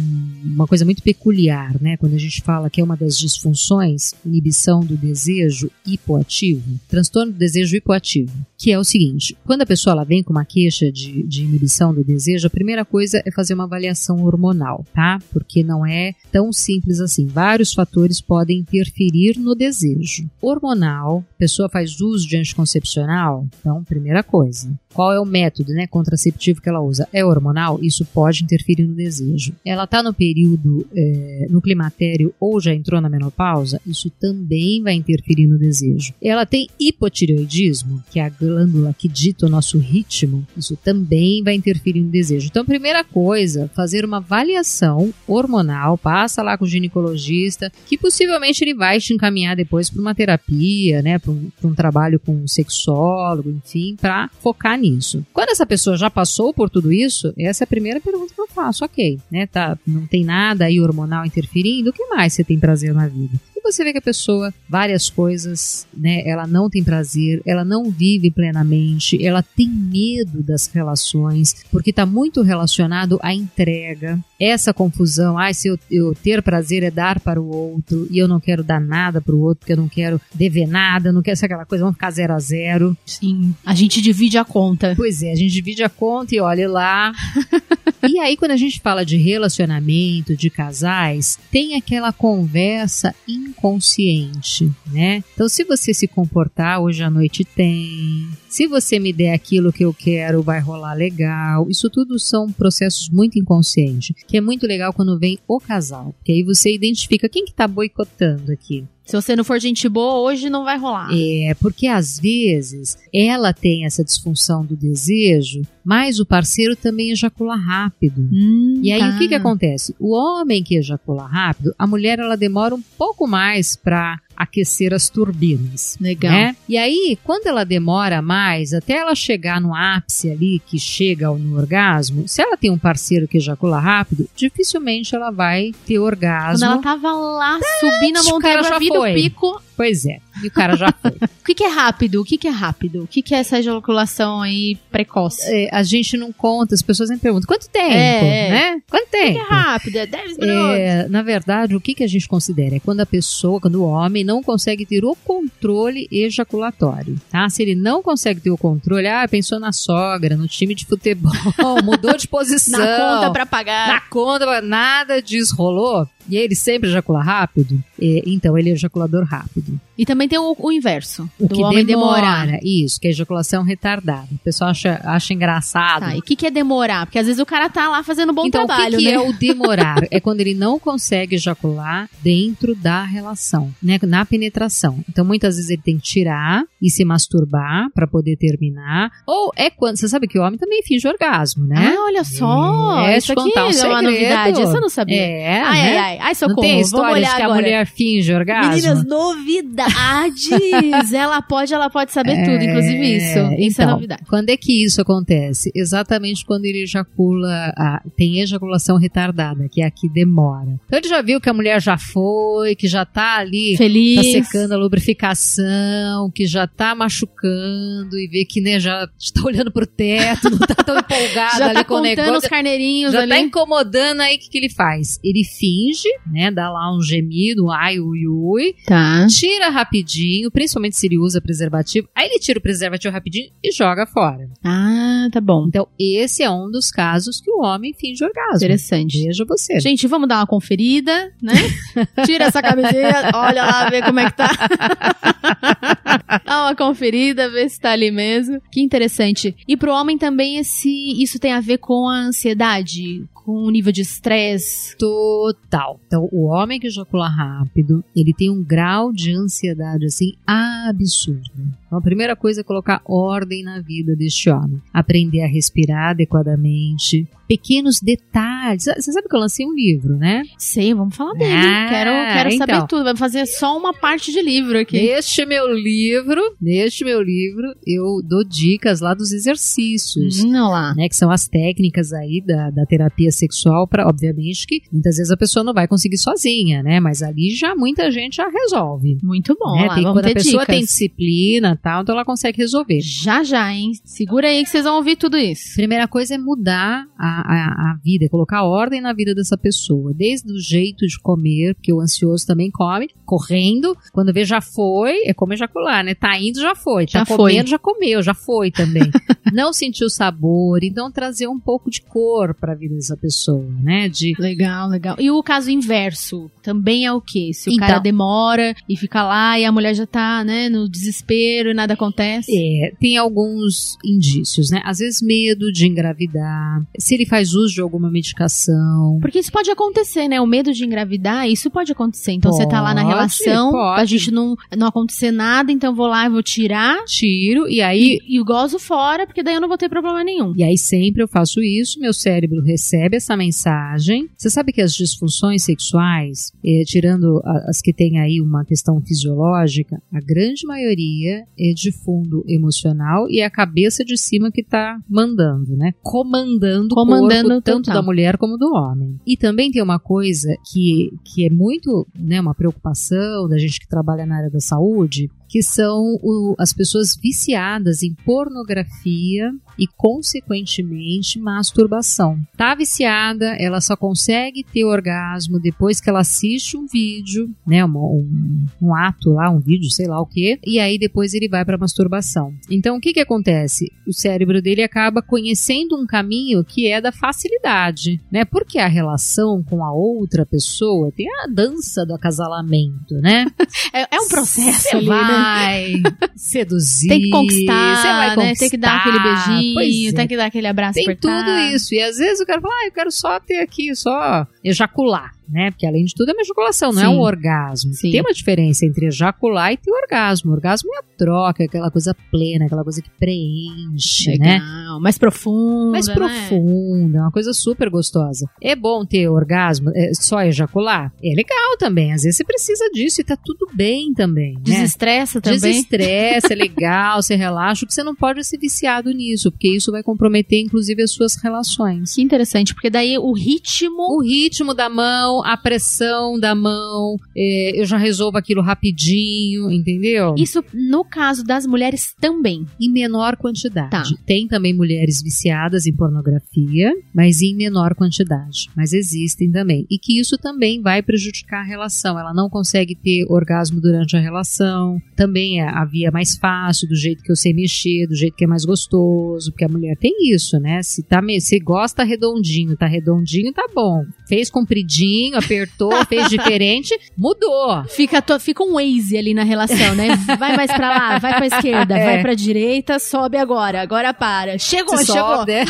uma 0.45 0.65
coisa 0.67 0.85
muito 0.85 1.03
peculiar, 1.03 1.79
né, 1.81 1.97
quando 1.97 2.13
a 2.13 2.17
gente 2.19 2.41
fala 2.41 2.69
que 2.69 2.79
é 2.79 2.83
uma 2.83 2.95
das 2.95 3.17
disfunções, 3.17 4.13
inibição 4.25 4.79
do 4.79 4.95
desejo 4.95 5.69
hipoativo, 5.85 6.79
transtorno 6.87 7.31
do 7.31 7.37
desejo 7.37 7.75
hipoativo, 7.75 8.31
que 8.57 8.71
é 8.71 8.79
o 8.79 8.83
seguinte, 8.93 9.35
quando 9.43 9.63
a 9.63 9.65
pessoa 9.65 9.93
ela 9.93 10.03
vem 10.03 10.21
com 10.21 10.31
uma 10.31 10.45
queixa 10.45 10.91
de, 10.91 11.23
de 11.23 11.43
inibição 11.43 11.93
do 11.93 12.03
desejo, 12.03 12.45
a 12.45 12.49
primeira 12.49 12.85
coisa 12.85 13.21
é 13.25 13.31
fazer 13.31 13.55
uma 13.55 13.63
avaliação 13.63 14.23
hormonal, 14.23 14.85
tá? 14.93 15.19
Porque 15.31 15.63
não 15.63 15.85
é 15.85 16.13
tão 16.31 16.53
simples 16.53 16.99
assim. 16.99 17.25
Vários 17.25 17.73
fatores 17.73 18.21
podem 18.21 18.59
interferir 18.59 19.39
no 19.39 19.55
desejo. 19.55 20.29
Hormonal, 20.39 21.25
a 21.35 21.37
pessoa 21.39 21.67
faz 21.69 21.99
uso 21.99 22.27
de 22.27 22.37
anticoncepcional, 22.37 23.47
então, 23.59 23.83
primeira 23.83 24.21
coisa. 24.21 24.71
Qual 24.93 25.11
é 25.11 25.19
o 25.19 25.25
método 25.25 25.73
né, 25.73 25.87
contraceptivo 25.87 26.61
que 26.61 26.69
ela 26.69 26.79
usa? 26.79 27.07
É 27.11 27.25
hormonal? 27.25 27.79
Isso 27.81 28.05
pode 28.05 28.43
interferir 28.43 28.85
no 28.85 28.93
desejo. 28.93 29.53
Ela 29.65 29.85
está 29.85 30.03
no 30.03 30.13
período, 30.13 30.85
é, 30.95 31.47
no 31.49 31.61
climatério 31.61 32.33
ou 32.39 32.59
já 32.61 32.73
entrou 32.73 33.01
na 33.01 33.09
menopausa? 33.09 33.81
Isso 33.87 34.11
também 34.11 34.83
vai 34.83 34.93
interferir 34.93 35.47
no 35.47 35.57
desejo. 35.57 36.13
Ela 36.21 36.45
tem 36.45 36.69
hipotireoidismo, 36.79 38.03
que 38.11 38.19
é 38.19 38.25
a 38.25 38.29
glândula 38.29 38.82
que 38.91 39.07
dita 39.07 39.45
o 39.45 39.49
nosso 39.49 39.77
ritmo? 39.77 40.45
Isso 40.57 40.75
também 40.75 41.43
vai 41.43 41.53
interferir 41.53 42.01
no 42.01 42.09
desejo. 42.09 42.47
Então, 42.47 42.65
primeira 42.65 43.03
coisa, 43.03 43.69
fazer 43.75 44.03
uma 44.03 44.17
avaliação 44.17 45.13
hormonal, 45.27 45.97
passa 45.97 46.41
lá 46.41 46.57
com 46.57 46.65
o 46.65 46.67
ginecologista, 46.67 47.71
que 47.85 47.97
possivelmente 47.97 48.63
ele 48.63 48.73
vai 48.73 48.99
te 48.99 49.13
encaminhar 49.13 49.55
depois 49.55 49.89
para 49.89 50.01
uma 50.01 50.15
terapia, 50.15 51.01
né, 51.01 51.19
para 51.19 51.31
um, 51.31 51.51
um 51.63 51.75
trabalho 51.75 52.19
com 52.19 52.35
um 52.35 52.47
sexólogo, 52.47 53.49
enfim, 53.49 53.95
para 53.99 54.29
focar 54.41 54.77
nisso. 54.77 55.25
Quando 55.31 55.49
essa 55.49 55.65
pessoa 55.65 55.95
já 55.95 56.09
passou 56.09 56.53
por 56.53 56.69
tudo 56.69 56.91
isso, 56.91 57.33
essa 57.37 57.63
é 57.63 57.65
a 57.65 57.67
primeira 57.67 58.01
pergunta 58.01 58.33
que 58.33 58.41
eu 58.41 58.47
faço, 58.47 58.83
ok, 58.83 59.19
né, 59.31 59.45
tá, 59.45 59.77
não 59.85 60.07
tem 60.07 60.23
nada 60.23 60.65
aí 60.65 60.79
hormonal 60.79 61.25
interferindo, 61.25 61.91
o 61.91 61.93
que 61.93 62.05
mais 62.07 62.33
você 62.33 62.43
tem 62.43 62.59
prazer 62.59 62.93
na 62.93 63.07
vida? 63.07 63.39
Você 63.63 63.83
vê 63.83 63.93
que 63.93 63.99
a 63.99 64.01
pessoa, 64.01 64.53
várias 64.67 65.09
coisas, 65.09 65.87
né, 65.95 66.21
ela 66.27 66.45
não 66.45 66.69
tem 66.69 66.83
prazer, 66.83 67.41
ela 67.45 67.63
não 67.63 67.89
vive 67.89 68.29
plenamente, 68.29 69.25
ela 69.25 69.41
tem 69.41 69.69
medo 69.69 70.43
das 70.43 70.67
relações, 70.67 71.55
porque 71.71 71.91
está 71.91 72.05
muito 72.05 72.41
relacionado 72.41 73.19
à 73.21 73.33
entrega. 73.33 74.19
Essa 74.39 74.73
confusão, 74.73 75.37
ah, 75.37 75.53
se 75.53 75.69
eu, 75.69 75.79
eu 75.89 76.13
ter 76.13 76.41
prazer 76.41 76.83
é 76.83 76.91
dar 76.91 77.21
para 77.21 77.41
o 77.41 77.47
outro, 77.47 78.05
e 78.11 78.17
eu 78.17 78.27
não 78.27 78.39
quero 78.39 78.63
dar 78.63 78.81
nada 78.81 79.21
para 79.21 79.33
o 79.33 79.39
outro, 79.39 79.59
porque 79.59 79.73
eu 79.73 79.77
não 79.77 79.87
quero 79.87 80.19
dever 80.35 80.67
nada, 80.67 81.13
não 81.13 81.21
quero 81.21 81.37
ser 81.37 81.45
aquela 81.45 81.65
coisa, 81.65 81.85
vamos 81.85 81.95
ficar 81.95 82.11
zero 82.11 82.33
a 82.33 82.39
zero. 82.39 82.97
Sim. 83.05 83.55
A 83.65 83.73
gente 83.73 84.01
divide 84.01 84.37
a 84.37 84.43
conta. 84.43 84.93
Pois 84.95 85.23
é, 85.23 85.31
a 85.31 85.35
gente 85.35 85.53
divide 85.53 85.83
a 85.83 85.89
conta 85.89 86.35
e 86.35 86.39
olha 86.41 86.69
lá. 86.69 87.13
e 88.03 88.19
aí, 88.19 88.35
quando 88.35 88.51
a 88.51 88.57
gente 88.57 88.81
fala 88.81 89.05
de 89.05 89.15
relacionamento, 89.15 90.35
de 90.35 90.49
casais, 90.49 91.39
tem 91.49 91.75
aquela 91.75 92.11
conversa 92.11 93.15
inconsciente, 93.53 94.71
né? 94.91 95.23
Então, 95.33 95.47
se 95.47 95.63
você 95.63 95.93
se 95.93 96.07
comportar, 96.07 96.81
hoje 96.81 97.03
à 97.03 97.09
noite 97.09 97.45
tem. 97.45 98.27
Se 98.49 98.67
você 98.67 98.99
me 98.99 99.13
der 99.13 99.33
aquilo 99.33 99.71
que 99.71 99.85
eu 99.85 99.93
quero, 99.93 100.43
vai 100.43 100.59
rolar 100.59 100.93
legal. 100.93 101.69
Isso 101.69 101.89
tudo 101.89 102.19
são 102.19 102.51
processos 102.51 103.09
muito 103.09 103.39
inconscientes, 103.39 104.15
que 104.27 104.37
é 104.37 104.41
muito 104.41 104.67
legal 104.67 104.93
quando 104.93 105.17
vem 105.17 105.39
o 105.47 105.59
casal, 105.59 106.13
porque 106.13 106.31
aí 106.31 106.43
você 106.43 106.73
identifica 106.73 107.29
quem 107.29 107.45
que 107.45 107.53
tá 107.53 107.67
boicotando 107.67 108.51
aqui. 108.51 108.85
Se 109.05 109.15
você 109.15 109.35
não 109.35 109.43
for 109.43 109.59
gente 109.59 109.89
boa, 109.89 110.19
hoje 110.19 110.49
não 110.49 110.63
vai 110.63 110.77
rolar. 110.77 111.09
É, 111.11 111.53
porque 111.55 111.87
às 111.87 112.17
vezes 112.17 112.97
ela 113.13 113.53
tem 113.53 113.85
essa 113.85 114.03
disfunção 114.03 114.65
do 114.65 114.77
desejo, 114.77 115.61
mas 115.83 116.19
o 116.19 116.25
parceiro 116.25 116.75
também 116.75 117.11
ejacula 117.11 117.55
rápido. 117.55 118.27
Hum, 118.31 118.79
E 118.83 118.91
aí 118.91 118.99
tá. 118.99 119.09
o 119.09 119.17
que 119.17 119.27
que 119.27 119.35
acontece? 119.35 119.95
O 119.99 120.13
homem 120.15 120.63
que 120.63 120.75
ejacula 120.77 121.25
rápido, 121.27 121.73
a 121.77 121.85
mulher 121.87 122.19
ela 122.19 122.35
demora 122.37 122.73
um 122.75 122.81
pouco 122.97 123.27
mais 123.27 123.75
para 123.75 124.19
aquecer 124.35 124.93
as 124.95 125.09
turbinas. 125.09 125.95
Legal. 126.01 126.31
né? 126.31 126.55
E 126.67 126.75
aí, 126.75 127.17
quando 127.23 127.45
ela 127.45 127.63
demora 127.63 128.19
mais, 128.21 128.73
até 128.73 128.93
ela 128.97 129.13
chegar 129.13 129.61
no 129.61 129.75
ápice 129.75 130.31
ali, 130.31 130.59
que 130.65 130.79
chega 130.79 131.27
ao- 131.27 131.37
no 131.37 131.55
orgasmo, 131.55 132.27
se 132.27 132.41
ela 132.41 132.57
tem 132.57 132.71
um 132.71 132.77
parceiro 132.77 133.27
que 133.27 133.37
ejacula 133.37 133.79
rápido, 133.79 134.27
dificilmente 134.35 135.13
ela 135.15 135.29
vai 135.29 135.71
ter 135.85 135.95
Quando 135.99 136.05
orgasmo. 136.05 136.65
ela 136.65 136.77
tava 136.79 137.11
lá 137.11 137.59
subindo 137.79 138.17
a 138.17 138.21
o 138.21 138.29
montanha 138.31 138.59
pra 138.59 138.69
já 138.69 138.79
foi. 138.79 139.13
pico. 139.13 139.61
Pois 139.75 140.05
é, 140.05 140.19
e 140.43 140.47
o 140.47 140.51
cara 140.51 140.75
já 140.75 140.91
foi. 141.01 141.11
O 141.43 141.45
que, 141.45 141.55
que 141.55 141.63
é 141.65 141.67
rápido? 141.67 142.21
O 142.21 142.23
que, 142.23 142.37
que 142.37 142.47
é 142.47 142.51
rápido? 142.51 143.03
O 143.03 143.07
que, 143.07 143.21
que 143.21 143.35
é 143.35 143.39
essa 143.39 143.59
ejaculação 143.59 144.41
aí 144.41 144.77
precoce? 144.89 145.41
É, 145.45 145.67
a 145.75 145.83
gente 145.83 146.15
não 146.15 146.31
conta, 146.31 146.73
as 146.73 146.81
pessoas 146.81 147.09
sempre 147.09 147.23
perguntam, 147.23 147.45
quanto 147.47 147.67
tempo, 147.69 147.91
É, 147.93 148.47
é. 148.47 148.49
né? 148.49 148.81
Quanto 148.89 149.03
O 149.03 149.09
que 149.11 149.17
tempo? 149.17 149.39
é 149.39 149.43
rápido? 149.43 149.95
É 149.97 150.05
10 150.07 150.37
minutos. 150.37 150.75
É, 150.77 151.07
na 151.09 151.21
verdade, 151.21 151.75
o 151.75 151.81
que, 151.81 151.93
que 151.95 152.03
a 152.03 152.07
gente 152.07 152.29
considera? 152.29 152.77
É 152.77 152.79
quando 152.79 153.01
a 153.01 153.05
pessoa, 153.05 153.59
quando 153.59 153.75
o 153.75 153.83
homem 153.85 154.23
não 154.23 154.41
consegue 154.41 154.85
ter 154.85 155.03
o 155.03 155.17
controle 155.17 156.07
ejaculatório, 156.09 157.19
tá? 157.29 157.49
Se 157.49 157.61
ele 157.61 157.75
não 157.75 158.01
consegue 158.01 158.39
ter 158.39 158.51
o 158.51 158.57
controle, 158.57 159.07
ah, 159.07 159.27
pensou 159.27 159.59
na 159.59 159.73
sogra, 159.73 160.37
no 160.37 160.47
time 160.47 160.73
de 160.73 160.85
futebol, 160.85 161.31
mudou 161.83 162.15
de 162.17 162.27
posição. 162.27 162.79
Na 162.79 162.97
conta 163.15 163.31
pra 163.31 163.45
pagar. 163.45 163.87
Na 163.89 163.99
conta, 164.01 164.61
nada 164.61 165.21
disso 165.21 165.55
rolou. 165.57 166.07
E 166.29 166.35
ele 166.35 166.55
sempre 166.55 166.89
ejacula 166.89 167.21
rápido, 167.21 167.83
é, 168.01 168.23
então 168.25 168.57
ele 168.57 168.69
é 168.69 168.73
ejaculador 168.73 169.25
rápido. 169.25 169.79
E 169.97 170.05
também 170.05 170.27
tem 170.27 170.39
o, 170.39 170.55
o 170.57 170.71
inverso. 170.71 171.29
O 171.39 171.47
do 171.47 171.55
que 171.55 171.63
homem 171.63 171.85
demora, 171.85 172.45
demorar. 172.45 172.59
isso, 172.63 172.99
que 172.99 173.07
é 173.07 173.11
ejaculação 173.11 173.63
retardada. 173.63 174.27
O 174.31 174.37
pessoal 174.39 174.71
acha, 174.71 174.99
acha 175.03 175.33
engraçado. 175.33 176.01
Tá, 176.01 176.15
e 176.15 176.19
o 176.19 176.21
que, 176.21 176.35
que 176.35 176.47
é 176.47 176.51
demorar? 176.51 177.05
Porque 177.05 177.19
às 177.19 177.27
vezes 177.27 177.39
o 177.39 177.45
cara 177.45 177.69
tá 177.69 177.87
lá 177.89 178.01
fazendo 178.03 178.33
bom 178.33 178.45
então, 178.45 178.65
trabalho, 178.65 178.95
o 178.95 178.97
que, 178.97 179.05
que 179.05 179.11
né? 179.11 179.13
é 179.13 179.19
o 179.19 179.33
demorar? 179.37 180.07
é 180.09 180.19
quando 180.19 180.41
ele 180.41 180.53
não 180.53 180.79
consegue 180.79 181.35
ejacular 181.35 182.09
dentro 182.23 182.75
da 182.75 183.03
relação, 183.03 183.73
né? 183.81 183.99
Na 184.03 184.25
penetração. 184.25 185.03
Então, 185.07 185.23
muitas 185.23 185.55
vezes 185.55 185.69
ele 185.69 185.81
tem 185.81 185.97
que 185.97 186.03
tirar 186.03 186.63
e 186.81 186.89
se 186.89 187.05
masturbar 187.05 187.89
pra 187.93 188.07
poder 188.07 188.35
terminar. 188.37 189.11
Ou 189.27 189.51
é 189.55 189.69
quando. 189.69 189.97
Você 189.97 190.09
sabe 190.09 190.27
que 190.27 190.39
o 190.39 190.41
homem 190.41 190.57
também 190.57 190.81
finge 190.83 191.07
orgasmo, 191.07 191.65
né? 191.67 191.95
Ah, 191.95 192.05
olha 192.05 192.23
só. 192.23 193.07
É, 193.07 193.17
isso 193.17 193.31
aqui 193.31 193.51
é 193.55 193.87
uma 193.87 194.01
novidade. 194.01 194.61
Essa 194.61 194.77
eu 194.77 194.81
não 194.81 194.89
sabia. 194.89 195.15
É, 195.15 195.61
ai, 195.61 195.81
né? 195.81 195.97
ai, 195.97 196.12
ai, 196.19 196.27
ai, 196.29 196.35
socorro. 196.35 196.55
Não 196.55 196.61
tem 196.61 196.71
Vamos 196.73 196.87
história 196.87 197.13
de 197.13 197.19
olhar 197.19 197.35
que 197.35 197.41
a 197.41 197.45
agora. 197.45 197.61
mulher 197.61 197.87
finge 197.87 198.33
orgasmo? 198.33 198.71
Meninas, 198.75 199.05
novidades! 199.05 200.49
ela 201.13 201.41
pode, 201.41 201.73
ela 201.73 201.89
pode 201.89 202.11
saber 202.11 202.31
É, 202.33 202.43
tudo, 202.43 202.63
inclusive 202.63 203.17
isso. 203.17 203.39
isso 203.57 203.81
é 203.81 203.83
então, 203.85 203.95
novidade. 203.95 204.23
Quando 204.27 204.49
é 204.49 204.57
que 204.57 204.83
isso 204.83 205.01
acontece? 205.01 205.71
Exatamente 205.75 206.45
quando 206.45 206.65
ele 206.65 206.83
ejacula, 206.83 207.73
a- 207.77 208.01
tem 208.17 208.39
ejaculação 208.39 208.97
retardada, 208.97 209.67
que 209.71 209.81
é 209.81 209.85
a 209.85 209.91
que 209.91 210.09
demora. 210.09 210.79
Então 210.87 210.99
ele 210.99 211.07
já 211.07 211.21
viu 211.21 211.39
que 211.41 211.49
a 211.49 211.53
mulher 211.53 211.81
já 211.81 211.97
foi, 211.97 212.75
que 212.75 212.87
já 212.87 213.05
tá 213.05 213.37
ali, 213.37 213.75
Feliz. 213.77 214.15
tá 214.15 214.23
secando 214.43 214.73
a 214.73 214.77
lubrificação, 214.77 216.29
que 216.33 216.45
já 216.45 216.67
tá 216.67 216.95
machucando 216.95 218.17
e 218.17 218.27
vê 218.27 218.45
que 218.45 218.61
né, 218.61 218.79
já 218.79 219.07
está 219.19 219.41
olhando 219.43 219.71
pro 219.71 219.85
teto, 219.85 220.49
não 220.49 220.57
tá 220.59 220.75
tão 220.75 220.97
empolgada 220.99 221.57
Já 221.57 221.65
ali 221.65 221.73
tá 221.75 221.83
com 221.83 221.95
o 221.95 221.97
contando 221.97 222.15
negócio. 222.17 222.37
os 222.37 222.47
carneirinhos 222.47 223.13
Já 223.13 223.21
ali. 223.21 223.29
tá 223.29 223.39
incomodando 223.39 224.21
aí, 224.21 224.35
o 224.35 224.39
que, 224.39 224.49
que 224.49 224.57
ele 224.57 224.69
faz? 224.69 225.19
Ele 225.23 225.43
finge, 225.43 226.02
né? 226.31 226.51
Dá 226.51 226.69
lá 226.69 226.95
um 226.95 227.01
gemido, 227.01 227.65
um 227.65 227.71
ai, 227.71 227.99
ui, 227.99 228.27
ui, 228.27 228.75
Tá. 228.85 229.25
tira 229.27 229.69
rapidinho, 229.69 230.51
principalmente 230.51 230.95
se 230.95 231.07
ele 231.07 231.17
usa 231.17 231.41
preservativo. 231.41 232.07
Aí 232.15 232.27
ele 232.27 232.39
tira 232.39 232.59
o 232.59 232.61
preservativo 232.61 233.13
rapidinho 233.13 233.49
e 233.63 233.71
joga 233.71 234.05
fora. 234.05 234.49
Ah, 234.63 235.27
tá 235.31 235.39
bom. 235.41 235.65
Então, 235.67 235.87
esse 235.99 236.43
é 236.43 236.49
um 236.49 236.69
dos 236.69 236.89
casos 236.91 237.39
que 237.41 237.49
o 237.51 237.61
homem 237.63 237.93
finge 237.93 238.23
orgasmo. 238.23 238.55
Interessante. 238.57 239.23
Veja 239.23 239.45
você. 239.47 239.79
Gente, 239.79 240.07
vamos 240.07 240.27
dar 240.27 240.37
uma 240.39 240.47
conferida, 240.47 241.31
né? 241.41 241.53
Tira 242.25 242.45
essa 242.45 242.61
camiseta, 242.61 243.31
olha 243.35 243.63
lá, 243.63 243.89
vê 243.89 244.01
como 244.01 244.19
é 244.19 244.25
que 244.29 244.37
tá. 244.37 244.49
Dá 246.45 246.63
uma 246.63 246.75
conferida, 246.75 247.49
vê 247.49 247.67
se 247.67 247.79
tá 247.79 247.91
ali 247.91 248.11
mesmo. 248.11 248.61
Que 248.71 248.81
interessante. 248.81 249.55
E 249.67 249.75
pro 249.77 249.91
homem 249.91 250.17
também 250.17 250.57
esse, 250.57 250.89
isso 251.21 251.39
tem 251.39 251.53
a 251.53 251.59
ver 251.59 251.77
com 251.77 252.07
a 252.07 252.17
ansiedade, 252.17 253.23
com 253.43 253.63
o 253.63 253.69
nível 253.69 253.91
de 253.91 254.01
estresse. 254.01 254.97
Total. 254.97 255.99
Então, 256.07 256.27
o 256.31 256.45
homem 256.45 256.79
que 256.79 256.87
ejacula 256.87 257.27
rápido, 257.27 258.03
ele 258.15 258.33
tem 258.33 258.49
um 258.49 258.63
grau 258.63 259.11
de 259.11 259.31
ansiedade, 259.31 260.05
assim, 260.05 260.33
absurdo. 260.45 261.51
Então, 261.85 261.97
a 261.97 262.01
primeira 262.01 262.35
coisa 262.35 262.61
é 262.61 262.63
colocar 262.63 263.01
ordem 263.05 263.63
na 263.63 263.79
vida 263.79 264.15
deste 264.15 264.49
homem. 264.49 264.81
Aprender 264.93 265.41
a 265.41 265.47
respirar 265.47 266.11
adequadamente. 266.11 267.27
Pequenos 267.47 267.99
detalhes. 268.01 268.85
Você 268.85 269.11
sabe 269.11 269.27
que 269.27 269.35
eu 269.35 269.39
lancei 269.39 269.65
um 269.65 269.73
livro, 269.73 270.17
né? 270.17 270.43
Sei, 270.57 270.93
vamos 270.93 271.15
falar 271.15 271.33
dele. 271.33 271.51
Ah, 271.53 271.87
quero 271.89 272.09
quero 272.11 272.57
saber 272.57 272.73
então. 272.75 272.87
tudo. 272.87 273.03
Vamos 273.03 273.19
fazer 273.19 273.45
só 273.45 273.77
uma 273.77 273.93
parte 273.93 274.31
de 274.31 274.41
livro 274.41 274.77
aqui. 274.79 274.97
Neste 275.01 275.45
meu 275.45 275.71
livro, 275.73 276.41
neste 276.61 277.03
meu 277.03 277.21
livro, 277.21 277.73
eu 277.85 278.21
dou 278.27 278.43
dicas 278.43 279.01
lá 279.01 279.13
dos 279.13 279.31
exercícios. 279.31 280.43
Não 280.43 280.69
lá. 280.71 280.93
né, 280.95 281.07
que 281.09 281.15
são 281.15 281.29
as 281.31 281.47
técnicas 281.47 282.13
aí 282.13 282.41
da, 282.45 282.69
da 282.69 282.85
terapia 282.85 283.31
sexual 283.31 283.87
para 283.87 284.07
obviamente 284.07 284.65
que 284.67 284.81
muitas 284.91 285.17
vezes 285.17 285.31
a 285.31 285.37
pessoa 285.37 285.63
não 285.63 285.73
vai 285.73 285.87
conseguir 285.87 286.17
sozinha, 286.17 286.81
né? 286.83 286.99
Mas 286.99 287.21
ali 287.21 287.51
já 287.55 287.75
muita 287.75 288.09
gente 288.11 288.37
já 288.37 288.47
resolve. 288.49 289.17
Muito 289.23 289.55
bom. 289.59 289.75
né? 289.75 289.87
lá, 289.87 289.95
Tem- 289.95 290.03
quando 290.03 290.25
a 290.25 290.33
pessoa 290.33 290.61
dicas. 290.63 290.75
tem 290.75 290.81
disciplina, 290.85 291.77
tal, 291.81 292.01
então 292.01 292.15
ela 292.15 292.25
consegue 292.25 292.57
resolver. 292.57 292.99
Já 293.01 293.43
já, 293.43 293.71
hein? 293.73 293.91
Segura 294.03 294.47
aí 294.47 294.63
que 294.63 294.69
vocês 294.69 294.83
vão 294.83 294.95
ouvir 294.97 295.15
tudo 295.15 295.37
isso. 295.37 295.75
Primeira 295.75 296.07
coisa 296.07 296.35
é 296.35 296.37
mudar 296.37 297.05
a, 297.17 297.32
a, 297.41 297.91
a 297.91 297.99
vida, 298.03 298.27
colocar 298.29 298.63
ordem 298.63 299.01
na 299.01 299.13
vida 299.13 299.33
dessa 299.33 299.57
pessoa. 299.57 300.13
Desde 300.13 300.51
o 300.51 300.59
jeito 300.59 301.05
de 301.07 301.19
comer, 301.19 301.75
porque 301.75 301.91
o 301.93 301.99
ansioso 302.01 302.45
também 302.45 302.69
come, 302.71 303.09
correndo. 303.25 303.95
Quando 304.11 304.33
vê 304.33 304.45
já 304.45 304.61
foi, 304.61 305.23
é 305.25 305.33
como 305.33 305.53
ejacular, 305.53 306.03
né? 306.03 306.13
Tá 306.15 306.37
indo, 306.39 306.59
já 306.61 306.75
foi. 306.75 307.05
Tá 307.05 307.19
Já 307.19 307.25
foi. 307.25 307.37
comendo, 307.37 307.69
já 307.69 307.79
comeu, 307.79 308.21
já 308.21 308.33
foi 308.33 308.71
também. 308.71 309.03
Não 309.53 309.71
sentiu 309.71 310.09
sabor, 310.09 310.83
então 310.83 311.11
trazer 311.11 311.47
um 311.47 311.59
pouco 311.59 311.89
de 311.91 312.01
cor 312.01 312.55
pra 312.55 312.73
vida 312.75 312.95
dessa 312.95 313.15
pessoa, 313.15 313.65
né? 313.81 314.09
De 314.09 314.33
Legal, 314.39 314.89
legal. 314.89 315.15
E 315.19 315.29
o 315.29 315.41
caso 315.43 315.69
inverso 315.69 316.49
também 316.61 317.05
é 317.05 317.13
o 317.13 317.21
quê? 317.21 317.51
Se 317.53 317.69
o 317.69 317.73
Então. 317.73 317.87
cara 317.87 317.99
demora 317.99 318.75
e 318.89 318.97
fica 318.97 319.23
lá 319.23 319.59
e 319.59 319.65
a 319.65 319.71
mulher 319.71 319.93
já 319.93 320.07
tá, 320.07 320.43
né, 320.43 320.69
no 320.69 320.89
desespero 320.89 321.69
e 321.69 321.73
nada 321.73 321.93
acontece. 321.93 322.51
É, 322.55 322.93
tem 322.99 323.17
alguns 323.17 323.97
indícios, 324.03 324.71
né? 324.71 324.81
Às 324.83 324.97
vezes 324.99 325.21
medo 325.21 325.71
de 325.71 325.87
engravidar, 325.87 326.81
se 326.97 327.13
ele 327.13 327.22
faz 327.25 327.53
uso 327.53 327.73
de 327.73 327.81
alguma 327.81 328.09
medicação. 328.09 329.17
Porque 329.21 329.39
isso 329.39 329.51
pode 329.51 329.69
acontecer, 329.69 330.27
né? 330.27 330.39
O 330.41 330.45
medo 330.47 330.71
de 330.73 330.83
engravidar, 330.85 331.47
isso 331.49 331.69
pode 331.69 331.91
acontecer. 331.91 332.31
Então 332.33 332.51
você 332.51 332.67
tá 332.67 332.81
lá 332.81 332.93
na 332.93 333.01
Pode, 333.03 333.13
relação, 333.13 333.71
pode. 333.71 334.01
a 334.01 334.05
gente 334.05 334.31
não, 334.31 334.55
não 334.77 334.87
acontecer 334.87 335.31
nada, 335.31 335.71
então 335.71 335.91
eu 335.91 335.95
vou 335.95 336.07
lá 336.07 336.25
e 336.25 336.29
vou 336.29 336.43
tirar 336.43 337.03
Tiro, 337.05 337.67
e 337.69 337.81
aí 337.81 338.19
e, 338.27 338.39
e 338.39 338.43
gozo 338.43 338.79
fora, 338.79 339.25
porque 339.25 339.43
daí 339.43 339.55
eu 339.55 339.61
não 339.61 339.67
vou 339.67 339.77
ter 339.77 339.89
problema 339.89 340.23
nenhum. 340.23 340.53
E 340.55 340.63
aí 340.63 340.77
sempre 340.77 341.21
eu 341.23 341.27
faço 341.27 341.61
isso, 341.61 341.99
meu 341.99 342.13
cérebro 342.13 342.61
recebe 342.61 343.15
essa 343.17 343.35
mensagem. 343.37 344.27
Você 344.37 344.49
sabe 344.49 344.71
que 344.71 344.81
as 344.81 344.93
disfunções 344.93 345.63
sexuais, 345.63 346.51
eh, 346.65 346.83
tirando 346.85 347.41
a- 347.45 347.65
as 347.69 347.81
que 347.81 347.93
têm 347.93 348.19
aí 348.19 348.39
uma 348.41 348.63
questão 348.65 348.99
fisiológica, 349.01 350.01
a 350.11 350.19
grande 350.19 350.65
maioria 350.65 351.43
é 351.59 351.73
de 351.73 351.91
fundo 351.91 352.43
emocional 352.47 353.27
e 353.29 353.39
é 353.41 353.45
a 353.45 353.49
cabeça 353.49 354.03
de 354.03 354.17
cima 354.17 354.51
que 354.51 354.63
tá 354.63 354.97
mandando, 355.09 355.75
né? 355.75 355.91
Comandando, 356.01 356.89
Comandando 356.95 357.12
o 357.15 357.27
corpo, 357.27 357.61
tanto 357.61 357.85
total. 357.85 357.95
da 357.95 358.01
mulher 358.01 358.37
como 358.37 358.57
do 358.57 358.73
homem. 358.73 359.19
E 359.25 359.37
também 359.37 359.71
tem 359.71 359.81
uma 359.81 359.99
coisa 359.99 360.49
que, 360.71 361.11
que 361.23 361.45
é 361.45 361.49
muito, 361.49 362.07
né, 362.17 362.39
uma 362.39 362.55
preocupação 362.55 363.47
da 363.47 363.57
gente 363.57 363.79
que 363.79 363.87
trabalha 363.87 364.25
na 364.25 364.37
área 364.37 364.49
da 364.49 364.59
saúde, 364.59 365.29
que 365.53 365.61
são 365.61 366.17
o- 366.23 366.55
as 366.57 366.73
pessoas 366.73 367.15
viciadas 367.15 368.01
em 368.01 368.11
pornografia 368.25 369.51
e, 369.77 369.85
consequentemente, 369.95 371.37
masturbação. 371.39 372.39
Tá 372.57 372.73
viciada, 372.73 373.55
ela 373.59 373.79
só 373.79 373.95
consegue 373.95 374.63
ter 374.63 374.83
orgasmo 374.83 375.59
depois 375.59 376.01
que 376.01 376.09
ela 376.09 376.21
assiste 376.21 376.75
um 376.75 376.87
vídeo, 376.87 377.53
né, 377.67 377.85
um, 377.85 377.89
um, 377.95 378.65
um 378.81 378.95
ato 378.95 379.29
lá, 379.33 379.47
um 379.51 379.59
vídeo, 379.59 379.91
sei 379.91 380.07
lá 380.07 380.19
o 380.19 380.25
que, 380.25 380.57
e 380.65 380.79
aí 380.79 380.97
depois 380.97 381.35
ele 381.35 381.47
vai 381.47 381.63
para 381.63 381.77
masturbação. 381.77 382.51
Então, 382.67 382.97
o 382.97 382.99
que 382.99 383.13
que 383.13 383.19
acontece? 383.19 383.91
O 384.07 384.13
cérebro 384.13 384.59
dele 384.59 384.81
acaba 384.81 385.21
conhecendo 385.21 385.95
um 385.95 386.07
caminho 386.07 386.63
que 386.63 386.87
é 386.87 386.99
da 386.99 387.11
facilidade, 387.11 388.19
né? 388.31 388.43
Porque 388.43 388.79
a 388.79 388.87
relação 388.87 389.61
com 389.63 389.83
a 389.85 389.93
outra 389.93 390.47
pessoa 390.47 391.11
tem 391.11 391.27
a 391.43 391.47
dança 391.47 392.03
do 392.07 392.15
acasalamento, 392.15 393.13
né? 393.21 393.45
É, 393.93 394.15
é 394.15 394.19
um 394.19 394.27
processo 394.29 394.89
Você 394.89 394.95
ali, 394.95 395.05
né? 395.07 395.13
Vai 395.43 395.93
seduzir, 396.35 397.09
Tem 397.09 397.21
que 397.21 397.29
conquistar, 397.29 397.95
você 397.95 398.07
vai 398.07 398.35
né? 398.37 398.53
Tem 398.55 398.69
que 398.69 398.77
dar 398.77 398.97
aquele 398.97 399.17
conquistar. 399.19 399.47
beijinho, 399.49 400.09
é. 400.09 400.13
tem 400.13 400.27
que 400.27 400.37
dar 400.37 400.45
aquele 400.45 400.67
abraço 400.67 400.93
Tem 400.93 401.03
apertado. 401.03 401.45
tudo 401.45 401.57
isso. 401.75 401.93
E 401.93 402.01
às 402.01 402.17
vezes 402.17 402.39
o 402.41 402.45
cara 402.45 402.61
fala, 402.61 402.73
ah, 402.73 402.87
eu 402.87 402.91
quero 402.91 403.11
só 403.11 403.39
ter 403.39 403.59
aqui, 403.59 403.95
só 403.95 404.47
ejacular. 404.63 405.31
Né? 405.47 405.71
Porque 405.71 405.85
além 405.85 406.05
de 406.05 406.13
tudo 406.13 406.29
é 406.29 406.33
uma 406.33 406.41
ejaculação, 406.41 406.91
não 406.91 407.01
é 407.01 407.05
Sim. 407.05 407.11
um 407.11 407.19
orgasmo. 407.19 407.93
Sim. 407.93 408.11
Tem 408.11 408.21
uma 408.21 408.33
diferença 408.33 408.85
entre 408.85 409.07
ejacular 409.07 409.71
e 409.71 409.77
ter 409.77 409.91
orgasmo. 409.91 410.51
O 410.51 410.53
orgasmo 410.53 410.89
é 410.93 410.99
a 410.99 411.03
troca, 411.17 411.63
é 411.63 411.65
aquela 411.65 411.91
coisa 411.91 412.15
plena, 412.31 412.65
aquela 412.65 412.83
coisa 412.83 413.01
que 413.01 413.09
preenche, 413.19 414.37
né? 414.37 414.59
Legal, 414.59 414.99
mais 414.99 415.17
profunda. 415.17 415.91
mais 415.91 416.07
né? 416.07 416.13
profunda, 416.13 417.17
é 417.17 417.21
uma 417.21 417.31
coisa 417.31 417.53
super 417.53 417.89
gostosa. 417.89 418.49
É 418.61 418.75
bom 418.75 419.05
ter 419.05 419.29
orgasmo, 419.29 419.91
é, 419.93 420.11
só 420.13 420.41
ejacular? 420.41 421.13
É 421.23 421.35
legal 421.35 421.77
também, 421.77 422.11
às 422.11 422.23
vezes 422.23 422.37
você 422.37 422.43
precisa 422.43 422.89
disso 422.93 423.21
e 423.21 423.23
tá 423.23 423.37
tudo 423.37 423.67
bem 423.73 424.13
também, 424.13 424.53
né? 424.53 424.61
Desestressa 424.61 425.41
também. 425.41 425.59
Desestressa, 425.59 426.53
é 426.53 426.55
legal, 426.55 427.21
você 427.21 427.35
relaxa, 427.35 427.85
o 427.85 427.87
que 427.87 427.93
você 427.93 428.03
não 428.03 428.15
pode 428.15 428.39
é 428.39 428.43
ser 428.43 428.57
viciado 428.57 429.11
nisso, 429.11 429.51
porque 429.51 429.69
isso 429.69 429.91
vai 429.91 430.03
comprometer 430.03 430.59
inclusive 430.59 431.01
as 431.03 431.11
suas 431.11 431.35
relações. 431.35 432.13
Que 432.13 432.21
interessante, 432.21 432.73
porque 432.73 432.89
daí 432.89 433.17
o 433.17 433.33
ritmo. 433.33 434.03
O 434.13 434.21
ritmo 434.21 434.73
da 434.73 434.89
mão, 434.89 435.42
a 435.43 435.57
pressão 435.57 436.39
da 436.39 436.55
mão, 436.55 437.17
é, 437.35 437.79
eu 437.79 437.85
já 437.85 437.97
resolvo 437.97 438.37
aquilo 438.37 438.61
rapidinho, 438.61 439.71
entendeu? 439.71 440.35
Isso 440.37 440.63
no 440.73 441.03
caso 441.03 441.43
das 441.43 441.65
mulheres 441.65 442.13
também. 442.19 442.65
em 442.79 442.89
menor 442.89 443.35
quantidade. 443.37 443.89
Tá. 443.89 444.03
Tem 444.25 444.47
também 444.47 444.73
mulheres 444.73 445.21
viciadas 445.21 445.85
em 445.85 445.95
pornografia, 445.95 446.93
mas 447.13 447.41
em 447.41 447.55
menor 447.55 447.95
quantidade. 447.95 448.69
Mas 448.75 448.93
existem 448.93 449.51
também. 449.51 449.85
E 449.89 449.97
que 449.97 450.19
isso 450.19 450.37
também 450.37 450.81
vai 450.81 451.01
prejudicar 451.01 451.61
a 451.61 451.67
relação. 451.67 452.19
Ela 452.19 452.33
não 452.33 452.49
consegue 452.49 452.95
ter 452.95 453.25
orgasmo 453.29 453.79
durante 453.79 454.15
a 454.15 454.19
relação. 454.19 455.01
Também 455.15 455.59
é 455.61 455.67
a 455.67 455.85
via 455.85 456.11
mais 456.11 456.37
fácil, 456.37 456.87
do 456.87 456.95
jeito 456.95 457.23
que 457.23 457.31
eu 457.31 457.35
sei 457.35 457.53
mexer, 457.53 458.07
do 458.07 458.15
jeito 458.15 458.35
que 458.35 458.43
é 458.43 458.47
mais 458.47 458.65
gostoso. 458.65 459.51
Porque 459.51 459.65
a 459.65 459.69
mulher 459.69 459.97
tem 459.97 460.33
isso, 460.33 460.59
né? 460.59 460.81
Se, 460.83 461.03
tá, 461.03 461.21
se 461.39 461.59
gosta 461.59 462.03
redondinho, 462.03 462.75
tá 462.75 462.87
redondinho, 462.87 463.53
tá 463.53 463.67
bom. 463.73 464.03
Fez 464.27 464.49
compridinho, 464.49 465.22
apertou, 465.33 465.91
fez 466.05 466.27
diferente, 466.29 466.97
mudou. 467.17 467.83
Fica, 467.89 468.21
to- 468.21 468.39
fica 468.39 468.63
um 468.63 468.73
Waze 468.73 469.17
ali 469.17 469.33
na 469.33 469.43
relação, 469.43 469.95
né? 469.95 470.07
Vai 470.37 470.55
mais 470.55 470.71
pra 470.71 470.89
lá, 470.89 471.19
vai 471.19 471.35
pra 471.35 471.47
esquerda, 471.47 471.97
É. 471.97 472.05
vai 472.05 472.21
pra 472.21 472.33
direita, 472.33 472.99
sobe 472.99 473.37
agora, 473.37 473.81
agora 473.81 474.13
para. 474.13 474.57
Chegou, 474.57 474.97
Se 474.97 475.05
chegou. 475.07 475.37
sobe, 475.37 475.51
né? 475.55 475.65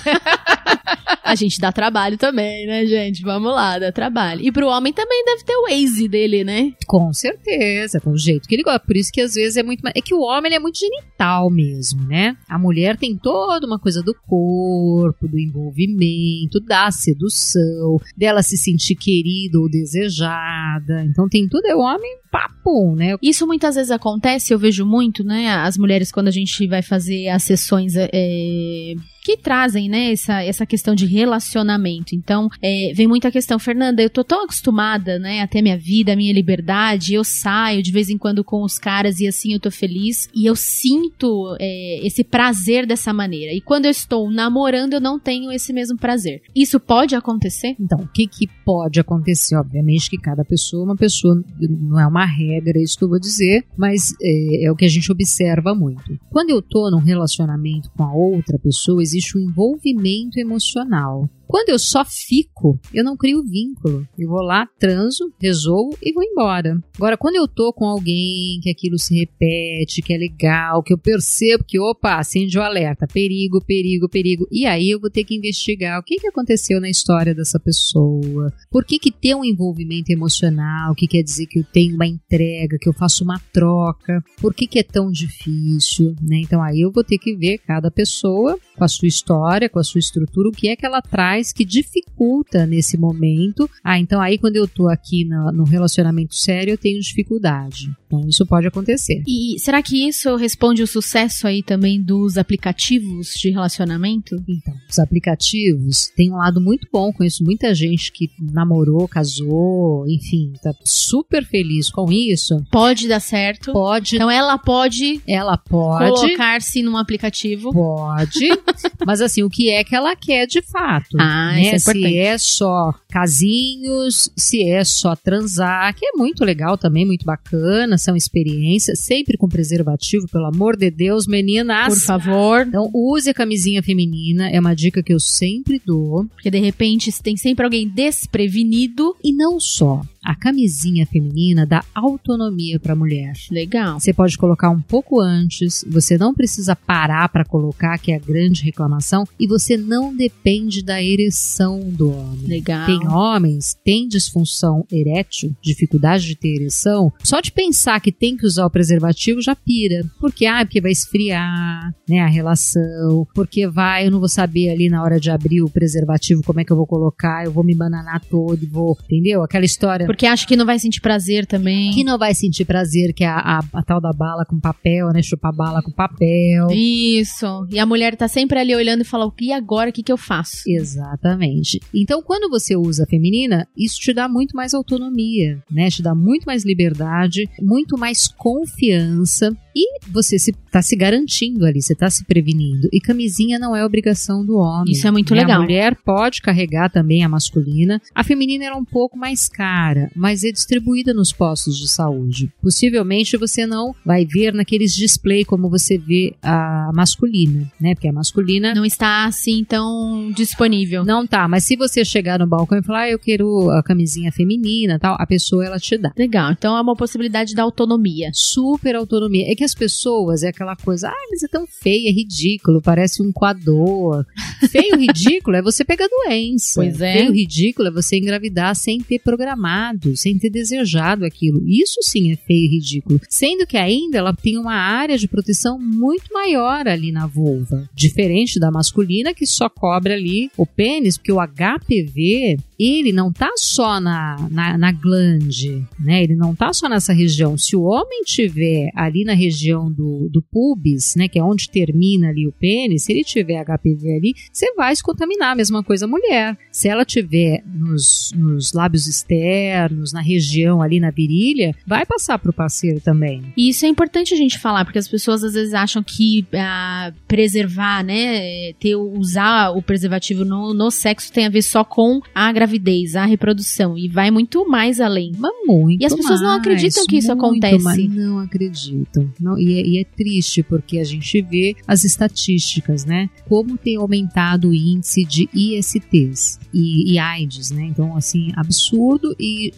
A 1.23 1.35
gente 1.35 1.59
dá 1.59 1.71
trabalho 1.71 2.17
também, 2.17 2.67
né, 2.67 2.85
gente? 2.85 3.21
Vamos 3.23 3.51
lá, 3.53 3.79
dá 3.79 3.91
trabalho. 3.91 4.41
E 4.41 4.51
pro 4.51 4.67
homem 4.67 4.91
também 4.93 5.23
deve 5.25 5.43
ter 5.43 5.55
o 5.55 5.63
Waze 5.69 6.07
dele, 6.07 6.43
né? 6.43 6.71
Com 6.85 7.11
certeza, 7.13 7.99
com 7.99 8.11
o 8.11 8.17
jeito 8.17 8.47
que 8.47 8.55
ele 8.55 8.63
gosta. 8.63 8.79
Por 8.79 8.95
isso 8.97 9.11
que 9.11 9.21
às 9.21 9.33
vezes 9.33 9.57
é 9.57 9.63
muito. 9.63 9.81
É 9.87 10.01
que 10.01 10.13
o 10.13 10.19
homem 10.21 10.47
ele 10.47 10.55
é 10.55 10.59
muito 10.59 10.77
genital 10.77 11.49
mesmo, 11.49 12.03
né? 12.07 12.35
A 12.47 12.59
mulher 12.59 12.97
tem 12.97 13.17
toda 13.17 13.65
uma 13.65 13.79
coisa 13.79 14.01
do 14.03 14.13
corpo, 14.27 15.27
do 15.27 15.39
envolvimento, 15.39 16.59
da 16.59 16.91
sedução, 16.91 17.97
dela 18.15 18.43
se 18.43 18.57
sentir 18.57 18.95
querida 18.95 19.23
ou 19.55 19.69
desejada. 19.69 21.03
Então 21.05 21.27
tem 21.27 21.47
tudo. 21.47 21.65
É 21.65 21.75
o 21.75 21.79
homem 21.79 22.17
papo, 22.31 22.95
né? 22.95 23.15
Isso 23.21 23.45
muitas 23.45 23.75
vezes 23.75 23.91
acontece, 23.91 24.53
eu 24.53 24.59
vejo 24.59 24.85
muito, 24.85 25.23
né? 25.23 25.49
As 25.49 25.77
mulheres, 25.77 26.11
quando 26.11 26.27
a 26.27 26.31
gente 26.31 26.67
vai 26.67 26.81
fazer 26.81 27.27
as 27.29 27.43
sessões 27.43 27.95
é, 27.95 28.95
que 29.23 29.37
trazem, 29.37 29.87
né, 29.89 30.11
essa, 30.11 30.43
essa 30.43 30.65
questão 30.65 30.93
de 30.93 31.05
relacionamento. 31.05 32.13
Então, 32.13 32.49
é, 32.61 32.91
vem 32.93 33.07
muita 33.07 33.31
questão, 33.31 33.57
Fernanda, 33.57 34.01
eu 34.01 34.09
tô 34.09 34.23
tão 34.23 34.43
acostumada, 34.43 35.17
né, 35.17 35.41
a 35.41 35.47
ter 35.47 35.61
minha 35.61 35.77
vida, 35.77 36.13
a 36.13 36.15
minha 36.15 36.33
liberdade, 36.33 37.13
eu 37.13 37.23
saio 37.23 37.81
de 37.81 37.91
vez 37.91 38.09
em 38.09 38.17
quando 38.17 38.43
com 38.43 38.63
os 38.63 38.77
caras 38.77 39.19
e 39.19 39.27
assim 39.27 39.53
eu 39.53 39.59
tô 39.59 39.71
feliz. 39.71 40.29
E 40.35 40.45
eu 40.45 40.55
sinto 40.55 41.55
é, 41.59 42.05
esse 42.05 42.23
prazer 42.23 42.85
dessa 42.85 43.13
maneira. 43.13 43.53
E 43.53 43.61
quando 43.61 43.85
eu 43.85 43.91
estou 43.91 44.29
namorando, 44.29 44.93
eu 44.93 45.01
não 45.01 45.19
tenho 45.19 45.51
esse 45.51 45.71
mesmo 45.71 45.97
prazer. 45.97 46.41
Isso 46.55 46.79
pode 46.79 47.15
acontecer? 47.15 47.75
Então, 47.79 47.99
o 47.99 48.07
que, 48.07 48.27
que 48.27 48.47
pode 48.65 48.99
acontecer? 48.99 49.55
Obviamente 49.55 50.09
que 50.09 50.17
cada 50.17 50.43
pessoa 50.43 50.83
é 50.83 50.85
uma 50.85 50.95
pessoa, 50.95 51.41
não 51.59 51.99
é 51.99 52.05
uma 52.05 52.25
regra 52.25 52.81
isso 52.81 52.97
que 52.97 53.03
eu 53.03 53.09
vou 53.09 53.19
dizer, 53.19 53.65
mas 53.77 54.13
é, 54.21 54.65
é 54.65 54.71
o 54.71 54.75
que 54.75 54.85
a 54.85 54.89
gente 54.89 55.11
observa 55.11 55.73
muito. 55.73 56.03
Quando 56.29 56.49
eu 56.49 56.61
tô 56.61 56.89
num 56.91 56.99
relacionamento 56.99 57.89
com 57.95 58.03
a 58.03 58.13
outra 58.13 58.59
pessoa, 58.59 59.01
existe 59.13 59.37
um 59.37 59.41
envolvimento 59.41 60.39
emocional. 60.39 61.29
Quando 61.53 61.69
eu 61.69 61.77
só 61.77 62.03
fico, 62.03 62.79
eu 62.91 63.03
não 63.03 63.15
crio 63.15 63.43
vínculo. 63.43 64.07
Eu 64.17 64.27
vou 64.27 64.41
lá, 64.41 64.67
transo, 64.79 65.31
resolvo 65.39 65.95
e 66.01 66.11
vou 66.11 66.23
embora. 66.23 66.83
Agora, 66.95 67.15
quando 67.15 67.35
eu 67.35 67.47
tô 67.47 67.71
com 67.71 67.85
alguém 67.85 68.59
que 68.59 68.71
aquilo 68.71 68.97
se 68.97 69.13
repete, 69.13 70.01
que 70.01 70.11
é 70.11 70.17
legal, 70.17 70.81
que 70.81 70.91
eu 70.91 70.97
percebo 70.97 71.63
que, 71.63 71.79
opa, 71.79 72.15
acende 72.15 72.57
o 72.57 72.61
alerta, 72.63 73.05
perigo, 73.05 73.63
perigo, 73.63 74.09
perigo. 74.09 74.47
E 74.51 74.65
aí 74.65 74.89
eu 74.89 74.99
vou 74.99 75.11
ter 75.11 75.23
que 75.25 75.35
investigar 75.35 75.99
o 75.99 76.03
que, 76.03 76.15
que 76.15 76.25
aconteceu 76.25 76.81
na 76.81 76.89
história 76.89 77.35
dessa 77.35 77.59
pessoa. 77.59 78.51
Por 78.71 78.83
que, 78.83 78.97
que 78.97 79.11
tem 79.11 79.35
um 79.35 79.45
envolvimento 79.45 80.11
emocional, 80.11 80.95
que 80.95 81.05
quer 81.05 81.21
dizer 81.21 81.45
que 81.45 81.59
eu 81.59 81.63
tenho 81.71 81.93
uma 81.93 82.07
entrega, 82.07 82.79
que 82.81 82.89
eu 82.89 82.93
faço 82.93 83.23
uma 83.23 83.39
troca. 83.53 84.23
Por 84.41 84.55
que, 84.55 84.65
que 84.65 84.79
é 84.79 84.83
tão 84.83 85.11
difícil, 85.11 86.15
né? 86.19 86.37
Então 86.37 86.63
aí 86.63 86.81
eu 86.81 86.91
vou 86.91 87.03
ter 87.03 87.19
que 87.19 87.35
ver 87.35 87.59
cada 87.59 87.91
pessoa 87.91 88.57
com 88.75 88.83
a 88.83 88.87
sua 88.87 89.07
história, 89.07 89.69
com 89.69 89.77
a 89.77 89.83
sua 89.83 89.99
estrutura, 89.99 90.49
o 90.49 90.51
que 90.51 90.67
é 90.67 90.75
que 90.75 90.83
ela 90.83 90.99
traz 90.99 91.42
que 91.51 91.65
dificulta 91.65 92.65
nesse 92.65 92.97
momento. 92.97 93.69
Ah, 93.83 93.99
então 93.99 94.21
aí 94.21 94.37
quando 94.37 94.55
eu 94.55 94.67
tô 94.67 94.87
aqui 94.87 95.25
na- 95.25 95.51
no 95.51 95.63
relacionamento 95.63 96.35
sério, 96.35 96.71
eu 96.73 96.77
tenho 96.77 96.99
dificuldade. 97.01 97.91
Então 98.13 98.29
isso 98.29 98.45
pode 98.45 98.67
acontecer. 98.67 99.23
E 99.27 99.59
será 99.59 99.81
que 99.81 100.07
isso 100.07 100.35
responde 100.35 100.83
o 100.83 100.87
sucesso 100.87 101.47
aí 101.47 101.63
também 101.63 102.01
dos 102.01 102.37
aplicativos 102.37 103.33
de 103.33 103.49
relacionamento? 103.49 104.35
Então, 104.47 104.73
os 104.89 104.99
aplicativos 104.99 106.07
têm 106.15 106.31
um 106.31 106.37
lado 106.37 106.61
muito 106.61 106.87
bom. 106.91 107.11
Conheço 107.11 107.43
muita 107.43 107.73
gente 107.73 108.11
que 108.11 108.29
namorou, 108.39 109.07
casou, 109.07 110.05
enfim, 110.07 110.53
tá 110.61 110.73
super 110.83 111.45
feliz 111.45 111.89
com 111.89 112.11
isso. 112.11 112.63
Pode 112.71 113.07
dar 113.07 113.19
certo. 113.19 113.71
Pode, 113.71 114.15
Então 114.15 114.29
ela 114.29 114.57
pode, 114.57 115.21
ela 115.27 115.57
pode, 115.57 116.21
colocar-se 116.21 116.83
num 116.83 116.97
aplicativo. 116.97 117.71
pode, 117.71 118.47
mas 119.05 119.21
assim, 119.21 119.43
o 119.43 119.49
que 119.49 119.69
é 119.69 119.83
que 119.83 119.95
ela 119.95 120.15
quer 120.15 120.45
de 120.45 120.61
fato? 120.61 121.17
Ah, 121.19 121.53
né? 121.53 121.61
isso 121.61 121.75
é 121.75 121.79
se 121.79 121.89
importante. 121.91 122.17
é 122.17 122.37
só 122.37 122.93
casinhos, 123.13 124.31
se 124.35 124.67
é 124.67 124.83
só 124.83 125.15
transar, 125.15 125.93
que 125.93 126.03
é 126.03 126.17
muito 126.17 126.43
legal 126.43 126.79
também, 126.79 127.05
muito 127.05 127.23
bacana, 127.23 127.95
são 127.95 128.15
experiências, 128.15 129.01
sempre 129.01 129.37
com 129.37 129.47
preservativo, 129.47 130.27
pelo 130.27 130.47
amor 130.47 130.75
de 130.75 130.89
Deus, 130.89 131.27
meninas. 131.27 131.93
Por 131.93 132.01
favor. 132.01 132.65
Então, 132.67 132.89
use 132.91 133.29
a 133.29 133.33
camisinha 133.33 133.83
feminina, 133.83 134.49
é 134.49 134.59
uma 134.59 134.73
dica 134.73 135.03
que 135.03 135.13
eu 135.13 135.19
sempre 135.19 135.79
dou. 135.85 136.25
Porque 136.33 136.49
de 136.49 136.59
repente 136.59 137.13
tem 137.21 137.37
sempre 137.37 137.63
alguém 137.63 137.87
desprevenido. 137.87 139.15
E 139.23 139.31
não 139.31 139.59
só, 139.59 140.01
a 140.23 140.33
camisinha 140.33 141.05
feminina 141.05 141.65
dá 141.65 141.83
autonomia 141.93 142.79
para 142.79 142.93
a 142.93 142.95
mulher. 142.95 143.33
Legal. 143.51 143.99
Você 143.99 144.13
pode 144.13 144.37
colocar 144.37 144.69
um 144.69 144.81
pouco 144.81 145.19
antes, 145.19 145.85
você 145.87 146.17
não 146.17 146.33
precisa 146.33 146.75
parar 146.75 147.27
para 147.29 147.45
colocar, 147.45 147.99
que 147.99 148.11
é 148.11 148.15
a 148.15 148.19
grande 148.19 148.63
reclamação, 148.63 149.25
e 149.39 149.45
você 149.45 149.75
não 149.77 150.15
depende 150.15 150.81
da 150.81 151.03
ereção 151.03 151.79
do 151.79 152.09
homem. 152.09 152.47
Legal. 152.47 152.85
Tem 152.85 153.02
homens, 153.07 153.75
tem 153.83 154.07
disfunção 154.07 154.85
erétil, 154.91 155.55
dificuldade 155.61 156.25
de 156.25 156.35
ter 156.35 156.55
ereção, 156.55 157.11
só 157.23 157.39
de 157.39 157.51
pensar 157.51 157.99
que 157.99 158.11
tem 158.11 158.35
que 158.35 158.45
usar 158.45 158.65
o 158.65 158.69
preservativo 158.69 159.41
já 159.41 159.55
pira. 159.55 160.03
Porque, 160.19 160.45
ah, 160.45 160.65
porque 160.65 160.81
vai 160.81 160.91
esfriar, 160.91 161.93
né, 162.07 162.19
a 162.19 162.27
relação, 162.27 163.27
porque 163.33 163.67
vai, 163.67 164.07
eu 164.07 164.11
não 164.11 164.19
vou 164.19 164.29
saber 164.29 164.69
ali 164.69 164.89
na 164.89 165.03
hora 165.03 165.19
de 165.19 165.29
abrir 165.31 165.61
o 165.61 165.69
preservativo 165.69 166.41
como 166.43 166.59
é 166.59 166.63
que 166.63 166.71
eu 166.71 166.77
vou 166.77 166.87
colocar, 166.87 167.45
eu 167.45 167.51
vou 167.51 167.63
me 167.63 167.75
bananar 167.75 168.21
todo 168.25 168.61
e 168.63 168.67
vou, 168.67 168.97
entendeu? 169.03 169.41
Aquela 169.43 169.65
história 169.65 170.05
Porque 170.05 170.25
acha 170.25 170.47
que 170.47 170.55
não 170.55 170.65
vai 170.65 170.79
sentir 170.79 171.01
prazer 171.01 171.45
também. 171.45 171.91
que 171.91 172.03
não 172.03 172.17
vai 172.17 172.33
sentir 172.33 172.65
prazer, 172.65 173.13
que 173.13 173.23
é 173.23 173.27
a, 173.27 173.59
a, 173.59 173.59
a 173.73 173.83
tal 173.83 173.99
da 173.99 174.11
bala 174.11 174.45
com 174.45 174.59
papel, 174.59 175.09
né? 175.09 175.21
Chupar 175.21 175.53
bala 175.53 175.81
com 175.81 175.91
papel. 175.91 176.67
Isso. 176.71 177.67
E 177.69 177.79
a 177.79 177.85
mulher 177.85 178.15
tá 178.15 178.27
sempre 178.27 178.59
ali 178.59 178.75
olhando 178.75 179.01
e 179.01 179.05
fala: 179.05 179.31
e 179.39 179.51
agora? 179.51 179.89
O 179.89 179.93
que, 179.93 180.03
que 180.03 180.11
eu 180.11 180.17
faço? 180.17 180.63
Exatamente. 180.67 181.79
Então, 181.93 182.21
quando 182.21 182.49
você 182.49 182.75
usa 182.75 182.92
a 182.99 183.05
feminina, 183.05 183.67
isso 183.75 183.99
te 183.99 184.13
dá 184.13 184.27
muito 184.27 184.55
mais 184.55 184.73
autonomia, 184.73 185.61
né? 185.69 185.89
Te 185.89 186.01
dá 186.01 186.13
muito 186.15 186.45
mais 186.45 186.63
liberdade, 186.63 187.49
muito 187.61 187.97
mais 187.97 188.27
confiança 188.27 189.55
e 189.75 189.99
você 190.09 190.37
se, 190.37 190.51
tá 190.71 190.81
se 190.81 190.95
garantindo 190.95 191.65
ali, 191.65 191.81
você 191.81 191.95
tá 191.95 192.09
se 192.09 192.23
prevenindo. 192.25 192.87
E 192.91 192.99
camisinha 192.99 193.57
não 193.57 193.75
é 193.75 193.85
obrigação 193.85 194.45
do 194.45 194.57
homem. 194.57 194.91
Isso 194.91 195.07
é 195.07 195.11
muito 195.11 195.33
né? 195.33 195.41
legal. 195.41 195.59
A 195.59 195.63
mulher 195.63 195.95
pode 196.03 196.41
carregar 196.41 196.89
também 196.89 197.23
a 197.23 197.29
masculina. 197.29 198.01
A 198.13 198.23
feminina 198.23 198.65
era 198.65 198.75
um 198.75 198.85
pouco 198.85 199.17
mais 199.17 199.47
cara, 199.47 200.11
mas 200.15 200.43
é 200.43 200.51
distribuída 200.51 201.13
nos 201.13 201.31
postos 201.31 201.77
de 201.77 201.89
saúde. 201.89 202.51
Possivelmente 202.61 203.37
você 203.37 203.65
não 203.65 203.95
vai 204.05 204.25
ver 204.25 204.53
naqueles 204.53 204.93
display 204.93 205.43
como 205.45 205.69
você 205.69 205.97
vê 205.97 206.35
a 206.41 206.91
masculina, 206.93 207.71
né? 207.79 207.95
Porque 207.95 208.07
a 208.07 208.13
masculina 208.13 208.73
Não 208.73 208.85
está 208.85 209.25
assim 209.25 209.63
tão 209.63 210.31
disponível. 210.35 211.03
não 211.03 211.25
tá, 211.25 211.47
mas 211.47 211.63
se 211.63 211.75
você 211.75 212.03
chegar 212.05 212.39
no 212.39 212.47
balcão 212.47 212.77
e 212.77 212.83
falar, 212.83 213.01
ah, 213.01 213.09
eu 213.09 213.19
quero 213.19 213.69
a 213.71 213.83
camisinha 213.83 214.31
feminina 214.31 214.99
tal, 214.99 215.15
a 215.19 215.25
pessoa 215.25 215.65
ela 215.65 215.79
te 215.79 215.97
dá. 215.97 216.11
Legal. 216.17 216.51
Então 216.51 216.77
é 216.77 216.81
uma 216.81 216.95
possibilidade 216.95 217.53
da 217.55 217.63
autonomia. 217.63 218.29
Super 218.33 218.95
autonomia. 218.95 219.51
É 219.51 219.55
que 219.55 219.62
que 219.63 219.65
as 219.65 219.73
pessoas 219.73 220.43
é 220.43 220.49
aquela 220.49 220.75
coisa, 220.75 221.07
ah, 221.07 221.27
mas 221.31 221.41
é 221.41 221.47
tão 221.47 221.65
feio, 221.65 222.09
é 222.09 222.11
ridículo, 222.11 222.81
parece 222.81 223.21
um 223.21 223.31
coador. 223.31 224.25
Feio, 224.69 224.97
ridículo 224.97 225.55
é 225.55 225.61
você 225.61 225.85
pegar 225.85 226.07
doença. 226.07 226.81
Pois 226.81 226.99
é. 226.99 227.13
Feio, 227.13 227.31
ridículo 227.31 227.87
é 227.87 227.91
você 227.91 228.17
engravidar 228.17 228.75
sem 228.75 228.99
ter 228.99 229.19
programado, 229.19 230.17
sem 230.17 230.37
ter 230.37 230.49
desejado 230.49 231.25
aquilo. 231.25 231.63
Isso 231.65 232.01
sim 232.01 232.31
é 232.31 232.35
feio 232.35 232.65
e 232.65 232.75
ridículo. 232.75 233.21
Sendo 233.29 233.65
que 233.65 233.77
ainda 233.77 234.17
ela 234.17 234.33
tem 234.33 234.57
uma 234.57 234.75
área 234.75 235.17
de 235.17 235.27
proteção 235.27 235.79
muito 235.79 236.33
maior 236.33 236.87
ali 236.87 237.11
na 237.11 237.25
vulva. 237.25 237.89
Diferente 237.93 238.59
da 238.59 238.69
masculina 238.69 239.33
que 239.33 239.45
só 239.45 239.69
cobre 239.69 240.13
ali 240.13 240.51
o 240.57 240.65
pênis, 240.65 241.17
porque 241.17 241.31
o 241.31 241.39
HPV, 241.39 242.57
ele 242.77 243.13
não 243.13 243.31
tá 243.31 243.51
só 243.55 243.99
na, 244.01 244.47
na, 244.51 244.77
na 244.77 244.91
glande, 244.91 245.85
né? 245.99 246.23
Ele 246.23 246.35
não 246.35 246.53
tá 246.53 246.73
só 246.73 246.89
nessa 246.89 247.13
região. 247.13 247.57
Se 247.57 247.75
o 247.75 247.83
homem 247.83 248.23
tiver 248.25 248.89
ali 248.95 249.23
na 249.23 249.33
região 249.33 249.52
do, 249.91 250.29
do 250.31 250.41
pubis, 250.41 251.15
né? 251.15 251.27
Que 251.27 251.39
é 251.39 251.43
onde 251.43 251.69
termina 251.69 252.29
ali 252.29 252.47
o 252.47 252.51
pênis, 252.51 253.03
se 253.03 253.11
ele 253.11 253.23
tiver 253.23 253.63
HPV 253.63 254.15
ali, 254.15 254.33
você 254.51 254.73
vai 254.73 254.95
se 254.95 255.03
contaminar. 255.03 255.51
A 255.51 255.55
mesma 255.55 255.83
coisa 255.83 256.05
a 256.05 256.07
mulher. 256.07 256.57
Se 256.71 256.87
ela 256.87 257.05
tiver 257.05 257.63
nos, 257.65 258.31
nos 258.35 258.73
lábios 258.73 259.07
externos, 259.07 260.13
na 260.13 260.21
região 260.21 260.81
ali 260.81 260.99
na 260.99 261.11
virilha, 261.11 261.75
vai 261.85 262.05
passar 262.05 262.39
pro 262.39 262.53
parceiro 262.53 262.99
também. 262.99 263.43
E 263.55 263.69
isso 263.69 263.85
é 263.85 263.89
importante 263.89 264.33
a 264.33 264.37
gente 264.37 264.59
falar, 264.59 264.85
porque 264.85 264.99
as 264.99 265.07
pessoas 265.07 265.43
às 265.43 265.53
vezes 265.53 265.73
acham 265.73 266.01
que 266.01 266.45
ah, 266.53 267.11
preservar, 267.27 268.03
né, 268.03 268.73
ter, 268.73 268.95
usar 268.95 269.71
o 269.71 269.81
preservativo 269.81 270.45
no, 270.45 270.73
no 270.73 270.91
sexo 270.91 271.31
tem 271.31 271.45
a 271.45 271.49
ver 271.49 271.61
só 271.61 271.83
com 271.83 272.21
a 272.33 272.51
gravidez, 272.51 273.15
a 273.15 273.25
reprodução, 273.25 273.97
e 273.97 274.07
vai 274.07 274.31
muito 274.31 274.67
mais 274.67 274.99
além. 274.99 275.31
Mas 275.37 275.51
muito 275.65 276.01
E 276.01 276.05
as 276.05 276.15
pessoas 276.15 276.41
não 276.41 276.49
mais, 276.49 276.59
acreditam 276.59 277.05
que 277.05 277.17
isso 277.17 277.31
acontece. 277.31 277.83
mais. 277.83 278.15
Não 278.15 278.39
acreditam. 278.39 279.29
Não, 279.43 279.57
e, 279.59 279.79
é, 279.79 279.85
e 279.85 279.97
é 279.99 280.03
triste 280.03 280.63
porque 280.63 280.97
a 280.99 281.03
gente 281.03 281.41
vê 281.41 281.75
as 281.87 282.03
estatísticas, 282.03 283.05
né? 283.05 283.29
Como 283.47 283.77
tem 283.77 283.97
aumentado 283.97 284.69
o 284.69 284.73
índice 284.73 285.23
de 285.25 285.49
ISTs 285.53 286.59
e, 286.73 287.13
e 287.13 287.19
AIDS, 287.19 287.71
né? 287.71 287.83
Então, 287.85 288.15
assim, 288.15 288.51
absurdo 288.55 289.35
e 289.39 289.71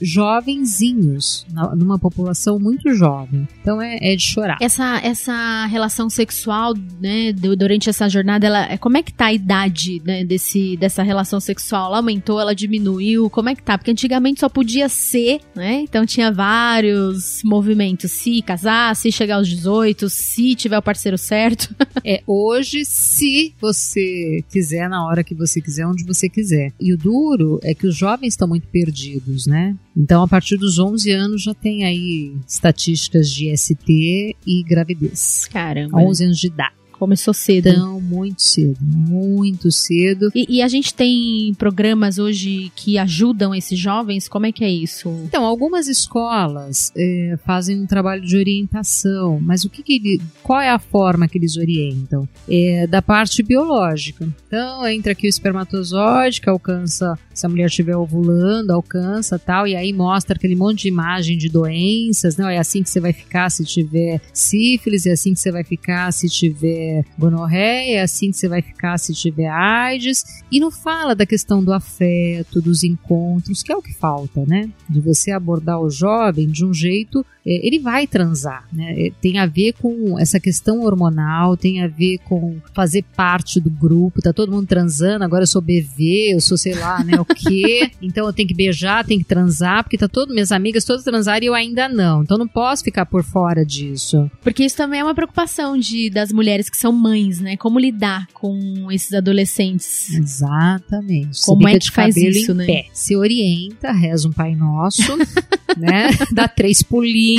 jovenzinhos, 0.50 1.46
numa 1.76 1.98
população 2.00 2.60
muito 2.60 2.94
jovem. 2.94 3.48
Então 3.62 3.82
é, 3.82 3.98
é 4.02 4.16
de 4.16 4.22
chorar. 4.24 4.58
Essa, 4.62 5.00
essa 5.04 5.66
relação 5.66 6.10
sexual, 6.10 6.74
né, 7.02 7.32
du- 7.34 7.56
durante 7.56 7.90
essa 7.90 8.08
jornada, 8.08 8.46
ela, 8.48 8.72
é- 8.72 8.78
como 8.78 8.98
é 8.98 9.04
que 9.04 9.14
tá 9.14 9.26
a 9.28 9.34
idade 9.34 10.02
né, 10.06 10.24
desse, 10.24 10.78
dessa 10.78 11.04
relação 11.04 11.40
sexual? 11.40 11.88
Ela 11.88 11.98
aumentou, 11.98 12.40
ela 12.40 12.54
diminuiu? 12.56 13.30
Como 13.30 13.50
é 13.50 13.56
que 13.56 13.64
tá? 13.64 13.78
Porque 13.78 13.92
antigamente 13.92 14.40
só 14.40 14.50
podia 14.50 14.88
ser, 14.90 15.40
né? 15.56 15.82
Então 15.82 16.06
tinha 16.06 16.32
vários 16.32 17.42
movimentos. 17.44 18.12
Se 18.12 18.42
casar, 18.42 18.96
se 18.96 19.12
chegar 19.12 19.36
aos 19.36 19.48
18, 19.56 20.10
se 20.10 20.56
tiver 20.56 20.78
o 20.78 20.82
parceiro 20.82 21.18
certo. 21.18 21.74
É 22.08 22.22
hoje, 22.28 22.86
se 22.86 23.54
você 23.60 24.44
quiser, 24.52 24.88
na 24.88 25.08
hora 25.08 25.24
que 25.24 25.34
você 25.34 25.60
quiser, 25.60 25.88
onde 25.88 26.04
você 26.04 26.30
quiser. 26.30 26.72
E 26.80 26.94
o 26.94 26.98
duro 26.98 27.60
é 27.64 27.74
que 27.74 27.88
os 27.88 27.96
jovens 27.96 28.34
estão 28.34 28.48
muito 28.48 28.68
perdidos, 28.68 29.48
né? 29.48 29.76
Então, 29.98 30.22
a 30.22 30.28
partir 30.28 30.58
dos 30.58 30.78
11 30.78 31.10
anos 31.12 31.42
já 31.42 31.54
tem 31.56 31.84
aí 31.84 32.36
estatísticas 32.48 33.32
de 33.32 33.56
ST 33.58 34.36
e 34.46 34.64
gravidez. 34.64 35.48
Caramba. 35.52 35.98
11 35.98 36.26
anos 36.26 36.38
de 36.38 36.48
idade. 36.48 36.76
Começou 36.98 37.34
cedo. 37.34 37.70
Então, 37.70 38.00
muito 38.00 38.42
cedo, 38.42 38.78
muito 38.82 39.72
cedo. 39.72 40.32
E, 40.34 40.58
e 40.58 40.62
a 40.62 40.68
gente 40.68 40.94
tem 40.94 41.54
programas 41.58 42.18
hoje 42.18 42.72
que 42.76 42.98
ajudam 42.98 43.54
esses 43.54 43.78
jovens? 43.78 44.28
Como 44.30 44.46
é 44.46 44.52
que 44.52 44.64
é 44.64 44.70
isso? 44.70 45.10
Então, 45.26 45.44
algumas 45.44 45.88
escolas 45.88 46.94
eh, 46.96 47.38
fazem 47.46 47.82
um 47.82 47.86
trabalho 47.86 48.22
de 48.22 48.38
orientação, 48.38 49.40
mas 49.42 49.66
o 49.66 49.70
que, 49.70 49.84
que 49.84 49.94
ele, 49.94 50.22
qual 50.42 50.62
é 50.62 50.70
a 50.70 50.80
forma 50.80 51.28
que 51.28 51.38
eles 51.38 51.58
orientam? 51.58 52.28
É 52.50 52.88
da 52.88 53.02
parte 53.02 53.44
biológica. 53.44 54.28
Então, 54.48 54.88
entra 54.88 55.12
aqui 55.12 55.28
o 55.28 55.30
espermatozoide 55.30 56.40
que 56.40 56.50
alcança, 56.50 57.18
se 57.34 57.46
a 57.46 57.50
mulher 57.50 57.66
estiver 57.66 57.98
ovulando, 57.98 58.72
alcança 58.72 59.38
tal, 59.38 59.68
e 59.68 59.76
aí 59.76 59.92
mostra 59.92 60.36
aquele 60.38 60.56
monte 60.56 60.84
de 60.84 60.88
imagem 60.88 61.38
de 61.38 61.50
doenças, 61.50 62.38
não? 62.38 62.48
É 62.48 62.58
assim 62.58 62.82
que 62.82 62.90
você 62.90 63.00
vai 63.00 63.12
ficar 63.12 63.50
se 63.50 63.66
tiver 63.66 64.22
sífilis, 64.34 65.06
é 65.06 65.12
assim 65.12 65.34
que 65.34 65.40
você 65.40 65.52
vai 65.52 65.64
ficar 65.64 66.12
se 66.14 66.30
tiver 66.30 66.85
gonorreia, 67.18 68.00
é 68.00 68.02
assim 68.02 68.32
que 68.32 68.38
você 68.38 68.48
vai 68.48 68.62
ficar 68.62 68.98
se 68.98 69.14
tiver 69.14 69.48
AIDS, 69.48 70.44
e 70.52 70.60
não 70.60 70.72
fala 70.72 71.16
da 71.16 71.26
questão 71.26 71.64
do 71.64 71.74
afeto, 71.74 72.62
dos 72.62 72.84
encontros, 72.84 73.64
que 73.64 73.72
é 73.72 73.76
o 73.76 73.82
que 73.82 73.94
falta, 73.94 74.46
né? 74.46 74.70
De 74.90 75.00
você 75.00 75.32
abordar 75.32 75.80
o 75.80 75.90
jovem 75.90 76.48
de 76.48 76.66
um 76.66 76.74
jeito, 76.74 77.26
ele 77.46 77.80
vai 77.80 78.08
transar, 78.08 78.68
né? 78.72 78.94
É, 78.98 79.12
Tem 79.22 79.38
a 79.38 79.46
ver 79.46 79.74
com 79.74 80.20
essa 80.20 80.40
questão 80.40 80.82
hormonal, 80.82 81.56
tem 81.56 81.84
a 81.84 81.88
ver 81.88 82.18
com 82.20 82.58
fazer 82.74 83.04
parte 83.16 83.60
do 83.60 83.70
grupo, 83.70 84.22
tá 84.22 84.34
todo 84.34 84.52
mundo 84.52 84.68
transando, 84.68 85.24
agora 85.24 85.44
eu 85.44 85.48
sou 85.48 85.62
BV, 85.62 86.34
eu 86.34 86.42
sou 86.42 86.58
sei 86.58 86.74
lá, 86.74 87.04
né, 87.04 87.20
o 87.20 87.26
quê? 87.26 87.92
Então 88.02 88.28
eu 88.28 88.34
tenho 88.34 88.48
que 88.48 88.54
beijar, 88.54 89.06
tenho 89.06 89.20
que 89.20 89.26
transar, 89.26 89.84
porque 89.84 89.98
tá 89.98 90.08
todo, 90.08 90.34
minhas 90.34 90.52
amigas 90.52 90.84
todas 90.84 91.04
transaram 91.04 91.44
e 91.44 91.48
eu 91.48 91.54
ainda 91.54 91.90
não. 91.90 92.24
Então 92.24 92.38
não 92.38 92.48
posso 92.48 92.84
ficar 92.84 93.06
por 93.06 93.24
fora 93.24 93.66
disso. 93.66 94.30
Porque 94.42 94.64
isso 94.64 94.76
também 94.76 95.00
é 95.00 95.04
uma 95.04 95.16
preocupação 95.16 95.78
de, 95.78 96.10
das 96.10 96.32
mulheres 96.32 96.70
que 96.70 96.78
são 96.78 96.92
mães, 96.92 97.40
né? 97.40 97.58
Como 97.58 97.80
lidar 97.80 98.28
com 98.34 98.92
esses 98.92 99.14
adolescentes. 99.14 100.12
Exatamente. 100.12 101.42
Como 101.46 101.68
é 101.68 101.74
que 101.74 101.80
de 101.80 101.92
faz 101.92 102.16
isso, 102.16 102.54
né? 102.54 102.66
pé. 102.66 102.86
Se 102.94 103.16
orienta, 103.16 103.92
reza 103.92 104.28
um 104.28 104.32
Pai 104.32 104.56
Nosso, 104.56 105.18
né? 105.78 106.10
Dá 106.32 106.48
três 106.48 106.82
pulinhos, 106.84 107.35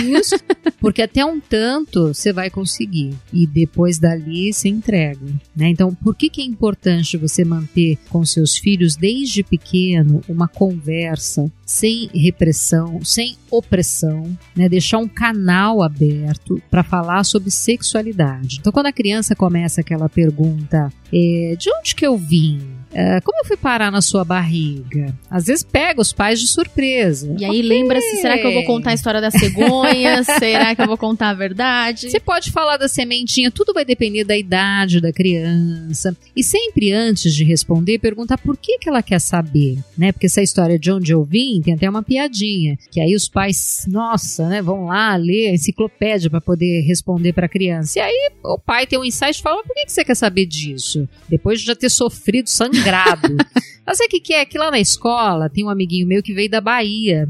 porque 0.81 1.03
até 1.03 1.25
um 1.25 1.41
tanto 1.41 2.15
você 2.15 2.33
vai 2.33 2.51
conseguir. 2.51 3.15
E 3.33 3.47
depois 3.47 3.99
dali 3.99 4.53
você 4.53 4.69
entrega, 4.69 5.27
né? 5.55 5.69
Então, 5.69 5.95
por 5.95 6.15
que 6.15 6.29
que 6.29 6.41
é 6.41 6.45
importante 6.45 7.17
você 7.17 7.45
manter 7.45 7.99
com 8.09 8.25
seus 8.25 8.57
filhos 8.57 8.97
desde 8.97 9.43
pequeno 9.43 10.21
uma 10.29 10.49
conversa 10.49 11.51
sem 11.65 12.09
repressão, 12.15 13.01
sem 13.03 13.37
opressão, 13.51 14.37
né? 14.55 14.69
Deixar 14.69 14.99
um 14.99 15.09
canal 15.09 15.83
aberto 15.83 16.63
para 16.71 16.83
falar 16.83 17.25
sobre 17.25 17.51
sexualidade. 17.51 18.59
Então, 18.61 18.73
quando 18.73 18.87
a 18.87 18.93
criança 18.93 19.35
começa 19.35 19.81
aquela 19.81 20.09
pergunta, 20.09 20.93
é, 21.13 21.57
de 21.59 21.71
onde 21.71 21.95
que 21.95 22.07
eu 22.07 22.17
vim? 22.17 22.76
É, 22.99 23.21
como 23.21 23.41
eu 23.41 23.45
fui 23.45 23.59
parar 23.59 23.93
na 23.93 24.01
sua 24.01 24.25
barriga? 24.25 25.15
Às 25.31 25.45
vezes 25.45 25.63
pega 25.63 26.01
os 26.01 26.15
pais 26.15 26.41
de 26.41 26.47
surpresa. 26.47 27.37
E 27.39 27.45
aí 27.45 27.61
lembra-se, 27.61 28.23
será 28.23 28.39
que 28.39 28.47
eu 28.47 28.55
vou 28.55 28.65
contar 28.65 28.93
a 28.93 28.95
história 28.95 29.21
da 29.21 29.31
cegonha? 29.31 30.25
será 30.39 30.75
que 30.75 30.81
eu 30.81 30.87
vou 30.87 30.97
contar 30.97 31.29
a 31.29 31.35
verdade? 31.35 32.11
Você 32.11 32.19
pode 32.19 32.51
falar 32.51 32.79
da 32.79 32.89
sementinha, 32.89 33.51
tudo 33.51 33.75
vai 33.75 33.85
depender 33.85 34.25
da 34.25 34.35
idade 34.35 34.99
da 34.99 35.13
criança. 35.13 36.17
E 36.35 36.43
sempre 36.43 36.91
antes 36.91 37.35
de 37.35 37.45
responder, 37.45 37.99
perguntar 37.99 38.39
por 38.39 38.57
que, 38.57 38.79
que 38.79 38.89
ela 38.89 39.03
quer 39.03 39.21
saber, 39.21 39.77
né? 39.99 40.11
Porque 40.11 40.25
essa 40.25 40.41
história 40.41 40.79
de 40.79 40.91
onde 40.91 41.13
eu 41.13 41.23
vim 41.23 41.61
tem 41.61 41.75
até 41.75 41.91
uma 41.91 42.03
piadinha, 42.03 42.79
que 42.91 42.99
aí 42.99 43.15
os 43.15 43.29
pais, 43.29 43.85
nossa, 43.87 44.49
né, 44.49 44.63
vão 44.63 44.87
lá 44.87 45.17
ler 45.17 45.49
a 45.49 45.53
enciclopédia 45.53 46.31
para 46.31 46.41
poder 46.41 46.81
responder 46.81 47.35
para 47.35 47.45
a 47.45 47.49
criança. 47.49 47.99
E 47.99 48.03
aí 48.03 48.31
o 48.43 48.59
pai 48.59 48.87
tem 48.87 48.99
um 48.99 49.05
insight 49.05 49.39
e 49.39 49.43
fala: 49.43 49.63
por 49.63 49.75
que, 49.75 49.85
que 49.85 49.93
você 49.93 50.03
quer 50.03 50.15
saber 50.15 50.47
disso? 50.47 51.07
Depois 51.29 51.61
de 51.61 51.67
já 51.67 51.77
ter 51.77 51.91
sofrido 51.91 52.49
sangrado. 52.87 53.37
Mas 53.87 53.99
sabe 53.99 54.07
o 54.09 54.11
que, 54.11 54.21
que 54.21 54.35
é? 54.35 54.45
Que 54.45 54.59
lá 54.59 54.71
na 54.71 54.81
escola 54.81 55.49
tem 55.49 55.65
um 55.65 55.69
amiguinho 55.71 56.07
meu 56.09 56.23
que 56.23 56.35
veio 56.35 56.51
da 56.51 56.61
Bahia. 56.61 57.29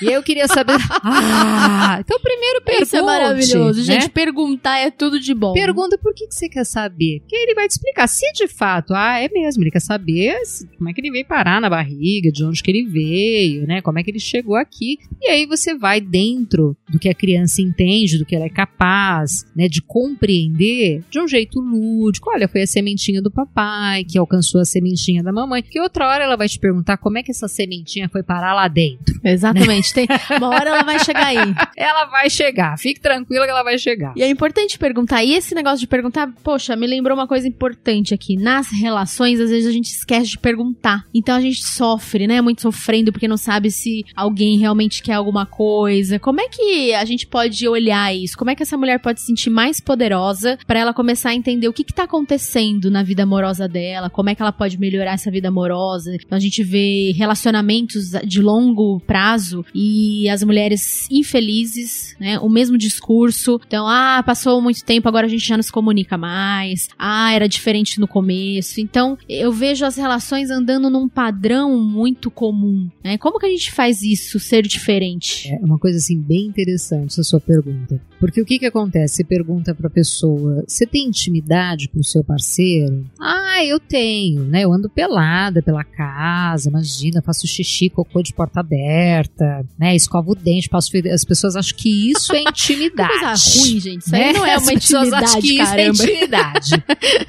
E 0.00 0.08
aí 0.08 0.14
eu 0.14 0.22
queria 0.22 0.46
saber. 0.46 0.76
Ah, 1.08 1.98
então 2.00 2.18
primeiro 2.20 2.60
pergunte. 2.62 2.86
Isso 2.86 2.96
é 2.96 3.02
maravilhoso. 3.02 3.78
né? 3.80 3.84
Gente, 4.00 4.10
perguntar 4.10 4.78
é 4.78 4.90
tudo 4.90 5.18
de 5.20 5.32
bom. 5.34 5.52
Pergunta 5.52 5.96
por 5.98 6.12
que, 6.14 6.26
que 6.26 6.34
você 6.34 6.48
quer 6.48 6.64
saber. 6.64 7.22
Que 7.28 7.34
ele 7.36 7.54
vai 7.54 7.66
te 7.68 7.72
explicar. 7.72 8.06
Se 8.08 8.30
de 8.32 8.46
fato, 8.48 8.92
ah, 8.94 9.18
é 9.20 9.28
mesmo, 9.32 9.62
ele 9.62 9.70
quer 9.70 9.80
saber 9.80 10.44
se- 10.44 10.66
como 10.76 10.88
é 10.90 10.92
que 10.92 11.00
ele 11.00 11.10
veio 11.10 11.24
parar 11.26 11.60
na 11.60 11.70
barriga, 11.70 12.30
de 12.32 12.44
onde 12.44 12.62
que 12.62 12.70
ele 12.70 12.84
veio, 12.84 13.66
né? 13.66 13.80
Como 13.80 13.98
é 13.98 14.02
que 14.02 14.10
ele 14.10 14.18
chegou 14.18 14.56
aqui. 14.56 14.98
E 15.22 15.28
aí 15.28 15.46
você 15.46 15.74
vai 15.76 16.00
dentro 16.00 16.76
do 16.88 16.98
que 16.98 17.08
a 17.08 17.14
criança 17.14 17.62
entende, 17.62 18.18
do 18.18 18.26
que 18.26 18.34
ela 18.34 18.46
é 18.46 18.50
capaz, 18.50 19.44
né? 19.56 19.68
De 19.68 19.80
compreender 19.80 21.02
de 21.10 21.20
um 21.20 21.28
jeito 21.28 21.60
lúdico. 21.60 22.30
Olha, 22.30 22.48
foi 22.48 22.62
a 22.62 22.66
sementinha 22.66 23.22
do 23.22 23.30
papai 23.30 24.04
que 24.04 24.18
alcançou 24.18 24.60
a 24.60 24.64
sementinha 24.64 24.85
da 25.22 25.32
mamãe. 25.32 25.62
Que 25.62 25.80
outra 25.80 26.06
hora 26.08 26.24
ela 26.24 26.36
vai 26.36 26.48
te 26.48 26.58
perguntar 26.58 26.96
como 26.96 27.18
é 27.18 27.22
que 27.22 27.30
essa 27.30 27.48
sementinha 27.48 28.08
foi 28.08 28.22
parar 28.22 28.54
lá 28.54 28.68
dentro. 28.68 29.18
Exatamente. 29.24 29.92
Tem, 29.92 30.06
uma 30.36 30.48
hora 30.48 30.70
ela 30.70 30.82
vai 30.82 30.98
chegar 30.98 31.26
aí. 31.26 31.36
Ela 31.76 32.06
vai 32.06 32.30
chegar. 32.30 32.78
Fique 32.78 33.00
tranquila 33.00 33.44
que 33.44 33.50
ela 33.50 33.62
vai 33.62 33.78
chegar. 33.78 34.12
E 34.16 34.22
é 34.22 34.28
importante 34.28 34.78
perguntar. 34.78 35.22
E 35.22 35.34
esse 35.34 35.54
negócio 35.54 35.78
de 35.78 35.86
perguntar, 35.86 36.32
poxa, 36.42 36.74
me 36.74 36.86
lembrou 36.86 37.16
uma 37.16 37.26
coisa 37.26 37.46
importante 37.46 38.14
aqui. 38.14 38.36
Nas 38.36 38.70
relações, 38.70 39.38
às 39.40 39.50
vezes 39.50 39.68
a 39.68 39.72
gente 39.72 39.90
esquece 39.90 40.30
de 40.30 40.38
perguntar. 40.38 41.04
Então 41.14 41.36
a 41.36 41.40
gente 41.40 41.62
sofre, 41.64 42.26
né? 42.26 42.40
Muito 42.40 42.62
sofrendo 42.62 43.12
porque 43.12 43.28
não 43.28 43.36
sabe 43.36 43.70
se 43.70 44.04
alguém 44.14 44.58
realmente 44.58 45.02
quer 45.02 45.14
alguma 45.14 45.44
coisa. 45.44 46.18
Como 46.18 46.40
é 46.40 46.48
que 46.48 46.94
a 46.94 47.04
gente 47.04 47.26
pode 47.26 47.68
olhar 47.68 48.14
isso? 48.14 48.36
Como 48.36 48.50
é 48.50 48.54
que 48.54 48.62
essa 48.62 48.76
mulher 48.76 49.00
pode 49.00 49.20
se 49.20 49.26
sentir 49.26 49.50
mais 49.50 49.80
poderosa 49.80 50.58
pra 50.66 50.78
ela 50.78 50.94
começar 50.94 51.30
a 51.30 51.34
entender 51.34 51.68
o 51.68 51.72
que, 51.72 51.84
que 51.84 51.94
tá 51.94 52.04
acontecendo 52.04 52.90
na 52.90 53.02
vida 53.02 53.22
amorosa 53.22 53.68
dela? 53.68 54.08
Como 54.08 54.30
é 54.30 54.34
que 54.34 54.42
ela 54.42 54.52
pode 54.52 54.75
melhorar 54.78 55.12
essa 55.12 55.30
vida 55.30 55.48
amorosa? 55.48 56.14
Então 56.14 56.36
a 56.36 56.40
gente 56.40 56.62
vê 56.62 57.12
relacionamentos 57.12 58.10
de 58.24 58.40
longo 58.40 59.00
prazo 59.00 59.64
e 59.74 60.28
as 60.28 60.42
mulheres 60.42 61.08
infelizes, 61.10 62.16
né? 62.18 62.38
O 62.38 62.48
mesmo 62.48 62.76
discurso. 62.78 63.60
Então, 63.66 63.86
ah, 63.86 64.22
passou 64.24 64.60
muito 64.60 64.84
tempo, 64.84 65.08
agora 65.08 65.26
a 65.26 65.28
gente 65.28 65.46
já 65.46 65.56
não 65.56 65.62
se 65.62 65.72
comunica 65.72 66.16
mais. 66.16 66.88
Ah, 66.98 67.32
era 67.32 67.48
diferente 67.48 68.00
no 68.00 68.08
começo. 68.08 68.80
Então, 68.80 69.18
eu 69.28 69.52
vejo 69.52 69.84
as 69.84 69.96
relações 69.96 70.50
andando 70.50 70.90
num 70.90 71.08
padrão 71.08 71.78
muito 71.80 72.30
comum, 72.30 72.88
né? 73.02 73.18
Como 73.18 73.38
que 73.38 73.46
a 73.46 73.50
gente 73.50 73.72
faz 73.72 74.02
isso 74.02 74.38
ser 74.38 74.66
diferente? 74.66 75.52
É 75.52 75.58
uma 75.64 75.78
coisa 75.78 75.98
assim 75.98 76.20
bem 76.20 76.46
interessante 76.46 77.12
essa 77.12 77.22
sua 77.22 77.40
pergunta. 77.40 78.00
Porque 78.18 78.40
o 78.40 78.44
que 78.44 78.58
que 78.58 78.66
acontece? 78.66 79.16
Você 79.16 79.24
pergunta 79.24 79.74
pra 79.74 79.90
pessoa: 79.90 80.64
"Você 80.66 80.86
tem 80.86 81.06
intimidade 81.06 81.88
com 81.88 82.00
o 82.00 82.04
seu 82.04 82.24
parceiro?" 82.24 83.04
"Ah, 83.20 83.64
eu 83.64 83.78
tenho, 83.78 84.44
né? 84.44 84.65
Eu 84.66 84.72
ando 84.72 84.90
pelada 84.90 85.62
pela 85.62 85.84
casa, 85.84 86.68
imagina, 86.68 87.22
faço 87.22 87.46
xixi, 87.46 87.88
cocô 87.88 88.22
de 88.22 88.34
porta 88.34 88.60
aberta, 88.60 89.64
né? 89.78 89.94
Escovo 89.94 90.32
o 90.32 90.34
dente, 90.34 90.68
passo 90.68 90.90
as 91.12 91.24
pessoas 91.24 91.56
acham 91.56 91.76
que 91.76 92.10
isso 92.10 92.34
é 92.34 92.40
intimidade. 92.48 93.08
coisa 93.20 93.58
ruim, 93.60 93.80
gente. 93.80 94.02
Isso 94.02 94.14
aí 94.14 94.20
né? 94.20 94.32
não 94.32 94.44
é 94.44 94.54
As 94.54 94.62
uma 94.64 94.72
pessoas 94.72 95.08
intimidade, 95.08 95.24
acham 95.24 95.40
que 95.40 95.56
caramba. 95.58 95.92
isso 95.92 96.02
é 96.02 96.06
intimidade. 96.06 96.84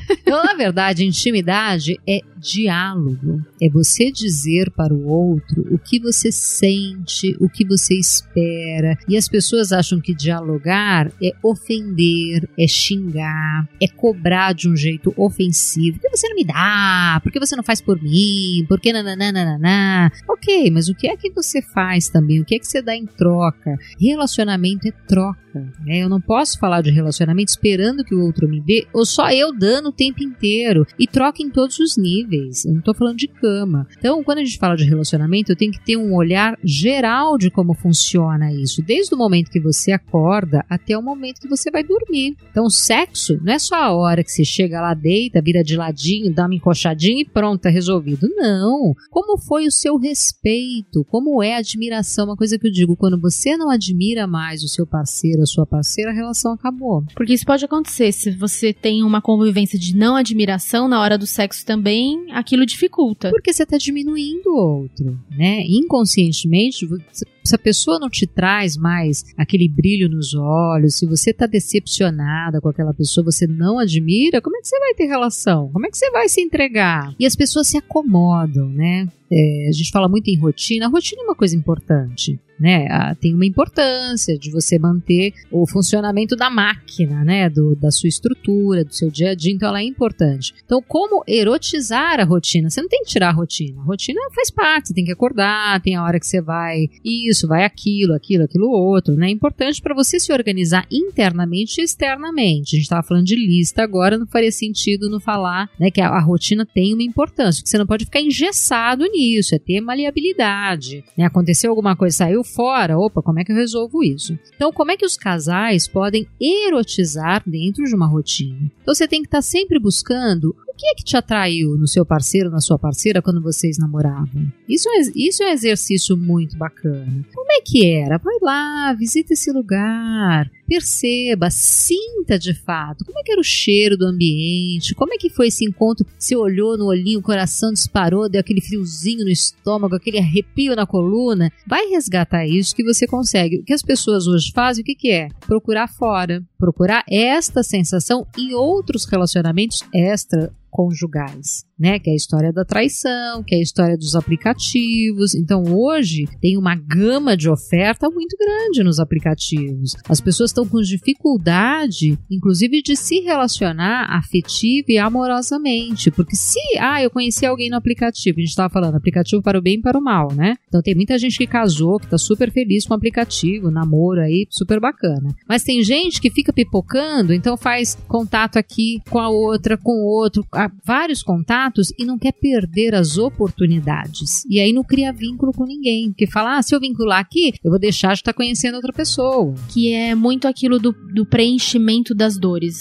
então, 0.09 0.43
na 0.43 0.53
verdade, 0.53 1.05
intimidade 1.05 1.99
é 2.07 2.21
diálogo. 2.39 3.43
É 3.61 3.69
você 3.69 4.11
dizer 4.11 4.71
para 4.71 4.93
o 4.93 5.07
outro 5.07 5.65
o 5.71 5.77
que 5.77 5.99
você 5.99 6.31
sente, 6.31 7.35
o 7.39 7.49
que 7.49 7.65
você 7.65 7.95
espera. 7.95 8.97
E 9.07 9.17
as 9.17 9.27
pessoas 9.27 9.71
acham 9.71 9.99
que 9.99 10.13
dialogar 10.13 11.11
é 11.21 11.31
ofender, 11.43 12.49
é 12.57 12.67
xingar, 12.67 13.67
é 13.81 13.87
cobrar 13.87 14.53
de 14.53 14.69
um 14.69 14.75
jeito 14.75 15.13
ofensivo. 15.17 15.99
Por 15.99 16.09
que 16.09 16.17
você 16.17 16.29
não 16.29 16.35
me 16.35 16.45
dá? 16.45 17.19
Por 17.21 17.31
que 17.31 17.39
você 17.39 17.55
não 17.55 17.63
faz 17.63 17.81
por 17.81 18.01
mim? 18.01 18.65
Por 18.67 18.79
que 18.79 18.93
nananana? 18.93 20.11
Ok, 20.27 20.69
mas 20.71 20.89
o 20.89 20.95
que 20.95 21.07
é 21.07 21.17
que 21.17 21.31
você 21.31 21.61
faz 21.61 22.09
também? 22.09 22.41
O 22.41 22.45
que 22.45 22.55
é 22.55 22.59
que 22.59 22.67
você 22.67 22.81
dá 22.81 22.95
em 22.95 23.05
troca? 23.05 23.77
Relacionamento 23.99 24.87
é 24.87 24.91
troca. 25.07 25.47
Né? 25.85 26.03
Eu 26.03 26.09
não 26.09 26.21
posso 26.21 26.59
falar 26.59 26.81
de 26.81 26.91
relacionamento 26.91 27.49
esperando 27.49 28.03
que 28.03 28.13
o 28.13 28.23
outro 28.23 28.47
me 28.47 28.61
dê, 28.61 28.87
ou 28.93 29.05
só 29.05 29.31
eu 29.31 29.51
dando 29.51 29.89
o 29.89 29.91
tempo 29.91 30.23
inteiro. 30.23 30.85
E 30.99 31.07
troca 31.07 31.41
em 31.41 31.49
todos 31.49 31.79
os 31.79 31.97
níveis. 31.97 32.26
Eu 32.65 32.73
não 32.73 32.81
tô 32.81 32.93
falando 32.93 33.17
de 33.17 33.27
cama. 33.27 33.87
Então, 33.97 34.23
quando 34.23 34.39
a 34.39 34.43
gente 34.43 34.57
fala 34.57 34.75
de 34.75 34.83
relacionamento, 34.83 35.51
eu 35.51 35.55
tenho 35.55 35.71
que 35.71 35.83
ter 35.83 35.97
um 35.97 36.15
olhar 36.15 36.57
geral 36.63 37.37
de 37.37 37.49
como 37.49 37.73
funciona 37.73 38.51
isso. 38.53 38.81
Desde 38.81 39.13
o 39.13 39.17
momento 39.17 39.51
que 39.51 39.59
você 39.59 39.91
acorda 39.91 40.65
até 40.69 40.97
o 40.97 41.01
momento 41.01 41.41
que 41.41 41.47
você 41.47 41.71
vai 41.71 41.83
dormir. 41.83 42.35
Então, 42.51 42.65
o 42.65 42.69
sexo 42.69 43.37
não 43.41 43.53
é 43.53 43.59
só 43.59 43.75
a 43.75 43.93
hora 43.93 44.23
que 44.23 44.31
você 44.31 44.43
chega 44.43 44.81
lá, 44.81 44.93
deita, 44.93 45.41
vira 45.41 45.63
de 45.63 45.75
ladinho, 45.75 46.33
dá 46.33 46.45
uma 46.45 46.55
encoxadinha 46.55 47.21
e 47.21 47.25
pronto, 47.25 47.61
tá 47.61 47.69
resolvido. 47.69 48.27
Não. 48.35 48.93
Como 49.09 49.37
foi 49.37 49.65
o 49.65 49.71
seu 49.71 49.97
respeito? 49.97 51.05
Como 51.09 51.41
é 51.41 51.55
a 51.55 51.59
admiração? 51.59 52.25
Uma 52.25 52.37
coisa 52.37 52.57
que 52.57 52.67
eu 52.67 52.71
digo, 52.71 52.95
quando 52.95 53.19
você 53.19 53.55
não 53.57 53.69
admira 53.69 54.27
mais 54.27 54.63
o 54.63 54.67
seu 54.67 54.85
parceiro, 54.85 55.41
a 55.41 55.45
sua 55.45 55.65
parceira, 55.65 56.11
a 56.11 56.13
relação 56.13 56.53
acabou. 56.53 57.03
Porque 57.15 57.33
isso 57.33 57.45
pode 57.45 57.65
acontecer. 57.65 58.11
Se 58.11 58.31
você 58.31 58.73
tem 58.73 59.03
uma 59.03 59.21
convivência 59.21 59.77
de 59.77 59.95
não 59.95 60.15
admiração 60.15 60.87
na 60.87 60.99
hora 60.99 61.17
do 61.17 61.27
sexo 61.27 61.65
também, 61.65 62.16
aquilo 62.31 62.65
dificulta. 62.65 63.29
Porque 63.29 63.53
você 63.53 63.63
está 63.63 63.77
diminuindo 63.77 64.47
o 64.49 64.81
outro, 64.81 65.19
né? 65.29 65.63
Inconscientemente, 65.67 66.85
você- 66.85 67.25
se 67.47 67.55
a 67.55 67.59
pessoa 67.59 67.99
não 67.99 68.09
te 68.09 68.27
traz 68.27 68.77
mais 68.77 69.23
aquele 69.37 69.67
brilho 69.67 70.09
nos 70.09 70.33
olhos, 70.35 70.95
se 70.97 71.05
você 71.05 71.31
está 71.31 71.45
decepcionada 71.45 72.61
com 72.61 72.69
aquela 72.69 72.93
pessoa, 72.93 73.25
você 73.25 73.47
não 73.47 73.79
admira, 73.79 74.41
como 74.41 74.57
é 74.57 74.61
que 74.61 74.67
você 74.67 74.79
vai 74.79 74.93
ter 74.93 75.05
relação? 75.05 75.69
Como 75.71 75.85
é 75.85 75.89
que 75.89 75.97
você 75.97 76.11
vai 76.11 76.29
se 76.29 76.41
entregar? 76.41 77.13
E 77.19 77.25
as 77.25 77.35
pessoas 77.35 77.67
se 77.67 77.77
acomodam, 77.77 78.67
né? 78.69 79.07
É, 79.31 79.67
a 79.67 79.71
gente 79.71 79.91
fala 79.91 80.07
muito 80.07 80.29
em 80.29 80.37
rotina. 80.37 80.85
A 80.85 80.89
rotina 80.89 81.21
é 81.21 81.25
uma 81.25 81.35
coisa 81.35 81.55
importante, 81.55 82.39
né? 82.57 82.87
Ah, 82.89 83.13
tem 83.13 83.33
uma 83.33 83.45
importância 83.45 84.37
de 84.37 84.49
você 84.49 84.79
manter 84.79 85.33
o 85.51 85.67
funcionamento 85.67 86.35
da 86.35 86.49
máquina, 86.49 87.25
né? 87.25 87.49
Do, 87.49 87.75
da 87.75 87.91
sua 87.91 88.07
estrutura, 88.07 88.85
do 88.85 88.93
seu 88.93 89.11
dia 89.11 89.31
a 89.31 89.35
dia. 89.35 89.53
Então, 89.53 89.67
ela 89.67 89.81
é 89.81 89.83
importante. 89.83 90.53
Então, 90.63 90.81
como 90.81 91.23
erotizar 91.27 92.19
a 92.19 92.23
rotina? 92.23 92.69
Você 92.69 92.81
não 92.81 92.87
tem 92.87 93.03
que 93.03 93.09
tirar 93.09 93.29
a 93.29 93.33
rotina. 93.33 93.81
A 93.81 93.83
rotina 93.83 94.19
faz 94.33 94.49
parte. 94.49 94.87
Você 94.89 94.93
tem 94.93 95.05
que 95.05 95.11
acordar, 95.11 95.81
tem 95.81 95.95
a 95.95 96.03
hora 96.03 96.19
que 96.19 96.27
você 96.27 96.41
vai 96.41 96.89
isso, 97.03 97.36
vai 97.45 97.65
aquilo, 97.65 98.13
aquilo, 98.13 98.45
aquilo 98.45 98.69
outro, 98.69 99.15
né? 99.15 99.27
É 99.27 99.31
importante 99.31 99.81
para 99.81 99.93
você 99.93 100.19
se 100.19 100.31
organizar 100.31 100.87
internamente 100.89 101.81
e 101.81 101.83
externamente. 101.83 102.75
A 102.75 102.77
gente 102.77 102.83
estava 102.83 103.05
falando 103.05 103.25
de 103.25 103.35
lista 103.35 103.83
agora, 103.83 104.17
não 104.17 104.25
faria 104.25 104.51
sentido 104.51 105.09
não 105.09 105.19
falar, 105.19 105.69
né? 105.79 105.91
Que 105.91 105.99
a, 105.99 106.07
a 106.07 106.21
rotina 106.21 106.65
tem 106.65 106.93
uma 106.93 107.03
importância. 107.03 107.61
Que 107.61 107.69
você 107.69 107.77
não 107.77 107.85
pode 107.85 108.05
ficar 108.05 108.21
engessado 108.21 109.05
nisso. 109.05 109.53
É 109.53 109.59
ter 109.59 109.81
maleabilidade. 109.81 111.03
Né? 111.17 111.25
Aconteceu 111.25 111.69
alguma 111.69 111.95
coisa, 111.95 112.17
saiu 112.17 112.43
fora. 112.43 112.97
Opa, 112.97 113.21
como 113.21 113.39
é 113.39 113.43
que 113.43 113.51
eu 113.51 113.55
resolvo 113.55 114.03
isso? 114.03 114.37
Então, 114.55 114.71
como 114.71 114.91
é 114.91 114.97
que 114.97 115.05
os 115.05 115.17
casais 115.17 115.87
podem 115.87 116.25
erotizar 116.39 117.43
dentro 117.45 117.83
de 117.83 117.93
uma 117.93 118.07
rotina? 118.07 118.71
Então, 118.81 118.95
você 118.95 119.07
tem 119.07 119.21
que 119.21 119.27
estar 119.27 119.41
sempre 119.41 119.79
buscando 119.79 120.55
que 120.77 120.87
é 120.87 120.95
que 120.95 121.03
te 121.03 121.17
atraiu 121.17 121.75
no 121.77 121.87
seu 121.87 122.05
parceiro, 122.05 122.49
na 122.49 122.61
sua 122.61 122.77
parceira, 122.77 123.21
quando 123.21 123.41
vocês 123.41 123.77
namoravam? 123.77 124.51
Isso 124.69 124.87
é, 124.89 125.01
isso 125.15 125.43
é 125.43 125.47
um 125.47 125.53
exercício 125.53 126.15
muito 126.15 126.55
bacana. 126.55 127.25
Como 127.33 127.51
é 127.51 127.61
que 127.61 127.89
era? 127.89 128.17
Vai 128.17 128.37
lá, 128.41 128.93
visita 128.93 129.33
esse 129.33 129.51
lugar, 129.51 130.49
perceba, 130.67 131.49
sinta 131.49 132.37
de 132.37 132.53
fato. 132.53 133.05
Como 133.05 133.17
é 133.19 133.23
que 133.23 133.31
era 133.31 133.41
o 133.41 133.43
cheiro 133.43 133.97
do 133.97 134.05
ambiente? 134.05 134.93
Como 134.93 135.13
é 135.13 135.17
que 135.17 135.29
foi 135.29 135.47
esse 135.47 135.65
encontro? 135.65 136.05
Você 136.17 136.35
olhou 136.35 136.77
no 136.77 136.85
olhinho, 136.85 137.19
o 137.19 137.23
coração 137.23 137.71
disparou, 137.71 138.29
deu 138.29 138.41
aquele 138.41 138.61
friozinho 138.61 139.23
no 139.23 139.31
estômago, 139.31 139.95
aquele 139.95 140.19
arrepio 140.19 140.75
na 140.75 140.85
coluna. 140.85 141.51
Vai 141.65 141.87
resgatar 141.87 142.45
isso 142.45 142.75
que 142.75 142.83
você 142.83 143.07
consegue. 143.07 143.59
O 143.59 143.63
que 143.63 143.73
as 143.73 143.81
pessoas 143.81 144.27
hoje 144.27 144.51
fazem, 144.53 144.81
o 144.81 144.85
que, 144.85 144.95
que 144.95 145.11
é? 145.11 145.29
Procurar 145.45 145.87
fora. 145.87 146.43
Procurar 146.59 147.03
esta 147.09 147.63
sensação 147.63 148.27
em 148.37 148.53
outros 148.53 149.05
relacionamentos 149.05 149.83
extra 149.93 150.51
conjugais, 150.77 151.65
né? 151.79 151.97
Que 151.97 152.11
é 152.11 152.13
a 152.13 152.15
história 152.15 152.53
da 152.53 152.63
traição, 152.63 153.43
que 153.43 153.55
é 153.55 153.57
a 153.57 153.61
história 153.61 153.97
dos 153.97 154.15
aplicativos. 154.15 155.33
Então 155.33 155.63
hoje 155.63 156.25
tem 156.39 156.55
uma 156.55 156.75
gama 156.75 157.35
de 157.35 157.49
oferta 157.49 158.09
muito 158.11 158.37
grande 158.37 158.83
nos 158.83 158.99
aplicativos. 158.99 159.95
As 160.07 160.21
pessoas 160.21 160.51
estão 160.57 160.67
com 160.67 160.81
dificuldade, 160.81 162.17
inclusive, 162.31 162.81
de 162.81 162.95
se 162.95 163.19
relacionar 163.19 164.07
afetiva 164.09 164.87
e 164.89 164.97
amorosamente, 164.97 166.09
porque 166.09 166.35
se 166.35 166.59
ah 166.79 167.01
eu 167.01 167.11
conheci 167.11 167.45
alguém 167.45 167.69
no 167.69 167.77
aplicativo, 167.77 168.39
a 168.39 168.41
gente 168.41 168.49
estava 168.49 168.69
falando 168.69 168.95
aplicativo 168.95 169.41
para 169.41 169.59
o 169.59 169.61
bem 169.61 169.75
e 169.75 169.81
para 169.81 169.97
o 169.97 170.01
mal, 170.01 170.33
né? 170.33 170.55
Então 170.67 170.81
tem 170.81 170.95
muita 170.95 171.17
gente 171.19 171.37
que 171.37 171.45
casou, 171.45 171.99
que 171.99 172.07
tá 172.07 172.17
super 172.17 172.51
feliz 172.51 172.85
com 172.85 172.93
o 172.93 172.97
aplicativo, 172.97 173.69
namoro 173.69 174.21
aí, 174.21 174.47
super 174.49 174.79
bacana. 174.79 175.35
Mas 175.47 175.63
tem 175.63 175.83
gente 175.83 176.19
que 176.19 176.31
fica 176.31 176.51
pipocando, 176.51 177.33
então 177.33 177.55
faz 177.55 177.95
contato 178.07 178.57
aqui 178.57 179.01
com 179.09 179.19
a 179.19 179.29
outra, 179.29 179.77
com 179.77 179.91
o 179.91 180.05
outro, 180.05 180.45
vários 180.83 181.21
contatos 181.21 181.93
e 181.99 182.05
não 182.05 182.17
quer 182.17 182.31
perder 182.31 182.95
as 182.95 183.17
oportunidades. 183.17 184.43
E 184.49 184.59
aí 184.59 184.73
não 184.73 184.83
cria 184.83 185.13
vínculo 185.13 185.53
com 185.53 185.65
ninguém, 185.65 186.09
porque 186.09 186.25
fala, 186.25 186.57
ah, 186.57 186.61
se 186.63 186.73
eu 186.73 186.79
vincular 186.79 187.19
aqui, 187.19 187.53
eu 187.63 187.69
vou 187.69 187.79
deixar 187.79 188.13
de 188.13 188.19
estar 188.19 188.33
conhecendo 188.33 188.75
outra 188.75 188.93
pessoa. 188.93 189.53
Que 189.69 189.93
é 189.93 190.15
muito 190.15 190.46
aquilo 190.47 190.79
do, 190.79 190.91
do 191.13 191.25
preenchimento 191.25 192.15
das 192.15 192.37
dores. 192.39 192.75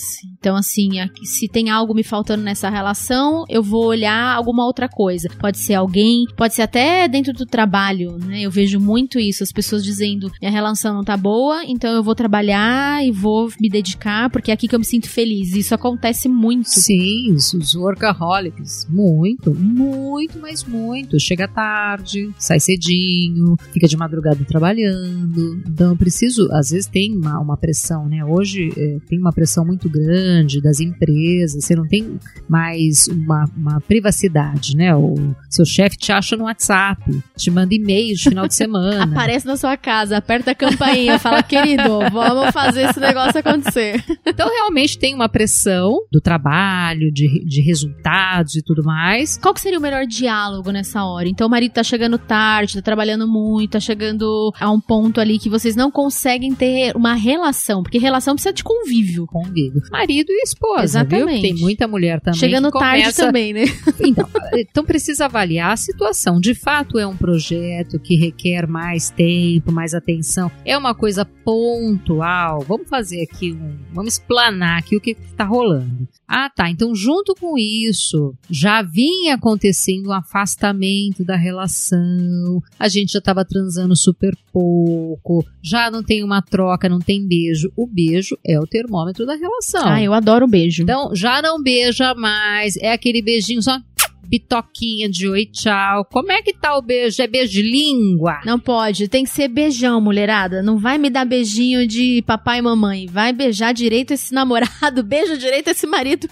Então, 0.47 0.55
assim, 0.55 0.91
se 1.25 1.49
tem 1.49 1.71
algo 1.71 1.93
me 1.93 2.05
faltando 2.05 2.45
nessa 2.45 2.71
relação, 2.71 3.45
eu 3.49 3.65
vou 3.65 3.85
olhar 3.87 4.33
alguma 4.33 4.65
outra 4.65 4.89
coisa. 4.89 5.29
Pode 5.41 5.59
ser 5.59 5.75
alguém, 5.75 6.25
pode 6.37 6.55
ser 6.55 6.63
até 6.63 7.09
dentro 7.09 7.33
do 7.33 7.45
trabalho, 7.45 8.17
né? 8.17 8.43
Eu 8.43 8.51
vejo 8.53 8.79
muito 8.79 9.19
isso, 9.19 9.43
as 9.43 9.51
pessoas 9.51 9.83
dizendo, 9.83 10.31
minha 10.41 10.53
relação 10.53 10.95
não 10.95 11.03
tá 11.03 11.17
boa, 11.17 11.65
então 11.65 11.93
eu 11.93 12.01
vou 12.01 12.15
trabalhar 12.15 13.05
e 13.05 13.11
vou 13.11 13.51
me 13.61 13.69
dedicar, 13.69 14.31
porque 14.31 14.53
é 14.53 14.55
aqui 14.55 14.69
que 14.69 14.75
eu 14.77 14.79
me 14.79 14.85
sinto 14.85 15.11
feliz. 15.11 15.53
Isso 15.53 15.75
acontece 15.75 16.29
muito. 16.29 16.69
Sim, 16.69 17.33
os- 17.33 17.75
workaholics. 17.75 18.87
Muito, 18.89 19.53
muito, 19.53 20.39
mas 20.39 20.63
muito. 20.63 21.19
Chega 21.19 21.49
tarde, 21.49 22.31
sai 22.39 22.61
cedinho, 22.61 23.57
fica 23.73 23.89
de 23.89 23.97
madrugada 23.97 24.45
trabalhando. 24.45 25.61
Então 25.67 25.91
eu 25.91 25.97
preciso, 25.97 26.49
às 26.53 26.71
vezes 26.71 26.87
tem 26.87 27.17
uma, 27.17 27.41
uma 27.41 27.57
pressão, 27.57 28.09
né? 28.09 28.25
Hoje 28.25 28.71
eh, 28.77 28.99
tem 29.09 29.19
uma 29.19 29.33
pressão 29.33 29.65
muito 29.67 29.89
grande 29.91 30.36
das 30.63 30.81
empresas, 30.81 31.65
você 31.65 31.75
não 31.75 31.87
tem 31.87 32.19
mais 32.49 33.09
uma, 33.09 33.45
uma 33.57 33.81
privacidade, 33.81 34.77
né? 34.77 34.95
O 34.95 35.15
seu 35.49 35.65
chefe 35.65 35.97
te 35.97 36.13
acha 36.13 36.37
no 36.37 36.45
WhatsApp, 36.45 37.03
te 37.37 37.51
manda 37.51 37.75
e-mail 37.75 38.15
de 38.15 38.23
final 38.23 38.47
de 38.47 38.55
semana. 38.55 39.05
Aparece 39.05 39.47
na 39.47 39.57
sua 39.57 39.77
casa, 39.77 40.17
aperta 40.17 40.51
a 40.51 40.55
campainha, 40.55 41.19
fala, 41.19 41.43
querido, 41.43 42.01
vamos 42.13 42.53
fazer 42.53 42.91
esse 42.91 43.01
negócio 43.01 43.41
acontecer. 43.41 44.03
Então 44.27 44.49
realmente 44.49 44.99
tem 44.99 45.15
uma 45.15 45.29
pressão 45.29 45.99
do 46.11 46.21
trabalho, 46.21 47.13
de, 47.13 47.45
de 47.45 47.61
resultados 47.61 48.55
e 48.55 48.63
tudo 48.63 48.85
mais. 48.85 49.39
Qual 49.39 49.55
que 49.55 49.61
seria 49.61 49.79
o 49.79 49.83
melhor 49.83 50.07
diálogo 50.07 50.71
nessa 50.71 51.05
hora? 51.05 51.29
Então 51.29 51.47
o 51.47 51.51
marido 51.51 51.73
tá 51.73 51.83
chegando 51.83 52.19
tarde, 52.19 52.75
tá 52.75 52.83
trabalhando 52.83 53.27
muito, 53.27 53.73
tá 53.73 53.81
chegando 53.81 54.53
a 54.59 54.71
um 54.71 54.81
ponto 54.81 55.21
ali 55.21 55.39
que 55.39 55.49
vocês 55.49 55.77
não 55.77 55.91
conseguem 55.91 56.55
ter 56.55 56.95
uma 56.97 57.15
relação, 57.15 57.83
porque 57.83 57.99
relação 57.99 58.35
precisa 58.35 58.53
de 58.53 58.65
convívio. 58.65 59.27
Convívio. 59.27 59.83
Marido 59.91 60.26
marido 60.27 60.33
e 60.33 60.43
esposa. 60.43 60.85
Exatamente. 60.85 61.41
Viu? 61.41 61.41
Tem 61.41 61.55
muita 61.55 61.87
mulher 61.89 62.21
também. 62.21 62.39
Chegando 62.39 62.71
tarde 62.71 63.15
também, 63.15 63.53
né? 63.53 63.65
Então, 64.07 64.29
então 64.55 64.85
precisa 64.85 65.25
avaliar 65.25 65.73
a 65.73 65.77
situação. 65.77 66.41
De 66.41 66.55
fato, 66.55 66.99
é 66.99 67.07
um 67.07 67.17
projeto 67.17 67.99
que 67.99 68.17
requer 68.17 68.67
mais 68.67 69.11
tempo, 69.11 69.73
mais 69.73 69.95
atenção. 69.95 70.51
É 70.65 70.77
uma 70.77 70.95
coisa 70.95 71.25
pontual. 71.25 72.61
Vamos 72.61 72.89
fazer 72.89 73.23
aqui 73.23 73.53
um. 73.53 73.77
Vamos 73.93 74.15
explanar 74.15 74.79
aqui 74.79 74.97
o 74.97 75.01
que 75.01 75.11
está 75.11 75.45
rolando. 75.45 76.07
Ah, 76.29 76.51
tá. 76.51 76.69
Então, 76.69 76.95
junto 76.95 77.35
com 77.35 77.57
isso, 77.57 78.35
já 78.51 78.83
vinha 78.83 79.35
acontecendo 79.35 80.09
um 80.09 80.13
afastamento 80.13 81.25
da 81.25 81.37
relação. 81.37 82.63
A 82.79 82.89
gente 82.89 83.13
já 83.13 83.19
estava 83.19 83.45
transando 83.45 83.97
super 83.97 84.37
pouco. 84.53 85.45
Já 85.63 85.91
não 85.91 86.03
tem 86.03 86.25
uma 86.25 86.43
troca, 86.43 86.89
não 86.89 86.99
tem 86.99 87.27
beijo. 87.27 87.73
O 87.77 87.87
beijo 87.87 88.37
é 88.45 88.59
o 88.59 88.67
termômetro 88.67 89.25
da 89.25 89.35
relação. 89.35 89.87
Ah, 89.87 90.01
eu 90.07 90.15
adoro 90.15 90.47
beijo. 90.47 90.83
Então, 90.83 91.15
já 91.15 91.43
não 91.43 91.63
beija 91.63 92.15
mais. 92.15 92.77
É 92.77 92.93
aquele 92.93 93.21
beijinho 93.23 93.63
só 93.63 93.79
bitoquinha 94.27 95.09
de 95.09 95.29
oi, 95.29 95.47
tchau. 95.47 96.05
Como 96.11 96.33
é 96.33 96.43
que 96.43 96.53
tá 96.53 96.77
o 96.77 96.83
beijo? 96.83 97.23
É 97.23 97.27
beijo 97.27 97.53
de 97.53 97.63
língua? 97.63 98.41
Não 98.45 98.59
pode, 98.59 99.09
tem 99.09 99.25
que 99.25 99.31
ser 99.31 99.49
beijão, 99.49 100.01
mulherada. 100.01 100.63
Não 100.63 100.79
vai 100.79 100.99
me 100.99 101.09
dar 101.09 101.25
beijinho 101.25 101.87
de 101.87 102.23
papai 102.27 102.59
e 102.59 102.63
mamãe. 102.63 103.07
Vai 103.07 103.33
beijar 103.33 103.73
direito 103.73 104.13
esse 104.13 104.35
namorado, 104.35 105.03
beija 105.07 105.37
direito 105.37 105.69
esse 105.69 105.87
marido. 105.87 106.29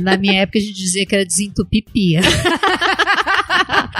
Na 0.00 0.16
minha 0.16 0.42
época 0.42 0.58
a 0.58 0.62
gente 0.62 0.74
dizia 0.74 1.06
que 1.06 1.14
era 1.14 1.24
desentupipia. 1.24 2.20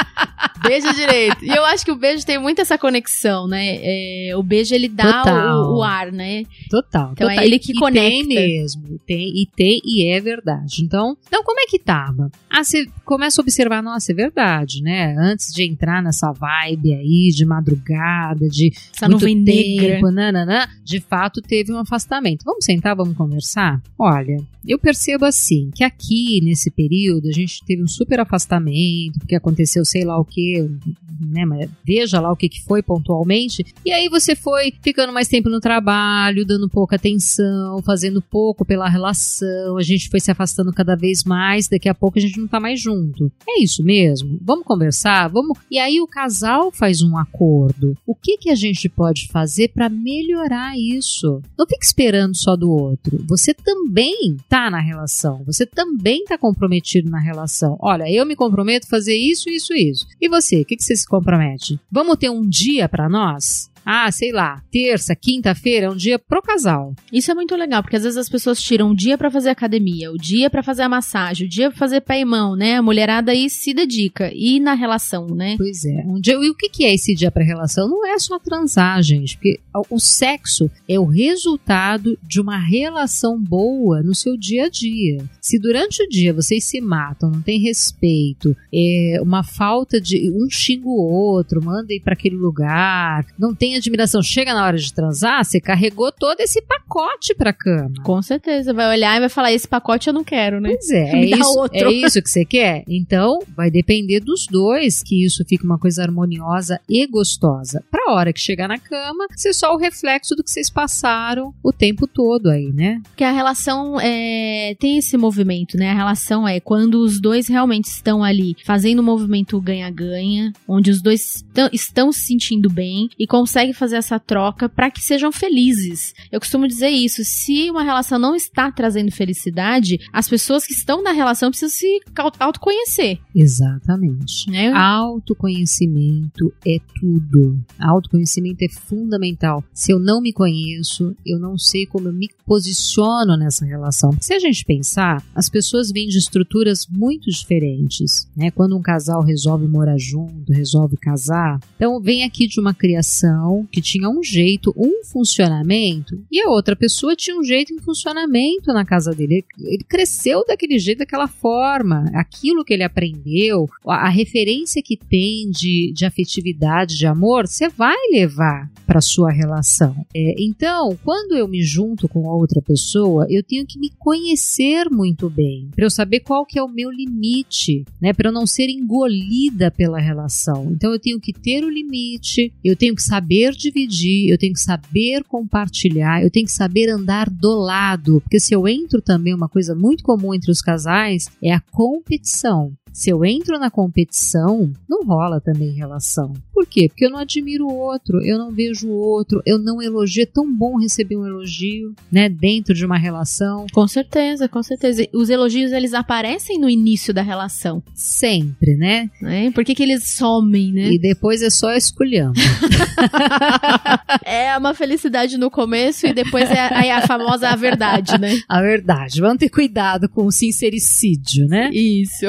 beijo 0.69 0.93
direito. 0.95 1.45
E 1.45 1.49
eu 1.49 1.65
acho 1.65 1.85
que 1.85 1.91
o 1.91 1.97
beijo 1.97 2.25
tem 2.25 2.39
muito 2.39 2.61
essa 2.61 2.79
conexão, 2.79 3.47
né? 3.47 3.79
É, 3.81 4.37
o 4.37 4.43
beijo 4.43 4.75
ele 4.75 4.89
dá 4.89 5.23
o, 5.57 5.79
o, 5.79 5.83
ar, 5.83 6.13
né? 6.13 6.45
Total. 6.71 7.13
Então 7.13 7.29
total. 7.29 7.43
é 7.43 7.47
ele 7.47 7.59
que 7.59 7.73
e 7.73 7.75
conecta. 7.75 8.09
Tem 8.09 8.27
mesmo. 8.27 9.01
Tem, 9.07 9.29
e 9.29 9.47
tem, 9.47 9.81
e 9.85 10.09
é 10.09 10.21
verdade. 10.21 10.83
Então, 10.83 11.17
então 11.27 11.43
como 11.45 11.61
é 11.61 11.67
que 11.67 11.79
tava? 11.79 12.31
Ah, 12.51 12.65
você 12.65 12.87
começa 13.05 13.41
a 13.41 13.43
observar, 13.43 13.83
nossa, 13.83 14.13
é 14.13 14.15
verdade, 14.15 14.83
né? 14.83 15.15
Antes 15.19 15.53
de 15.53 15.63
entrar 15.65 16.03
nessa 16.03 16.33
vibe 16.33 16.95
aí 16.95 17.31
de 17.35 17.45
madrugada, 17.45 18.49
de 18.49 18.73
Essa 18.95 19.09
muito 19.09 19.21
nuvem 19.21 19.45
tempo, 19.45 20.11
nananã, 20.11 20.67
de 20.85 21.01
fato 21.01 21.41
teve 21.41 21.73
um 21.73 21.79
afastamento. 21.79 22.45
Vamos 22.45 22.65
sentar, 22.65 22.97
vamos 22.97 23.17
conversar? 23.17 23.81
Olha, 23.99 24.37
eu 24.67 24.79
percebo 24.79 25.25
assim, 25.25 25.71
que 25.75 25.85
aqui 25.85 26.41
nesse 26.43 26.71
período 26.71 27.29
a 27.29 27.33
gente 27.33 27.65
teve 27.65 27.83
um 27.83 27.89
super 27.89 28.21
afastamento, 28.21 29.19
porque 29.21 29.37
aconteceu 29.37 29.85
sei 29.85 30.05
lá 30.05 30.19
o 30.19 30.25
que, 30.25 30.56
né? 30.63 31.69
Veja 31.85 32.21
lá 32.21 32.31
o 32.31 32.37
que, 32.37 32.49
que 32.49 32.63
foi 32.65 32.83
pontualmente. 32.83 33.65
E 33.85 33.93
aí 33.93 34.09
você 34.09 34.35
foi 34.35 34.73
ficando 34.83 35.13
mais 35.13 35.29
tempo 35.29 35.49
no 35.49 35.61
trabalho, 35.61 36.45
dando 36.45 36.69
pouca 36.69 36.97
atenção, 36.97 37.81
fazendo 37.83 38.21
pouco 38.21 38.65
pela 38.65 38.89
relação, 38.89 39.77
a 39.77 39.83
gente 39.83 40.09
foi 40.09 40.21
se 40.21 40.31
afastando 40.31 40.73
cada 40.73 40.97
vez 40.97 41.25
mais, 41.25 41.69
daqui 41.69 41.89
a 41.89 41.95
pouco 41.95 42.19
a 42.19 42.23
gente 42.23 42.39
não 42.39 42.47
tá 42.47 42.61
mais 42.61 42.81
junto. 42.81 43.31
É 43.49 43.63
isso 43.63 43.83
mesmo? 43.83 44.39
Vamos 44.43 44.65
conversar? 44.65 45.29
Vamos. 45.29 45.59
E 45.71 45.79
aí 45.79 46.01
o 46.01 46.07
casal 46.07 46.71
faz 46.71 47.03
um 47.03 47.17
acordo. 47.17 47.97
O 48.07 48.15
que 48.15 48.39
que 48.39 48.51
a 48.51 48.55
gente 48.55 48.89
pode 48.89 49.29
fazer 49.29 49.69
para 49.69 49.89
melhorar 49.89 50.77
isso? 50.77 51.41
Não 51.59 51.67
fique 51.67 51.85
esperando 51.85 52.37
só 52.37 52.57
do 52.57 52.71
outro. 52.71 53.25
Você 53.29 53.55
também 53.55 54.37
tá 54.49 54.71
na 54.71 54.81
relação. 54.81 55.43
Você 55.45 55.67
também 55.67 56.25
tá 56.25 56.39
comprometido 56.39 57.11
na 57.11 57.19
relação. 57.19 57.77
Olha, 57.81 58.11
eu 58.11 58.27
me 58.27 58.37
comprometo 58.37 58.87
a 58.87 58.91
fazer 58.91 59.17
isso, 59.17 59.49
isso, 59.49 59.75
isso. 59.75 60.07
E 60.21 60.29
você, 60.41 60.61
o 60.61 60.65
que, 60.65 60.77
que 60.77 60.85
você 60.85 60.95
se 60.95 61.07
compromete? 61.07 61.81
Vamos 61.91 62.17
ter 62.17 62.31
um 62.31 62.47
dia 62.47 62.89
para 62.89 63.09
nós? 63.09 63.71
Ah, 63.89 64.11
sei 64.11 64.33
lá, 64.33 64.61
terça, 64.69 65.15
quinta-feira 65.15 65.87
é 65.87 65.91
um 65.91 65.95
dia 65.95 66.19
pro 66.19 66.43
casal. 66.43 66.93
Isso 67.13 67.31
é 67.31 67.35
muito 67.35 67.55
legal, 67.55 67.83
porque 67.83 67.95
às 67.95 68.03
vezes 68.03 68.19
as 68.19 68.29
pessoas 68.29 68.61
tiram 68.61 68.91
o 68.91 68.97
dia 68.97 69.17
pra 69.17 69.31
fazer 69.31 69.51
academia, 69.51 70.11
o 70.11 70.19
dia 70.19 70.51
pra 70.51 70.61
fazer 70.61 70.83
a 70.83 70.89
massagem, 70.89 71.47
o 71.47 71.51
dia 71.51 71.71
pra 71.71 71.79
fazer 71.79 72.01
pé 72.01 72.19
e 72.21 72.25
mão, 72.25 72.57
né? 72.57 72.75
A 72.75 72.83
mulherada 72.83 73.31
aí 73.31 73.49
se 73.49 73.73
dedica. 73.73 74.33
E 74.35 74.59
na 74.59 74.75
relação, 74.75 75.29
né? 75.29 75.55
Pois 75.57 75.85
é. 75.85 76.03
Um 76.05 76.21
dia, 76.21 76.35
e 76.35 76.51
o 76.51 76.55
que 76.55 76.85
é 76.85 76.93
esse 76.93 77.15
dia 77.15 77.31
para 77.31 77.45
relação? 77.45 77.89
Não 77.89 78.05
é 78.05 78.19
só 78.19 78.41
transar, 78.41 79.01
gente, 79.05 79.37
porque 79.37 79.61
o 79.89 80.01
sexo 80.01 80.69
é 80.89 80.99
o 80.99 81.05
resultado 81.05 82.19
de 82.23 82.41
uma 82.41 82.59
relação 82.59 83.41
boa 83.41 84.03
no 84.03 84.17
seu 84.17 84.37
dia 84.37 84.65
a 84.65 84.69
dia. 84.69 85.25
Se 85.41 85.61
durante 85.61 86.03
o 86.03 86.09
dia 86.09 86.35
vocês 86.35 86.65
se 86.65 86.81
matam, 86.81 87.31
não 87.31 87.41
tem 87.41 87.61
respeito, 87.61 88.57
é 88.75 89.21
uma 89.23 89.45
falta 89.45 90.01
de 90.01 90.29
um 90.31 90.51
xinga 90.51 90.89
o 90.89 90.99
outro, 90.99 91.65
manda 91.65 91.93
ir 91.93 92.01
para 92.01 92.15
aquele 92.15 92.37
lugar, 92.37 93.25
não 93.39 93.55
tem 93.55 93.76
admiração, 93.77 94.23
chega 94.23 94.55
na 94.55 94.65
hora 94.65 94.77
de 94.77 94.93
transar, 94.93 95.45
você 95.45 95.61
carregou 95.61 96.13
todo 96.13 96.41
esse 96.41 96.63
pacote 96.63 97.35
pra 97.35 97.53
cama. 97.53 97.93
Com 98.05 98.23
certeza. 98.23 98.73
Vai 98.73 98.89
olhar 98.89 99.17
e 99.17 99.21
vai 99.21 99.29
falar: 99.29 99.53
esse 99.53 99.67
pacote 99.67 100.09
eu 100.09 100.15
não 100.15 100.23
quero, 100.23 100.61
né? 100.61 100.71
Pois 100.71 100.91
é, 100.91 101.11
é 101.17 101.25
isso, 101.25 101.59
outro. 101.59 101.89
é 101.89 101.93
isso 101.93 102.23
que 102.23 102.31
você 102.31 102.45
quer? 102.45 102.85
Então, 102.89 103.39
vai 103.57 103.71
depender 103.71 104.21
dos 104.21 104.47
dois 104.47 105.03
que 105.03 105.25
isso 105.25 105.45
fique 105.49 105.65
uma 105.65 105.79
coisa 105.79 106.03
harmoniosa 106.03 106.81
e 106.89 107.07
gostosa. 107.07 107.83
Pra 107.91 108.13
hora 108.13 108.33
que 108.33 108.41
chegar 108.41 108.69
na 108.69 108.79
cama, 108.79 109.27
ser 109.35 109.53
só 109.53 109.75
o 109.75 109.79
reflexo 109.79 110.35
do 110.35 110.45
que 110.45 110.51
vocês 110.51 110.71
passaram 110.71 111.53
o 111.63 111.73
tempo 111.73 112.07
todo 112.07 112.49
aí, 112.49 112.73
né? 112.73 113.01
Porque 113.05 113.25
a 113.25 113.33
relação 113.33 114.01
é, 114.01 114.75
tem 114.79 114.99
esse 114.99 115.17
movimento, 115.17 115.77
né? 115.77 115.91
A 115.91 115.95
relação 115.95 116.47
é 116.47 116.61
quando 116.61 117.03
os 117.03 117.21
dois 117.21 117.49
realmente 117.49 117.87
estão 117.87 118.23
ali 118.23 118.57
fazendo 118.65 119.01
um 119.01 119.05
movimento 119.05 119.61
ganha-ganha, 119.61 120.53
onde 120.69 120.91
os 120.91 121.03
dois 121.03 121.37
estão, 121.37 121.69
estão 121.73 122.13
se 122.13 122.37
sentindo 122.37 122.69
bem 122.69 123.09
e 123.19 123.27
conseguem 123.27 123.66
fazer 123.73 123.97
essa 123.97 124.19
troca 124.19 124.69
para 124.69 124.91
que 124.91 125.01
sejam 125.03 125.31
felizes. 125.33 126.15
Eu 126.31 126.41
costumo 126.41 126.67
dizer 126.69 126.89
isso: 126.91 127.25
se 127.25 127.71
uma 127.71 127.83
relação 127.83 128.19
não 128.19 128.35
está 128.35 128.71
trazendo 128.71 129.11
felicidade, 129.11 129.99
as 130.13 130.29
pessoas 130.29 130.67
que 130.67 130.73
estão 130.73 131.03
na 131.03 131.13
relação 131.13 131.51
precisam 131.51 131.71
se 131.77 132.01
au- 132.19 132.33
autoconhecer. 132.39 133.19
Exatamente. 133.35 134.51
Né? 134.51 134.73
Autoconhecimento 134.73 136.53
é 136.67 136.79
tudo. 137.01 137.59
Autoconhecimento 137.79 138.63
é 138.65 138.69
fundamental. 138.69 139.63
Se 139.73 139.93
eu 139.93 139.99
não 139.99 140.21
me 140.21 140.33
conheço, 140.33 141.15
eu 141.25 141.39
não 141.39 141.57
sei 141.59 141.87
como 141.87 142.09
eu 142.09 142.13
me 142.13 142.29
posiciono 142.45 143.37
nessa 143.37 143.65
relação. 143.65 144.11
Se 144.21 144.35
a 144.35 144.39
gente 144.39 144.65
pensar, 144.65 145.23
as 145.35 145.49
pessoas 145.49 145.91
vêm 145.91 146.09
de 146.09 146.19
estruturas 146.19 146.87
muito 146.91 147.31
diferentes, 147.31 148.29
né? 148.37 148.51
Quando 148.51 148.77
um 148.77 148.83
casal 148.83 149.23
resolve 149.23 149.67
morar 149.67 149.99
junto, 149.99 150.53
resolve 150.53 150.97
casar, 150.97 151.59
então 151.77 152.01
vem 152.01 152.25
aqui 152.25 152.47
de 152.47 152.61
uma 152.61 152.75
criação 152.75 153.56
que 153.65 153.81
tinha 153.81 154.09
um 154.09 154.23
jeito, 154.23 154.75
um 154.77 155.05
funcionamento, 155.05 156.21
e 156.31 156.41
a 156.41 156.51
outra 156.51 156.75
pessoa 156.75 157.17
tinha 157.17 157.39
um 157.39 157.45
jeito 157.45 157.73
e 157.73 157.77
um 157.77 157.83
funcionamento 157.83 158.73
na 158.73 158.85
casa 158.85 159.13
dele. 159.13 159.45
Ele 159.59 159.85
cresceu 159.89 160.45
daquele 160.47 160.79
jeito, 160.79 160.99
daquela 160.99 161.29
forma. 161.29 162.11
Aquilo 162.15 162.65
que 162.65 162.75
ele 162.75 162.83
aprendeu, 162.83 163.69
a, 163.87 164.07
a 164.07 164.09
referência 164.09 164.83
que 164.83 164.97
tem 164.97 165.51
de, 165.51 165.93
de 165.95 166.05
afetividade, 166.05 166.97
de 166.97 167.07
amor, 167.07 167.47
você 167.47 167.69
vai 167.69 167.97
levar 168.11 168.71
para 168.87 169.01
sua 169.01 169.31
relação. 169.31 169.95
É, 170.15 170.35
então, 170.39 170.97
quando 171.05 171.37
eu 171.37 171.49
me 171.49 171.63
junto 171.63 172.09
com 172.09 172.25
outra 172.27 172.63
pessoa, 172.63 173.27
eu 173.29 173.43
tenho 173.43 173.67
que 173.67 173.79
me 173.79 173.91
conhecer 173.99 174.89
muito 174.91 175.29
bem, 175.29 175.69
para 175.75 175.85
eu 175.85 175.91
saber 175.91 176.21
qual 176.21 176.47
que 176.47 176.59
é 176.59 176.63
o 176.63 176.69
meu 176.69 176.91
limite, 176.91 177.85
né, 178.01 178.13
para 178.13 178.29
eu 178.29 178.33
não 178.33 178.47
ser 178.47 178.69
engolida 178.69 179.71
pela 179.71 179.99
relação. 179.99 180.71
Então, 180.71 180.93
eu 180.93 181.01
tenho 181.01 181.21
que 181.21 181.33
ter 181.33 181.65
o 181.65 181.71
limite, 181.71 182.53
eu 182.65 182.77
tenho 182.77 182.95
que 182.95 183.03
saber 183.03 183.46
dividir, 183.53 184.31
eu 184.31 184.39
tenho 184.39 184.53
que 184.53 184.61
saber 184.61 185.25
compartilhar, 185.25 186.23
eu 186.23 186.31
tenho 186.31 186.47
que 186.47 186.53
saber 186.53 186.89
andar 186.89 187.29
do 187.29 187.55
lado, 187.55 188.21
porque 188.23 188.41
se 188.41 188.55
eu 188.55 188.67
entro 188.67 189.03
também 189.03 189.35
uma 189.35 189.49
coisa 189.49 189.75
muito 189.75 190.03
comum 190.03 190.35
entre 190.35 190.51
os 190.51 190.61
casais 190.61 191.29
é 191.43 191.53
a 191.53 191.61
competição. 191.61 192.73
Se 192.93 193.11
eu 193.11 193.25
entro 193.25 193.59
na 193.59 193.71
competição, 193.71 194.73
não 194.89 195.05
rola 195.05 195.41
também 195.41 195.73
relação. 195.73 196.33
Por 196.53 196.67
quê? 196.67 196.87
Porque 196.89 197.05
eu 197.05 197.11
não 197.11 197.19
admiro 197.19 197.67
o 197.67 197.75
outro, 197.75 198.25
eu 198.25 198.39
não 198.39 198.51
vejo 198.51 198.89
o 198.89 198.97
outro, 198.97 199.43
eu 199.45 199.59
não 199.59 199.83
elogio. 199.83 200.23
É 200.23 200.27
tão 200.27 200.51
bom 200.51 200.79
receber 200.79 201.17
um 201.17 201.27
elogio, 201.27 201.95
né, 202.11 202.29
dentro 202.29 202.75
de 202.75 202.87
uma 202.87 202.97
relação. 202.97 203.67
Com 203.73 203.87
certeza, 203.87 204.49
com 204.49 204.63
certeza. 204.63 205.07
Os 205.13 205.29
elogios 205.29 205.73
eles 205.73 205.93
aparecem 205.93 206.59
no 206.59 206.71
início 206.71 207.13
da 207.13 207.23
relação, 207.23 207.83
Sempre, 207.95 208.77
né? 208.77 209.11
né? 209.21 209.51
Por 209.51 209.65
que, 209.65 209.75
que 209.75 209.83
eles 209.83 210.05
somem, 210.05 210.73
né? 210.73 210.91
E 210.91 210.99
depois 210.99 211.43
é 211.43 211.51
só 211.51 211.73
escolhendo. 211.75 212.33
é 214.25 214.57
uma 214.57 214.75
felicidade 214.75 215.37
no 215.37 215.51
começo 215.51 216.07
e 216.07 216.15
depois 216.15 216.51
é 216.51 216.61
a, 216.61 216.79
aí 216.79 216.91
a 216.91 217.07
famosa 217.07 217.49
a 217.49 217.57
verdade, 217.57 218.19
né? 218.19 218.41
A 218.49 218.61
verdade. 218.63 219.21
Vamos 219.21 219.39
ter 219.39 219.49
cuidado 219.49 220.09
com 220.09 220.27
o 220.27 220.33
sincericídio, 220.33 221.47
né? 221.47 221.71
Isso. 221.73 222.27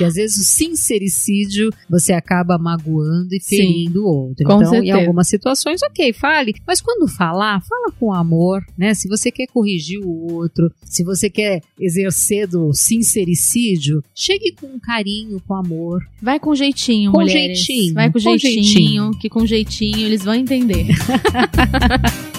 Porque 0.00 0.04
às 0.06 0.14
vezes 0.14 0.38
o 0.38 0.44
sincericídio 0.44 1.70
você 1.88 2.14
acaba 2.14 2.56
magoando 2.56 3.34
e 3.34 3.40
ferindo 3.40 4.02
o 4.02 4.06
outro. 4.06 4.46
Com 4.46 4.54
então, 4.54 4.62
em 4.62 4.70
certeza. 4.70 4.98
algumas 4.98 5.28
situações, 5.28 5.82
ok, 5.82 6.10
fale. 6.14 6.54
Mas 6.66 6.80
quando 6.80 7.06
falar, 7.06 7.60
fala 7.60 7.92
com 7.92 8.10
amor, 8.10 8.64
né? 8.78 8.94
Se 8.94 9.06
você 9.08 9.30
quer 9.30 9.46
corrigir 9.48 10.00
o 10.00 10.32
outro, 10.32 10.72
se 10.86 11.04
você 11.04 11.28
quer 11.28 11.60
exercer 11.78 12.46
do 12.46 12.72
sincericídio, 12.72 14.02
chegue 14.14 14.52
com 14.58 14.80
carinho, 14.80 15.38
com 15.46 15.54
amor. 15.54 16.02
Vai 16.22 16.40
com 16.40 16.54
jeitinho, 16.54 17.12
Com 17.12 17.18
mulheres. 17.20 17.58
jeitinho, 17.58 17.92
Vai 17.92 18.06
com, 18.06 18.14
com 18.14 18.18
jeitinho, 18.20 18.64
jeitinho. 18.64 19.10
que 19.20 19.28
com 19.28 19.44
jeitinho 19.44 19.98
eles 19.98 20.24
vão 20.24 20.34
entender. 20.34 20.86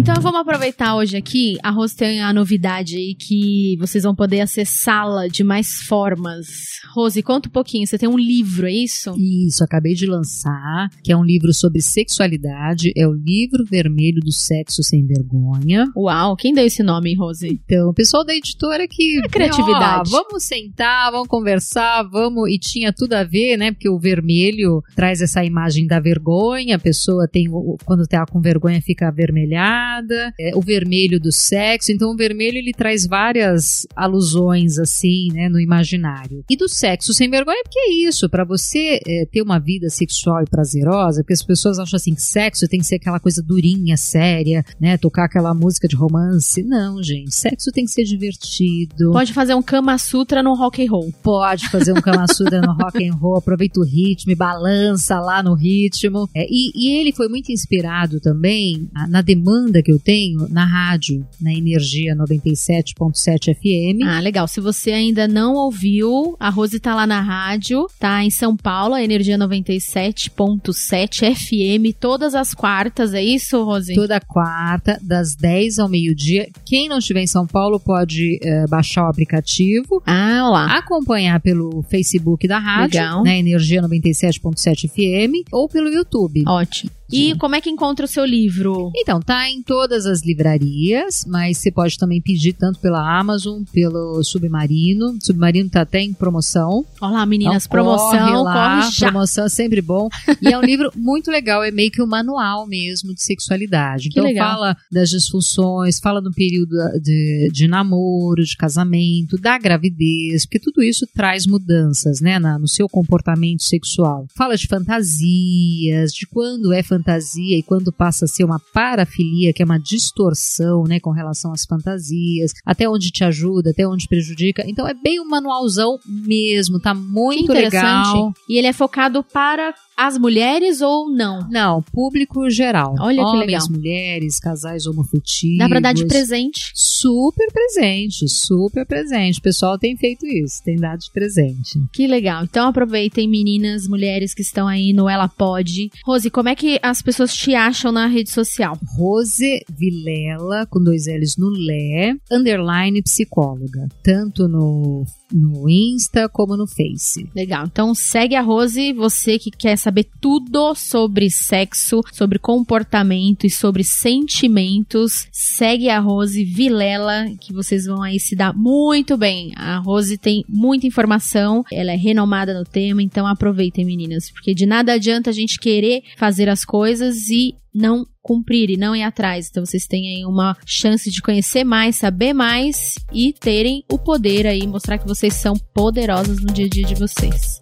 Então 0.00 0.14
vamos 0.22 0.40
aproveitar 0.40 0.96
hoje 0.96 1.14
aqui. 1.14 1.58
A 1.62 1.70
Rose 1.70 1.94
tem 1.94 2.22
a 2.22 2.32
novidade 2.32 2.96
aí 2.96 3.14
que 3.14 3.76
vocês 3.78 4.02
vão 4.02 4.14
poder 4.14 4.40
acessá-la 4.40 5.28
de 5.28 5.44
mais 5.44 5.82
formas. 5.82 6.46
Rose, 6.94 7.22
conta 7.22 7.50
um 7.50 7.52
pouquinho. 7.52 7.86
Você 7.86 7.98
tem 7.98 8.08
um 8.08 8.16
livro, 8.16 8.66
é 8.66 8.72
isso? 8.72 9.14
Isso, 9.18 9.62
acabei 9.62 9.92
de 9.92 10.06
lançar, 10.06 10.88
que 11.04 11.12
é 11.12 11.16
um 11.16 11.22
livro 11.22 11.52
sobre 11.52 11.82
sexualidade. 11.82 12.94
É 12.96 13.06
o 13.06 13.12
livro 13.12 13.62
vermelho 13.70 14.20
do 14.22 14.32
sexo 14.32 14.82
sem 14.82 15.04
vergonha. 15.04 15.84
Uau, 15.94 16.34
quem 16.34 16.54
deu 16.54 16.64
esse 16.64 16.82
nome, 16.82 17.14
Rose? 17.14 17.46
Então, 17.46 17.90
o 17.90 17.94
pessoal 17.94 18.24
da 18.24 18.34
editora 18.34 18.88
que. 18.88 19.18
É 19.18 19.28
criatividade. 19.28 20.08
Ó, 20.14 20.22
vamos 20.22 20.44
sentar, 20.44 21.12
vamos 21.12 21.28
conversar, 21.28 22.04
vamos. 22.04 22.48
E 22.50 22.58
tinha 22.58 22.90
tudo 22.90 23.12
a 23.12 23.22
ver, 23.22 23.58
né? 23.58 23.70
Porque 23.70 23.90
o 23.90 23.98
vermelho 23.98 24.82
traz 24.96 25.20
essa 25.20 25.44
imagem 25.44 25.86
da 25.86 26.00
vergonha, 26.00 26.76
a 26.76 26.80
pessoa 26.80 27.28
tem. 27.30 27.44
Quando 27.84 28.06
tá 28.06 28.24
com 28.24 28.40
vergonha 28.40 28.80
fica 28.80 29.08
avermelhada. 29.08 29.89
É, 30.38 30.56
o 30.56 30.60
vermelho 30.60 31.18
do 31.20 31.32
sexo. 31.32 31.92
Então, 31.92 32.10
o 32.12 32.16
vermelho 32.16 32.58
ele 32.58 32.72
traz 32.72 33.06
várias 33.06 33.86
alusões, 33.94 34.78
assim, 34.78 35.28
né? 35.32 35.48
No 35.48 35.60
imaginário. 35.60 36.44
E 36.48 36.56
do 36.56 36.68
sexo 36.68 37.12
sem 37.12 37.30
vergonha, 37.30 37.62
porque 37.64 37.78
é 37.78 37.92
isso. 37.92 38.28
para 38.28 38.44
você 38.44 39.00
é, 39.06 39.26
ter 39.26 39.42
uma 39.42 39.58
vida 39.58 39.88
sexual 39.88 40.42
e 40.42 40.50
prazerosa, 40.50 41.22
porque 41.22 41.32
as 41.32 41.42
pessoas 41.42 41.78
acham 41.78 41.96
assim 41.96 42.14
que 42.14 42.22
sexo 42.22 42.68
tem 42.68 42.80
que 42.80 42.86
ser 42.86 42.96
aquela 42.96 43.20
coisa 43.20 43.42
durinha, 43.42 43.96
séria, 43.96 44.64
né? 44.80 44.96
Tocar 44.96 45.24
aquela 45.24 45.54
música 45.54 45.88
de 45.88 45.96
romance. 45.96 46.62
Não, 46.62 47.02
gente. 47.02 47.34
Sexo 47.34 47.70
tem 47.72 47.84
que 47.84 47.90
ser 47.90 48.04
divertido. 48.04 49.12
Pode 49.12 49.32
fazer 49.32 49.54
um 49.54 49.62
Kama 49.62 49.98
Sutra 49.98 50.42
no 50.42 50.54
rock 50.54 50.84
and 50.84 50.90
roll. 50.90 51.12
Pode 51.22 51.68
fazer 51.68 51.92
um 51.92 52.00
Kama 52.00 52.26
Sutra 52.28 52.60
no 52.60 52.72
rock 52.72 53.06
and 53.06 53.14
roll, 53.14 53.36
aproveita 53.36 53.80
o 53.80 53.84
ritmo 53.84 54.32
e 54.32 54.34
balança 54.34 55.18
lá 55.20 55.42
no 55.42 55.54
ritmo. 55.54 56.28
É, 56.34 56.46
e, 56.48 56.72
e, 56.74 57.00
ele 57.00 57.12
foi 57.12 57.28
muito 57.28 57.50
inspirado 57.52 58.20
também 58.20 58.88
na 59.08 59.22
demanda 59.22 59.79
que 59.82 59.92
eu 59.92 59.98
tenho 59.98 60.48
na 60.48 60.64
rádio, 60.64 61.26
na 61.40 61.52
Energia 61.52 62.14
97.7 62.16 63.54
FM. 63.54 64.04
Ah, 64.04 64.20
legal. 64.20 64.46
Se 64.46 64.60
você 64.60 64.92
ainda 64.92 65.26
não 65.26 65.54
ouviu, 65.54 66.36
a 66.38 66.48
Rose 66.48 66.78
tá 66.80 66.94
lá 66.94 67.06
na 67.06 67.20
rádio, 67.20 67.86
tá 67.98 68.24
em 68.24 68.30
São 68.30 68.56
Paulo, 68.56 68.94
a 68.94 69.02
Energia 69.02 69.38
97.7 69.38 71.34
FM, 71.34 71.96
todas 71.98 72.34
as 72.34 72.54
quartas, 72.54 73.14
é 73.14 73.22
isso, 73.22 73.62
Rose? 73.64 73.94
Toda 73.94 74.20
quarta, 74.20 74.98
das 75.02 75.34
10 75.34 75.78
ao 75.78 75.88
meio-dia. 75.88 76.48
Quem 76.64 76.88
não 76.88 76.98
estiver 76.98 77.22
em 77.22 77.26
São 77.26 77.46
Paulo 77.46 77.78
pode 77.78 78.38
uh, 78.42 78.68
baixar 78.68 79.04
o 79.04 79.08
aplicativo. 79.08 80.02
Ah, 80.06 80.48
lá. 80.50 80.78
Acompanhar 80.78 81.40
pelo 81.40 81.82
Facebook 81.82 82.46
da 82.46 82.58
rádio, 82.58 83.00
Legal. 83.00 83.22
né, 83.22 83.38
Energia 83.38 83.82
97.7 83.82 84.88
FM, 84.88 85.46
ou 85.52 85.68
pelo 85.68 85.88
YouTube. 85.88 86.44
Ótimo. 86.46 86.90
E 87.12 87.34
como 87.36 87.56
é 87.56 87.60
que 87.60 87.68
encontra 87.68 88.04
o 88.04 88.08
seu 88.08 88.24
livro? 88.24 88.90
Então, 88.94 89.20
tá 89.20 89.48
em 89.50 89.62
todas 89.62 90.06
as 90.06 90.22
livrarias, 90.22 91.24
mas 91.26 91.58
você 91.58 91.70
pode 91.70 91.98
também 91.98 92.22
pedir 92.22 92.52
tanto 92.52 92.78
pela 92.78 93.18
Amazon, 93.18 93.62
pelo 93.72 94.22
Submarino. 94.22 95.18
Submarino 95.20 95.68
tá 95.68 95.82
até 95.82 96.00
em 96.00 96.12
promoção. 96.12 96.84
Olá, 97.00 97.26
meninas, 97.26 97.66
então, 97.66 97.72
promoção, 97.72 98.10
corre, 98.10 98.42
lá, 98.42 98.80
corre 98.80 98.92
já. 98.92 99.10
Promoção 99.10 99.46
é 99.46 99.48
sempre 99.48 99.82
bom. 99.82 100.08
E 100.40 100.52
é 100.52 100.58
um 100.58 100.62
livro 100.62 100.90
muito 100.94 101.30
legal, 101.30 101.64
é 101.64 101.70
meio 101.70 101.90
que 101.90 102.00
um 102.00 102.06
manual 102.06 102.66
mesmo 102.66 103.12
de 103.12 103.22
sexualidade. 103.22 104.08
Então 104.08 104.32
fala 104.34 104.76
das 104.90 105.10
disfunções, 105.10 105.98
fala 105.98 106.22
do 106.22 106.30
período 106.30 106.76
de, 107.02 107.50
de 107.52 107.66
namoro, 107.66 108.44
de 108.44 108.56
casamento, 108.56 109.36
da 109.36 109.58
gravidez, 109.58 110.46
porque 110.46 110.60
tudo 110.60 110.82
isso 110.82 111.06
traz 111.12 111.46
mudanças, 111.46 112.20
né, 112.20 112.38
na, 112.38 112.58
no 112.58 112.68
seu 112.68 112.88
comportamento 112.88 113.62
sexual. 113.62 114.26
Fala 114.36 114.56
de 114.56 114.66
fantasias, 114.66 116.12
de 116.12 116.26
quando 116.26 116.72
é 116.72 116.82
fantasia 116.82 116.99
fantasia 117.00 117.58
e 117.58 117.62
quando 117.62 117.92
passa 117.92 118.24
a 118.24 118.28
ser 118.28 118.44
uma 118.44 118.60
parafilia, 118.72 119.52
que 119.52 119.62
é 119.62 119.64
uma 119.64 119.78
distorção, 119.78 120.84
né, 120.84 121.00
com 121.00 121.10
relação 121.10 121.52
às 121.52 121.64
fantasias, 121.64 122.52
até 122.64 122.88
onde 122.88 123.10
te 123.10 123.24
ajuda, 123.24 123.70
até 123.70 123.86
onde 123.86 124.06
prejudica. 124.06 124.62
Então 124.66 124.86
é 124.86 124.94
bem 124.94 125.20
um 125.20 125.28
manualzão 125.28 125.98
mesmo, 126.06 126.78
tá 126.78 126.94
muito 126.94 127.52
legal. 127.52 128.32
E 128.48 128.58
ele 128.58 128.66
é 128.66 128.72
focado 128.72 129.22
para 129.22 129.74
as 130.00 130.16
mulheres 130.16 130.80
ou 130.80 131.10
não? 131.10 131.46
Não, 131.50 131.82
público 131.82 132.48
geral. 132.48 132.94
Olha 132.98 133.22
Homens, 133.22 133.40
que 133.40 133.46
legal. 133.46 133.66
mulheres, 133.70 134.38
casais 134.40 134.86
homofetivos. 134.86 135.58
Dá 135.58 135.68
pra 135.68 135.80
dar 135.80 135.92
de 135.92 136.06
presente. 136.06 136.72
Super 136.74 137.52
presente, 137.52 138.26
super 138.28 138.86
presente. 138.86 139.38
O 139.38 139.42
pessoal 139.42 139.78
tem 139.78 139.96
feito 139.96 140.26
isso, 140.26 140.62
tem 140.64 140.76
dado 140.76 141.00
de 141.00 141.10
presente. 141.12 141.78
Que 141.92 142.06
legal. 142.06 142.44
Então 142.44 142.68
aproveitem, 142.68 143.28
meninas, 143.28 143.86
mulheres 143.86 144.32
que 144.32 144.42
estão 144.42 144.66
aí 144.66 144.92
no 144.94 145.08
Ela 145.08 145.28
Pode. 145.28 145.90
Rose, 146.04 146.30
como 146.30 146.48
é 146.48 146.54
que 146.54 146.80
as 146.82 147.02
pessoas 147.02 147.34
te 147.34 147.54
acham 147.54 147.92
na 147.92 148.06
rede 148.06 148.30
social? 148.30 148.78
Rose 148.96 149.60
Vilela, 149.70 150.66
com 150.66 150.82
dois 150.82 151.06
L's 151.06 151.36
no 151.36 151.50
Lé, 151.50 152.14
underline 152.32 153.02
psicóloga. 153.02 153.86
Tanto 154.02 154.48
no 154.48 155.04
no 155.32 155.68
Insta 155.68 156.28
como 156.28 156.56
no 156.56 156.66
Face. 156.66 157.28
Legal. 157.34 157.66
Então 157.66 157.94
segue 157.94 158.34
a 158.34 158.40
Rose, 158.40 158.92
você 158.92 159.38
que 159.38 159.50
quer 159.50 159.76
saber 159.76 160.06
tudo 160.20 160.74
sobre 160.74 161.30
sexo, 161.30 162.00
sobre 162.12 162.38
comportamento 162.38 163.46
e 163.46 163.50
sobre 163.50 163.84
sentimentos, 163.84 165.28
segue 165.32 165.88
a 165.88 165.98
Rose 165.98 166.44
Vilela, 166.44 167.26
que 167.40 167.52
vocês 167.52 167.86
vão 167.86 168.02
aí 168.02 168.18
se 168.18 168.34
dar 168.34 168.54
muito 168.54 169.16
bem. 169.16 169.52
A 169.56 169.78
Rose 169.78 170.18
tem 170.18 170.44
muita 170.48 170.86
informação, 170.86 171.64
ela 171.72 171.92
é 171.92 171.96
renomada 171.96 172.52
no 172.52 172.64
tema, 172.64 173.02
então 173.02 173.26
aproveitem, 173.26 173.84
meninas, 173.84 174.30
porque 174.30 174.54
de 174.54 174.66
nada 174.66 174.94
adianta 174.94 175.30
a 175.30 175.32
gente 175.32 175.58
querer 175.58 176.02
fazer 176.16 176.48
as 176.48 176.64
coisas 176.64 177.28
e 177.28 177.54
não 177.74 178.06
cumprir 178.22 178.70
e 178.70 178.76
não 178.76 178.94
ir 178.94 179.02
atrás. 179.02 179.48
Então 179.48 179.64
vocês 179.64 179.86
têm 179.86 180.16
aí 180.16 180.24
uma 180.24 180.56
chance 180.66 181.10
de 181.10 181.20
conhecer 181.20 181.64
mais, 181.64 181.96
saber 181.96 182.32
mais 182.32 182.94
e 183.12 183.32
terem 183.32 183.84
o 183.90 183.98
poder 183.98 184.46
aí, 184.46 184.66
mostrar 184.66 184.98
que 184.98 185.06
vocês 185.06 185.34
são 185.34 185.54
poderosas 185.74 186.40
no 186.40 186.52
dia 186.52 186.66
a 186.66 186.68
dia 186.68 186.84
de 186.84 186.94
vocês. 186.94 187.60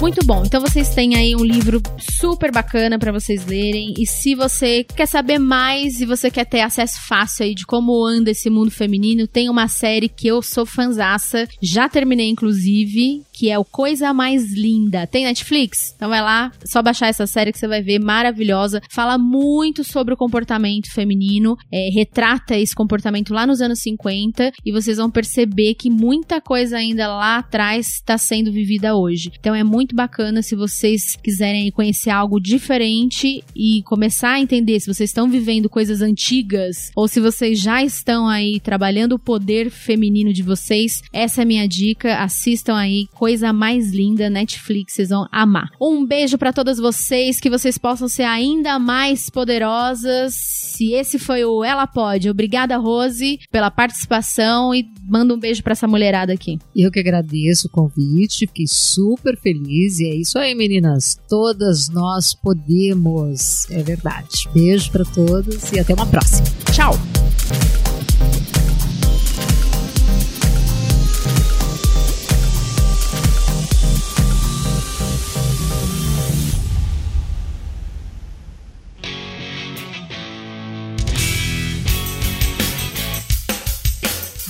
Muito 0.00 0.22
bom. 0.26 0.42
Então 0.44 0.60
vocês 0.60 0.94
têm 0.94 1.16
aí 1.16 1.34
um 1.34 1.44
livro 1.44 1.80
super 1.98 2.52
bacana 2.52 2.98
para 2.98 3.12
vocês 3.12 3.46
lerem. 3.46 3.94
E 3.98 4.06
se 4.06 4.34
você 4.34 4.84
quer 4.84 5.06
saber 5.06 5.38
mais 5.38 6.00
e 6.00 6.04
você 6.04 6.30
quer 6.30 6.44
ter 6.44 6.60
acesso 6.60 7.00
fácil 7.06 7.44
aí 7.44 7.54
de 7.54 7.64
como 7.64 8.04
anda 8.04 8.30
esse 8.30 8.50
mundo 8.50 8.70
feminino, 8.70 9.26
tem 9.26 9.48
uma 9.48 9.66
série 9.66 10.08
que 10.08 10.26
eu 10.26 10.42
sou 10.42 10.66
fanzaça. 10.66 11.48
Já 11.62 11.88
terminei, 11.88 12.28
inclusive, 12.28 13.22
que 13.34 13.50
é 13.50 13.58
o 13.58 13.64
Coisa 13.64 14.14
Mais 14.14 14.52
Linda. 14.52 15.06
Tem 15.06 15.24
Netflix? 15.24 15.92
Então 15.96 16.08
vai 16.08 16.22
lá, 16.22 16.52
só 16.64 16.80
baixar 16.80 17.08
essa 17.08 17.26
série 17.26 17.52
que 17.52 17.58
você 17.58 17.66
vai 17.66 17.82
ver, 17.82 17.98
maravilhosa. 17.98 18.80
Fala 18.88 19.18
muito 19.18 19.82
sobre 19.82 20.14
o 20.14 20.16
comportamento 20.16 20.92
feminino, 20.92 21.56
é, 21.70 21.90
retrata 21.92 22.56
esse 22.56 22.74
comportamento 22.74 23.34
lá 23.34 23.44
nos 23.44 23.60
anos 23.60 23.80
50 23.80 24.52
e 24.64 24.72
vocês 24.72 24.98
vão 24.98 25.10
perceber 25.10 25.74
que 25.74 25.90
muita 25.90 26.40
coisa 26.40 26.76
ainda 26.76 27.08
lá 27.08 27.38
atrás 27.38 27.94
está 27.94 28.16
sendo 28.16 28.52
vivida 28.52 28.94
hoje. 28.94 29.32
Então 29.38 29.54
é 29.54 29.64
muito 29.64 29.96
bacana 29.96 30.40
se 30.40 30.54
vocês 30.54 31.16
quiserem 31.16 31.70
conhecer 31.72 32.10
algo 32.10 32.40
diferente 32.40 33.42
e 33.56 33.82
começar 33.82 34.34
a 34.34 34.40
entender 34.40 34.78
se 34.78 34.86
vocês 34.86 35.10
estão 35.10 35.28
vivendo 35.28 35.68
coisas 35.68 36.00
antigas 36.00 36.92
ou 36.94 37.08
se 37.08 37.20
vocês 37.20 37.58
já 37.58 37.82
estão 37.82 38.28
aí 38.28 38.60
trabalhando 38.60 39.14
o 39.14 39.18
poder 39.18 39.70
feminino 39.70 40.32
de 40.32 40.42
vocês. 40.42 41.02
Essa 41.12 41.40
é 41.40 41.42
a 41.42 41.46
minha 41.46 41.66
dica. 41.66 42.18
Assistam 42.22 42.76
aí 42.76 43.08
Coisa 43.24 43.54
Mais 43.54 43.90
Linda 43.90 44.28
Netflix, 44.28 44.92
vocês 44.92 45.08
vão 45.08 45.26
amar. 45.32 45.70
Um 45.80 46.04
beijo 46.04 46.36
para 46.36 46.52
todas 46.52 46.76
vocês, 46.76 47.40
que 47.40 47.48
vocês 47.48 47.78
possam 47.78 48.06
ser 48.06 48.24
ainda 48.24 48.78
mais 48.78 49.30
poderosas. 49.30 50.34
Se 50.34 50.92
esse 50.92 51.18
foi 51.18 51.42
o 51.42 51.64
Ela 51.64 51.86
Pode. 51.86 52.28
Obrigada, 52.28 52.76
Rose, 52.76 53.38
pela 53.50 53.70
participação 53.70 54.74
e 54.74 54.84
manda 55.08 55.32
um 55.32 55.38
beijo 55.38 55.62
para 55.62 55.72
essa 55.72 55.88
mulherada 55.88 56.34
aqui. 56.34 56.58
Eu 56.76 56.90
que 56.90 57.00
agradeço 57.00 57.66
o 57.66 57.70
convite, 57.70 58.46
fiquei 58.46 58.66
super 58.68 59.40
feliz. 59.40 60.00
E 60.00 60.04
é 60.06 60.16
isso 60.16 60.38
aí, 60.38 60.54
meninas. 60.54 61.16
Todas 61.26 61.88
nós 61.88 62.34
podemos. 62.34 63.70
É 63.70 63.82
verdade. 63.82 64.50
Beijo 64.52 64.92
para 64.92 65.06
todos 65.06 65.72
e 65.72 65.78
até 65.78 65.94
uma 65.94 66.04
próxima. 66.04 66.46
Tchau! 66.74 66.92